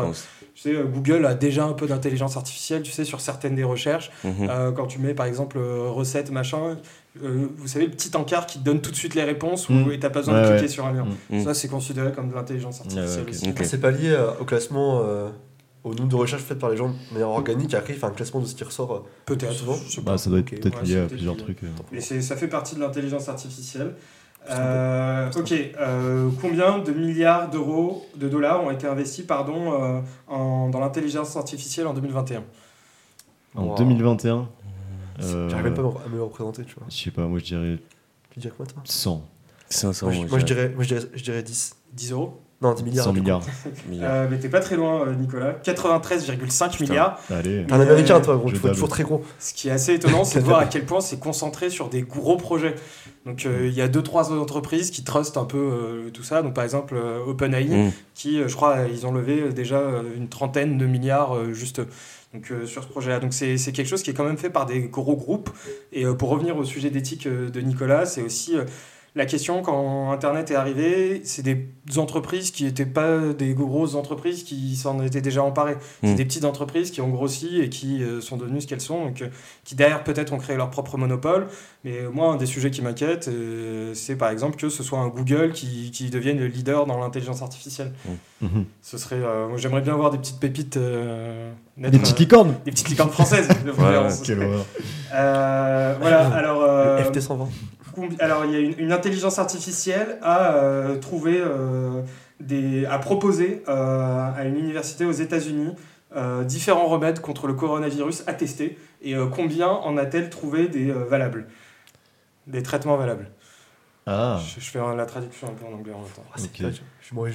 Tu 0.56 0.62
sais, 0.64 0.76
Google 0.92 1.26
a 1.26 1.36
déjà 1.36 1.66
un 1.66 1.74
peu 1.74 1.86
d'intelligence 1.88 2.36
artificielle, 2.36 2.82
tu 2.82 2.92
sais, 2.92 3.06
sur 3.06 3.22
certaines 3.22 3.56
des 3.56 3.64
recherches. 3.64 4.12
Mhm. 4.26 4.34
Euh, 4.50 4.72
quand 4.72 4.88
tu 4.88 5.00
mets 5.00 5.14
par 5.14 5.26
exemple 5.28 5.58
recette, 5.60 6.32
machin, 6.32 6.78
euh, 7.24 7.46
vous 7.58 7.68
savez, 7.68 7.86
le 7.86 7.92
petit 7.92 8.16
encart 8.18 8.46
qui 8.46 8.60
te 8.60 8.64
donne 8.66 8.82
tout 8.82 8.92
de 8.92 8.96
suite 8.96 9.14
les 9.16 9.24
réponses 9.24 9.70
où, 9.70 9.74
Mm. 9.74 9.92
et 9.94 10.00
t'as 10.00 10.10
pas 10.10 10.20
besoin 10.20 10.34
Ouais, 10.36 10.42
de 10.42 10.48
cliquer 10.48 10.62
ouais. 10.64 10.68
sur 10.68 10.86
un 10.86 10.92
lien. 10.94 11.06
Mm. 11.30 11.44
Ça, 11.44 11.54
c'est 11.54 11.68
considéré 11.70 12.12
comme 12.12 12.30
de 12.30 12.36
l'intelligence 12.36 12.80
artificielle 12.82 13.06
Ouais, 13.08 13.16
ouais, 13.16 13.22
ok. 13.22 13.30
aussi. 13.30 13.50
Ok. 13.52 13.60
C'est 13.64 13.80
pas 13.80 13.92
lié 13.92 14.10
euh, 14.10 14.32
au 14.42 14.44
classement, 14.46 15.02
euh, 15.06 15.30
au 15.84 15.94
nombre 15.94 16.10
de 16.10 16.16
recherches 16.16 16.42
faites 16.44 16.60
par 16.60 16.70
les 16.70 16.78
gens 16.78 16.90
de 16.90 17.14
manière 17.14 17.30
organique. 17.30 17.74
Après, 17.74 17.94
il 17.94 18.00
fait 18.00 18.06
un 18.06 18.12
classement 18.12 18.42
de 18.42 18.46
ce 18.46 18.56
qui 18.56 18.64
ressort. 18.64 18.92
euh, 18.94 19.00
Peut-être. 19.26 19.54
Souvent. 19.54 19.76
je 19.76 19.90
sais 19.92 20.02
Bah, 20.02 20.18
ça 20.18 20.30
doit 20.30 20.40
être 20.40 20.50
peut-être 20.50 20.78
Ouais, 20.82 20.84
lié 20.88 20.94
c'est 20.94 21.00
à 21.02 21.06
plusieurs 21.08 21.36
lié. 21.36 21.42
trucs. 21.44 21.64
euh. 21.64 21.68
Mais 21.92 22.02
c'est- 22.02 22.22
ça 22.22 22.36
fait 22.36 22.48
partie 22.48 22.76
de 22.76 22.82
l'intelligence 22.82 23.30
artificielle. 23.30 23.96
Euh, 24.50 25.30
ok, 25.36 25.54
euh, 25.80 26.30
combien 26.42 26.80
de 26.80 26.92
milliards 26.92 27.50
d'euros, 27.50 28.06
de 28.16 28.30
dollars 28.30 28.64
ont 28.64 28.72
été 28.72 28.88
investis 28.88 29.26
pardon, 29.26 29.74
euh, 29.74 30.02
en- 30.28 30.70
dans 30.70 30.80
l'intelligence 30.80 31.36
artificielle 31.36 31.88
en 31.88 31.94
2021 31.94 32.44
En 33.56 33.66
Wow. 33.66 33.76
2021, 33.76 34.48
euh, 35.22 35.50
J'arrive 35.50 35.66
même 35.66 35.74
pas 35.74 35.82
à 35.82 36.08
me 36.10 36.16
le 36.16 36.24
représenter, 36.24 36.64
tu 36.64 36.76
vois. 36.76 36.86
je 36.90 36.96
sais 36.96 37.12
pas, 37.12 37.26
moi 37.28 37.40
je 37.40 37.44
dirais 37.46 37.80
Tu 38.32 38.40
dirais 38.40 38.54
quoi, 38.56 38.66
toi? 38.66 38.82
100. 38.86 39.28
500, 39.70 40.06
moi, 40.06 40.14
je, 40.14 40.20
moi, 40.22 40.30
moi, 40.30 40.40
je 40.40 40.46
dirais. 40.46 40.62
dirais, 40.70 40.76
moi, 40.76 40.84
je 40.84 40.96
dirais, 40.96 41.08
je 41.16 41.24
dirais 41.24 41.44
10. 41.44 41.76
10 41.94 42.12
euros 42.12 42.40
Non, 42.62 42.74
10 42.74 42.84
milliards. 42.84 43.05
100 43.05 43.14
du 43.14 43.20
coup. 43.20 43.24
milliards. 43.24 43.41
milliards. 43.89 44.12
euh, 44.12 44.28
Mais 44.30 44.38
t'es 44.38 44.49
pas 44.49 44.60
très 44.60 44.76
loin, 44.76 45.07
euh, 45.07 45.14
Nicolas. 45.16 45.53
93,5 45.64 46.72
Putain. 46.72 46.84
milliards. 46.84 47.20
Allez. 47.30 47.66
T'es 47.66 47.74
un 47.74 47.80
américain, 47.80 48.20
toi, 48.20 48.36
gros. 48.36 48.49
Je 48.49 48.55
Tu 48.55 48.62
tape. 48.62 48.74
toujours 48.74 48.89
très 48.89 49.03
gros. 49.03 49.24
Ce 49.39 49.53
qui 49.53 49.70
est 49.70 49.72
assez 49.72 49.93
étonnant, 49.93 50.24
c'est 50.26 50.39
de 50.39 50.45
voir 50.45 50.60
à 50.60 50.66
quel 50.68 50.86
point 50.86 50.99
c'est 51.01 51.20
concentré 51.20 51.70
sur 51.70 51.89
des 51.89 52.01
gros 52.01 52.36
projets. 52.38 52.76
Donc 53.26 53.45
euh, 53.45 53.68
il 53.68 53.74
y 53.74 53.82
a 53.82 53.88
deux 53.88 54.01
trois 54.01 54.32
entreprises 54.32 54.91
qui 54.91 55.03
trustent 55.03 55.38
un 55.38 55.45
peu 55.45 55.57
euh, 55.57 56.10
tout 56.12 56.24
ça. 56.24 56.41
Donc 56.41 56.53
par 56.53 56.64
exemple 56.64 56.95
euh, 56.97 57.20
OpenAI, 57.26 57.66
Mm. 57.66 57.91
qui, 58.16 58.39
euh, 58.41 58.47
je 58.47 58.55
crois, 58.55 58.78
ils 58.91 59.05
ont 59.05 59.12
levé 59.12 59.49
déjà 59.53 59.82
une 60.16 60.28
trentaine 60.30 60.78
de 60.78 60.86
milliards 60.86 61.36
euh, 61.36 61.53
juste 61.53 61.82
donc, 62.34 62.51
euh, 62.51 62.66
sur 62.66 62.84
ce 62.84 62.88
projet-là. 62.88 63.20
Donc 63.20 63.34
c'est 63.34 63.57
c'est 63.57 63.72
quelque 63.72 63.88
chose 63.88 64.03
qui 64.03 64.10
est 64.12 64.14
quand 64.14 64.24
même 64.24 64.38
fait 64.38 64.49
par 64.49 64.66
des 64.66 64.82
gros 64.82 65.16
groupes. 65.16 65.49
Et 65.91 66.05
euh, 66.05 66.14
pour 66.14 66.30
revenir 66.30 66.57
au 66.57 66.64
sujet 66.64 66.89
d'éthique 66.89 67.28
euh, 67.28 67.49
de 67.49 67.60
Nicolas, 67.62 68.05
c'est 68.05 68.22
aussi 68.22 68.57
euh, 68.57 68.64
la 69.16 69.26
question 69.26 69.62
quand 69.62 70.12
Internet 70.12 70.51
est 70.51 70.55
arrivé, 70.55 71.22
c'est 71.24 71.41
des 71.41 71.68
entreprises 71.97 72.51
qui 72.51 72.64
n'étaient 72.66 72.86
pas 72.86 73.20
des 73.38 73.53
grosses 73.53 73.95
entreprises 73.95 74.43
qui 74.43 74.76
s'en 74.76 75.01
étaient 75.03 75.22
déjà 75.22 75.43
emparées. 75.43 75.78
C'est 76.03 76.12
Mm. 76.12 76.16
des 76.16 76.26
petites 76.26 76.45
entreprises 76.45 76.91
qui 76.91 77.01
ont 77.01 77.10
grossi 77.10 77.60
et 77.60 77.70
qui 77.70 78.03
euh, 78.03 78.22
sont 78.22 78.38
devenues 78.38 78.62
ce 78.62 78.68
qu'elles 78.68 78.82
sont, 78.82 79.05
donc, 79.05 79.24
qui 79.64 79.76
derrière 79.76 80.03
peut-être 80.03 80.32
ont 80.34 80.38
créé 80.38 80.55
leur 80.55 80.70
propre 80.70 80.97
monopole. 80.97 81.47
Mais 81.84 81.99
euh, 82.01 82.10
moi, 82.12 82.32
un 82.34 82.36
des 82.38 82.45
sujets 82.45 82.70
qui 82.72 82.82
m'inquiète, 82.82 83.28
euh, 83.30 83.93
c'est 83.95 84.16
par 84.16 84.30
exemple 84.30 84.57
que 84.57 84.70
ce 84.70 84.84
soit 84.84 84.99
un 84.99 85.07
Google 85.07 85.51
qui, 85.53 85.91
qui 85.91 86.10
devienne 86.10 86.38
le 86.39 86.47
leader 86.47 86.86
dans 86.86 86.99
l'intelligence 86.99 87.41
artificielle. 87.41 87.91
Mhm. 88.41 88.66
Ce 88.82 88.97
serait, 88.97 89.16
euh, 89.16 89.57
j'aimerais 89.57 89.82
bien 89.82 89.95
voir 89.95 90.12
des 90.12 90.18
petites 90.18 90.39
pépites, 90.39 90.78
euh, 90.78 91.51
naître, 91.78 91.91
Des 91.91 91.99
petites 91.99 92.16
euh, 92.16 92.20
licornes 92.20 92.53
des 92.66 92.72
petites 92.72 92.89
licornes 92.89 93.10
françaises. 93.10 93.47
de. 93.47 93.72
Quelle 94.26 94.43
horreur. 94.43 94.66
Euh, 95.14 95.95
voilà, 95.99 96.28
alors. 96.36 96.62
euh, 96.64 96.97
Le 97.03 97.03
FT120. 97.12 97.38
Combi- 97.38 97.49
Alors, 98.20 98.46
il 98.46 98.52
y 98.52 98.56
a 98.56 98.60
une, 98.60 98.92
intelligence 98.92 99.40
artificielle 99.40 100.18
a 100.22 100.56
euh, 100.56 101.00
euh, 101.32 102.98
proposé 103.00 103.64
euh, 103.68 104.32
à 104.36 104.44
une 104.46 104.58
université 104.58 105.06
aux 105.06 105.12
États-Unis 105.12 105.76
différents 106.46 106.88
remèdes 106.88 107.20
contre 107.20 107.46
le 107.46 107.54
coronavirus 107.54 108.24
à 108.26 108.34
tester. 108.34 108.80
Et 109.04 109.14
combien 109.32 109.68
en 109.68 109.96
a-t-elle 109.96 110.32
trouvé 110.32 110.68
des 110.68 110.92
valables? 110.92 111.48
Des 112.48 112.64
traitements 112.64 112.98
valables 112.98 113.30
Ah, 114.12 114.39
je, 114.55 114.60
je 114.64 114.70
fais 114.72 114.80
la 114.97 115.05
traduction 115.05 115.47
un 115.47 115.51
peu 115.51 115.66
en 115.72 115.78
anglais 115.78 115.93
en 115.93 115.99
même 115.99 116.07
temps. 116.16 116.24
Ah, 116.32 116.38
c'est 116.38 116.45
Ok. 116.45 116.62
vrai, 116.62 116.72
je- 116.74 116.80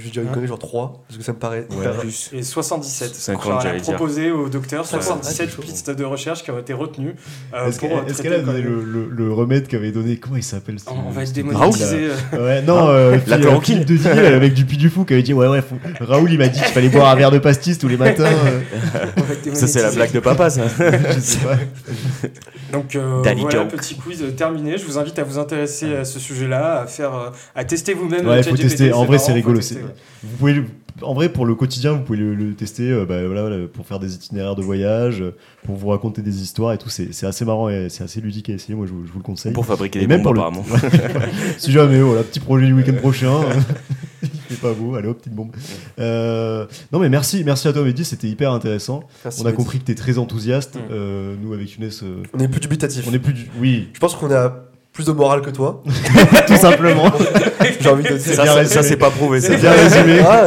je 0.05 0.11
dire 0.11 0.23
une 0.23 0.29
connerie, 0.31 0.47
genre 0.47 0.59
3, 0.59 1.03
parce 1.09 1.19
que 1.19 1.25
ça 1.25 1.33
me 1.33 1.39
paraît. 1.39 1.67
Ouais. 1.71 1.77
hyper- 1.79 1.97
Plus. 1.99 2.31
Et 2.33 2.43
77. 2.45 3.13
50, 3.15 3.45
Alors, 3.47 3.61
elle 3.61 3.67
a 3.67 3.71
j'allais 3.71 3.81
dire. 3.81 3.95
proposé 3.97 4.31
au 4.31 4.49
docteur 4.49 4.83
Ouais, 4.83 4.87
77 4.89 5.51
c'est 5.51 5.57
chaud. 5.57 5.63
pistes 5.63 5.91
de 5.91 6.05
recherche 6.05 6.43
qui 6.45 6.51
ont 6.53 6.59
été 6.59 6.73
retenues. 6.73 7.15
euh, 7.53 7.67
Est-ce 7.69 7.79
pour, 7.81 7.89
qu'elle 8.23 8.33
euh, 8.35 8.39
a 8.39 8.43
donné 8.43 8.61
le, 8.63 8.83
le- 8.85 9.09
le 9.09 9.33
remède 9.33 9.67
qu'avait 9.67 9.91
donné 9.93 10.17
Comment 10.19 10.37
il 10.37 10.43
s'appelle 10.45 10.79
ce- 10.79 10.89
On, 10.91 11.09
on 11.09 11.11
va 11.11 11.23
être 11.23 11.29
ce- 11.29 11.33
démonétisé. 11.35 12.07
euh, 12.07 12.15
Raoul 12.33 12.43
Ouais, 12.45 12.63
non, 12.63 12.89
euh, 12.89 13.19
La 13.27 13.39
chloroquine. 13.39 13.83
Philippe 13.85 13.89
de 13.89 13.97
Dieu, 13.97 14.35
avec 14.35 14.55
du 14.55 14.65
Puy 14.65 14.77
du 14.77 14.91
Fou 14.91 15.05
qui 15.05 15.13
avait 15.15 15.23
dit 15.25 15.33
Ouais, 15.35 15.49
ouais, 15.49 15.61
faut- 15.63 15.77
Raoul 16.05 16.31
il 16.33 16.39
m'a 16.39 16.49
dit 16.49 16.61
qu'il 16.61 16.73
fallait 16.73 16.89
boire 16.89 17.09
un 17.11 17.17
verre 17.17 17.31
de 17.33 17.39
pastis 17.39 17.77
tous 17.79 17.89
les 17.89 17.97
matins. 17.97 18.25
euh, 19.47 19.55
Ça, 19.55 19.67
c'est 19.67 19.83
la 19.83 19.91
blague 19.91 20.13
de 20.13 20.21
papa, 20.21 20.51
ça. 20.51 20.63
je 20.79 21.21
sais 21.21 21.39
pas. 21.39 21.57
Donc 22.73 22.95
euh, 22.97 23.23
voilà, 23.37 23.65
petit 23.67 23.97
quiz 23.97 24.23
euh, 24.23 24.31
terminé. 24.31 24.79
Je 24.79 24.85
vous 24.85 24.99
invite 24.99 25.19
à 25.19 25.25
vous 25.25 25.39
intéresser 25.39 25.95
à 25.97 26.05
ce 26.05 26.19
sujet-là, 26.19 26.64
à 26.65 26.87
faire, 26.87 27.15
euh, 27.15 27.31
à 27.55 27.65
tester 27.65 27.95
vous-même. 27.95 28.27
Ouais, 28.27 28.37
le 28.39 28.43
faut 28.43 28.57
tester. 28.57 28.93
En 28.93 29.05
vrai, 29.05 29.19
c'est 29.19 29.33
rigolo. 29.33 29.59
tester, 29.59 29.75
c'est- 29.77 29.81
ouais. 29.83 29.95
Vous 30.23 30.37
pouvez, 30.39 30.63
en 31.03 31.13
vrai, 31.15 31.29
pour 31.29 31.45
le 31.47 31.55
quotidien, 31.55 31.93
vous 31.93 32.01
pouvez 32.03 32.19
le, 32.19 32.35
le 32.35 32.55
tester 32.55 32.91
euh, 32.91 33.05
bah, 33.05 33.25
voilà, 33.27 33.43
voilà, 33.43 33.67
pour 33.67 33.87
faire 33.87 33.99
des 33.99 34.15
itinéraires 34.15 34.55
de 34.55 34.63
voyage, 34.63 35.21
euh, 35.23 35.35
pour 35.65 35.75
vous 35.77 35.89
raconter 35.89 36.23
des 36.23 36.41
histoires 36.43 36.73
et 36.73 36.79
tout. 36.79 36.89
C'est 36.89 37.27
assez 37.27 37.45
marrant 37.45 37.69
et 37.69 37.89
c'est 37.91 38.05
assez 38.05 38.21
ludique 38.21 38.49
à 38.51 38.53
essayer. 38.55 38.75
Moi, 38.75 38.87
je 38.87 38.93
vous, 38.93 39.07
je 39.07 39.13
vous 39.13 39.19
le 39.19 39.25
conseille. 39.25 39.53
Pour 39.53 39.67
fabriquer 39.67 39.99
Et 39.99 40.03
des 40.03 40.07
même 40.09 40.23
bombes, 40.23 40.35
pour 40.37 40.51
le- 40.53 40.59
apparemment. 40.61 40.65
si 41.59 41.73
jamais, 41.73 42.01
voilà, 42.01 42.23
petit 42.23 42.41
projet 42.41 42.67
du 42.67 42.73
week-end 42.75 42.95
prochain. 43.01 43.33
Il 44.23 44.57
fait 44.57 44.61
pas 44.61 44.73
beau, 44.73 44.95
allez 44.95 45.09
hop, 45.09 45.19
petite 45.19 45.35
bombe. 45.35 45.51
Euh, 45.99 46.67
non 46.93 46.99
mais 46.99 47.09
merci, 47.09 47.43
merci 47.45 47.67
à 47.69 47.73
toi 47.73 47.83
Mehdi, 47.83 48.05
c'était 48.05 48.27
hyper 48.29 48.53
intéressant. 48.53 49.03
Merci, 49.25 49.41
on 49.41 49.45
a 49.45 49.49
Mehdi. 49.49 49.57
compris 49.57 49.79
que 49.81 49.85
tu 49.85 49.93
es 49.93 49.95
très 49.95 50.17
enthousiaste. 50.19 50.77
Mm. 50.77 50.81
Euh, 50.93 51.35
nous 51.43 51.53
avec 51.53 51.71
Younes, 51.79 51.91
euh, 52.03 52.23
On 52.35 52.39
est 52.39 52.49
plus 52.49 52.61
dubitatif. 52.61 53.05
on 53.09 53.13
est 53.13 53.19
plus 53.19 53.33
du... 53.35 53.47
Oui, 53.59 53.89
Je 53.93 53.99
pense 54.01 54.15
qu'on 54.15 54.31
a 54.33 54.65
plus 54.95 55.05
de 55.07 55.13
morale 55.13 55.43
que 55.43 55.51
toi. 55.51 55.83
tout 56.47 56.57
simplement. 56.57 57.13
J'ai 57.81 57.89
envie 57.91 58.05
de 58.05 58.17
dire. 58.17 58.67
Ça, 58.67 58.83
c'est 58.83 58.97
pas 58.97 59.11
prouvé. 59.11 59.41
C'est 59.41 59.59
bien 59.59 59.73
résumé. 59.73 60.21
Ah. 60.27 60.47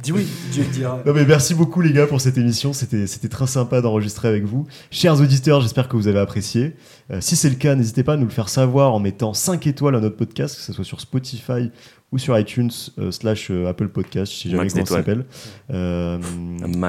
Dis 0.00 0.12
oui. 0.12 0.28
Dieu 0.52 0.64
le 0.64 0.70
dira. 0.70 1.00
Non 1.04 1.12
mais 1.12 1.24
merci 1.24 1.54
beaucoup 1.54 1.80
les 1.80 1.92
gars 1.92 2.06
pour 2.06 2.20
cette 2.20 2.36
émission, 2.38 2.72
c'était 2.72 3.06
c'était 3.06 3.28
très 3.28 3.46
sympa 3.46 3.80
d'enregistrer 3.80 4.28
avec 4.28 4.44
vous. 4.44 4.66
Chers 4.90 5.20
auditeurs, 5.20 5.60
j'espère 5.60 5.88
que 5.88 5.96
vous 5.96 6.08
avez 6.08 6.18
apprécié. 6.18 6.74
Euh, 7.10 7.20
si 7.20 7.36
c'est 7.36 7.48
le 7.48 7.54
cas, 7.54 7.74
n'hésitez 7.74 8.02
pas 8.02 8.14
à 8.14 8.16
nous 8.16 8.24
le 8.24 8.30
faire 8.30 8.48
savoir 8.48 8.94
en 8.94 8.98
mettant 8.98 9.34
5 9.34 9.66
étoiles 9.66 9.94
à 9.94 10.00
notre 10.00 10.16
podcast, 10.16 10.56
que 10.56 10.62
ce 10.62 10.72
soit 10.72 10.84
sur 10.84 11.00
Spotify 11.00 11.70
ou 12.12 12.18
sur 12.18 12.36
iTunes 12.38 12.70
euh, 12.98 13.10
slash 13.10 13.50
euh, 13.50 13.68
Apple 13.68 13.88
Podcast, 13.88 14.32
si 14.32 14.50
jamais 14.50 14.68
comment 14.68 14.86
ça 14.86 14.96
s'appelle. 14.96 15.24
Euh. 15.70 16.18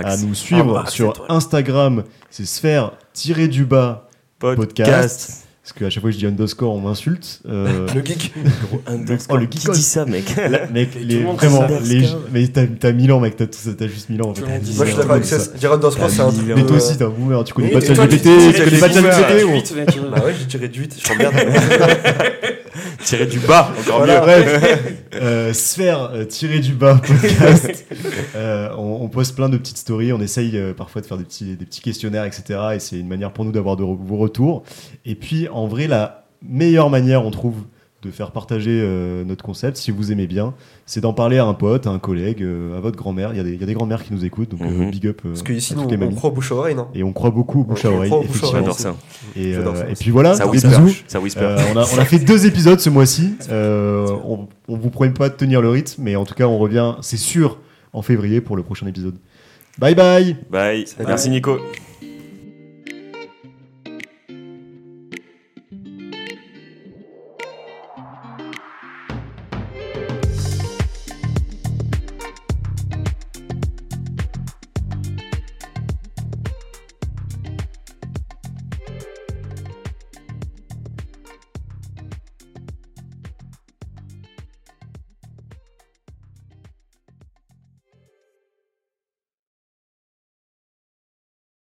À 0.03 0.17
nous 0.17 0.33
suivre 0.33 0.73
max 0.73 0.93
sur. 0.93 1.25
Instagram, 1.29 2.03
c'est 2.29 2.45
sphère 2.45 2.93
tiré 3.13 3.47
du 3.47 3.65
bas 3.65 4.09
Podcast. 4.39 5.47
Parce 5.63 5.73
qu'à 5.73 5.89
chaque 5.91 6.01
fois 6.01 6.09
que 6.09 6.13
je 6.15 6.19
dis 6.19 6.25
underscore, 6.25 6.73
on 6.73 6.81
m'insulte. 6.81 7.41
Euh, 7.47 7.87
Le 7.95 8.03
geek. 8.03 8.33
Oh, 9.29 9.37
le 9.37 9.45
Qui 9.45 9.59
geekos. 9.59 9.73
dit 9.75 9.81
ça, 9.83 10.05
mec 10.05 10.35
là, 10.35 10.67
mec, 10.73 10.89
les- 10.99 11.19
le 11.19 11.25
vraiment, 11.31 11.67
les, 11.83 12.07
mais 12.31 12.47
t'as 12.47 12.65
t'as 12.65 12.91
1000 12.91 13.11
ans, 13.11 13.19
mec, 13.19 13.35
t'as 13.35 13.45
tout 13.45 13.59
ça, 13.59 13.69
t'as 13.77 13.87
juste 13.87 14.09
1000 14.09 14.23
ans. 14.23 14.29
En 14.29 14.33
fait. 14.33 14.41
Moi, 14.41 14.59
je 14.61 14.83
suis 14.85 14.95
d'accord 14.97 15.11
avec 15.11 15.25
ça. 15.25 15.37
Dire 15.57 15.71
underscore, 15.73 16.09
c'est 16.09 16.21
un 16.21 16.31
truc. 16.31 16.45
Mais 16.55 16.65
toi 16.65 16.77
aussi, 16.77 16.97
t'es 16.97 17.03
un 17.03 17.09
boomer, 17.09 17.43
tu 17.43 17.53
connais 17.53 17.69
pas 17.69 17.79
de 17.79 17.85
ChatGPT, 17.85 18.23
tu- 18.55 18.63
connais 18.63 18.79
pas 18.79 18.89
ChatGPT. 18.91 19.99
Bah 20.11 20.23
ouais, 20.25 20.33
j'ai 20.39 20.47
tiré 20.47 20.67
du 20.67 20.79
8. 20.81 20.95
Je 20.99 21.07
t'emmerde. 21.07 21.33
Tirer 23.03 23.25
du 23.25 23.39
bas, 23.39 23.71
encore 23.79 23.97
Voilà. 23.99 24.19
mieux. 24.19 24.25
Bref, 24.25 24.93
euh, 25.15 25.53
sphère 25.53 26.11
euh, 26.13 26.25
tiré 26.25 26.59
du 26.59 26.73
bas 26.73 26.95
podcast. 26.95 27.85
Euh, 28.35 28.69
on, 28.77 28.99
on 29.01 29.09
poste 29.09 29.35
plein 29.35 29.49
de 29.49 29.57
petites 29.57 29.77
stories, 29.77 30.13
on 30.13 30.21
essaye 30.21 30.57
euh, 30.57 30.73
parfois 30.73 31.01
de 31.01 31.07
faire 31.07 31.17
des 31.17 31.23
petits, 31.23 31.55
des 31.55 31.65
petits 31.65 31.81
questionnaires, 31.81 32.25
etc. 32.25 32.59
Et 32.75 32.79
c'est 32.79 32.97
une 32.99 33.07
manière 33.07 33.31
pour 33.33 33.43
nous 33.45 33.51
d'avoir 33.51 33.75
de 33.75 33.83
re- 33.83 33.97
vos 33.99 34.17
retours. 34.17 34.63
Et 35.05 35.15
puis, 35.15 35.47
en 35.49 35.67
vrai, 35.67 35.87
la 35.87 36.25
meilleure 36.41 36.89
manière, 36.89 37.25
on 37.25 37.31
trouve, 37.31 37.55
de 38.01 38.09
faire 38.11 38.31
partager 38.31 38.79
euh, 38.83 39.23
notre 39.23 39.43
concept, 39.43 39.77
si 39.77 39.91
vous 39.91 40.11
aimez 40.11 40.25
bien, 40.27 40.53
c'est 40.85 41.01
d'en 41.01 41.13
parler 41.13 41.37
à 41.37 41.45
un 41.45 41.53
pote, 41.53 41.85
à 41.85 41.91
un 41.91 41.99
collègue, 41.99 42.41
euh, 42.41 42.77
à 42.77 42.79
votre 42.81 42.97
grand-mère. 42.97 43.31
Il 43.33 43.37
y 43.37 43.39
a 43.39 43.43
des, 43.43 43.53
il 43.53 43.59
y 43.61 43.63
a 43.63 43.67
des 43.67 43.73
grand-mères 43.73 44.03
qui 44.03 44.13
nous 44.13 44.25
écoutent, 44.25 44.49
donc 44.49 44.61
euh, 44.61 44.65
Mhm. 44.69 44.89
big 44.91 45.07
up. 45.07 45.21
euh, 45.25 45.29
Parce 45.29 45.43
qu'ici, 45.43 45.73
à 45.73 45.75
nous, 45.75 45.81
toutes 45.83 45.91
les 45.91 45.97
on 45.97 45.99
mamies. 46.01 46.15
croit 46.15 46.29
bouche 46.31 46.51
à 46.51 46.55
oreille, 46.55 46.75
non 46.75 46.87
Et 46.95 47.03
on 47.03 47.13
croit 47.13 47.29
beaucoup 47.29 47.61
au 47.61 47.63
bouche 47.63 47.85
à 47.85 47.91
On 47.91 47.97
oreille. 47.97 48.11
J'adore 48.51 48.79
ça. 48.79 48.95
Et, 49.35 49.55
euh, 49.55 49.75
ça 49.75 49.83
puis 49.99 50.09
voilà, 50.11 50.33
Ça 50.33 50.45
des 50.45 50.49
whisper. 50.51 50.69
bisous. 50.69 50.95
Ça 51.07 51.19
whisper. 51.19 51.41
Euh, 51.43 51.57
on, 51.73 51.77
a, 51.77 51.85
on 51.95 51.97
a 51.99 52.05
fait 52.05 52.19
deux 52.19 52.45
épisodes 52.47 52.79
ce 52.79 52.89
mois-ci. 52.89 53.35
Euh, 53.49 54.07
on, 54.25 54.47
on 54.67 54.77
vous 54.77 54.89
promet 54.89 55.11
pas 55.11 55.29
de 55.29 55.35
tenir 55.35 55.61
le 55.61 55.69
rythme, 55.69 56.01
mais 56.03 56.15
en 56.15 56.25
tout 56.25 56.33
cas, 56.33 56.45
on 56.47 56.57
revient, 56.57 56.95
c'est 57.01 57.17
sûr, 57.17 57.59
en 57.93 58.01
février 58.01 58.41
pour 58.41 58.55
le 58.57 58.63
prochain 58.63 58.87
épisode. 58.87 59.15
Bye 59.77 59.95
bye 59.95 60.35
Bye. 60.49 60.85
Merci, 61.05 61.29
Nico. 61.29 61.57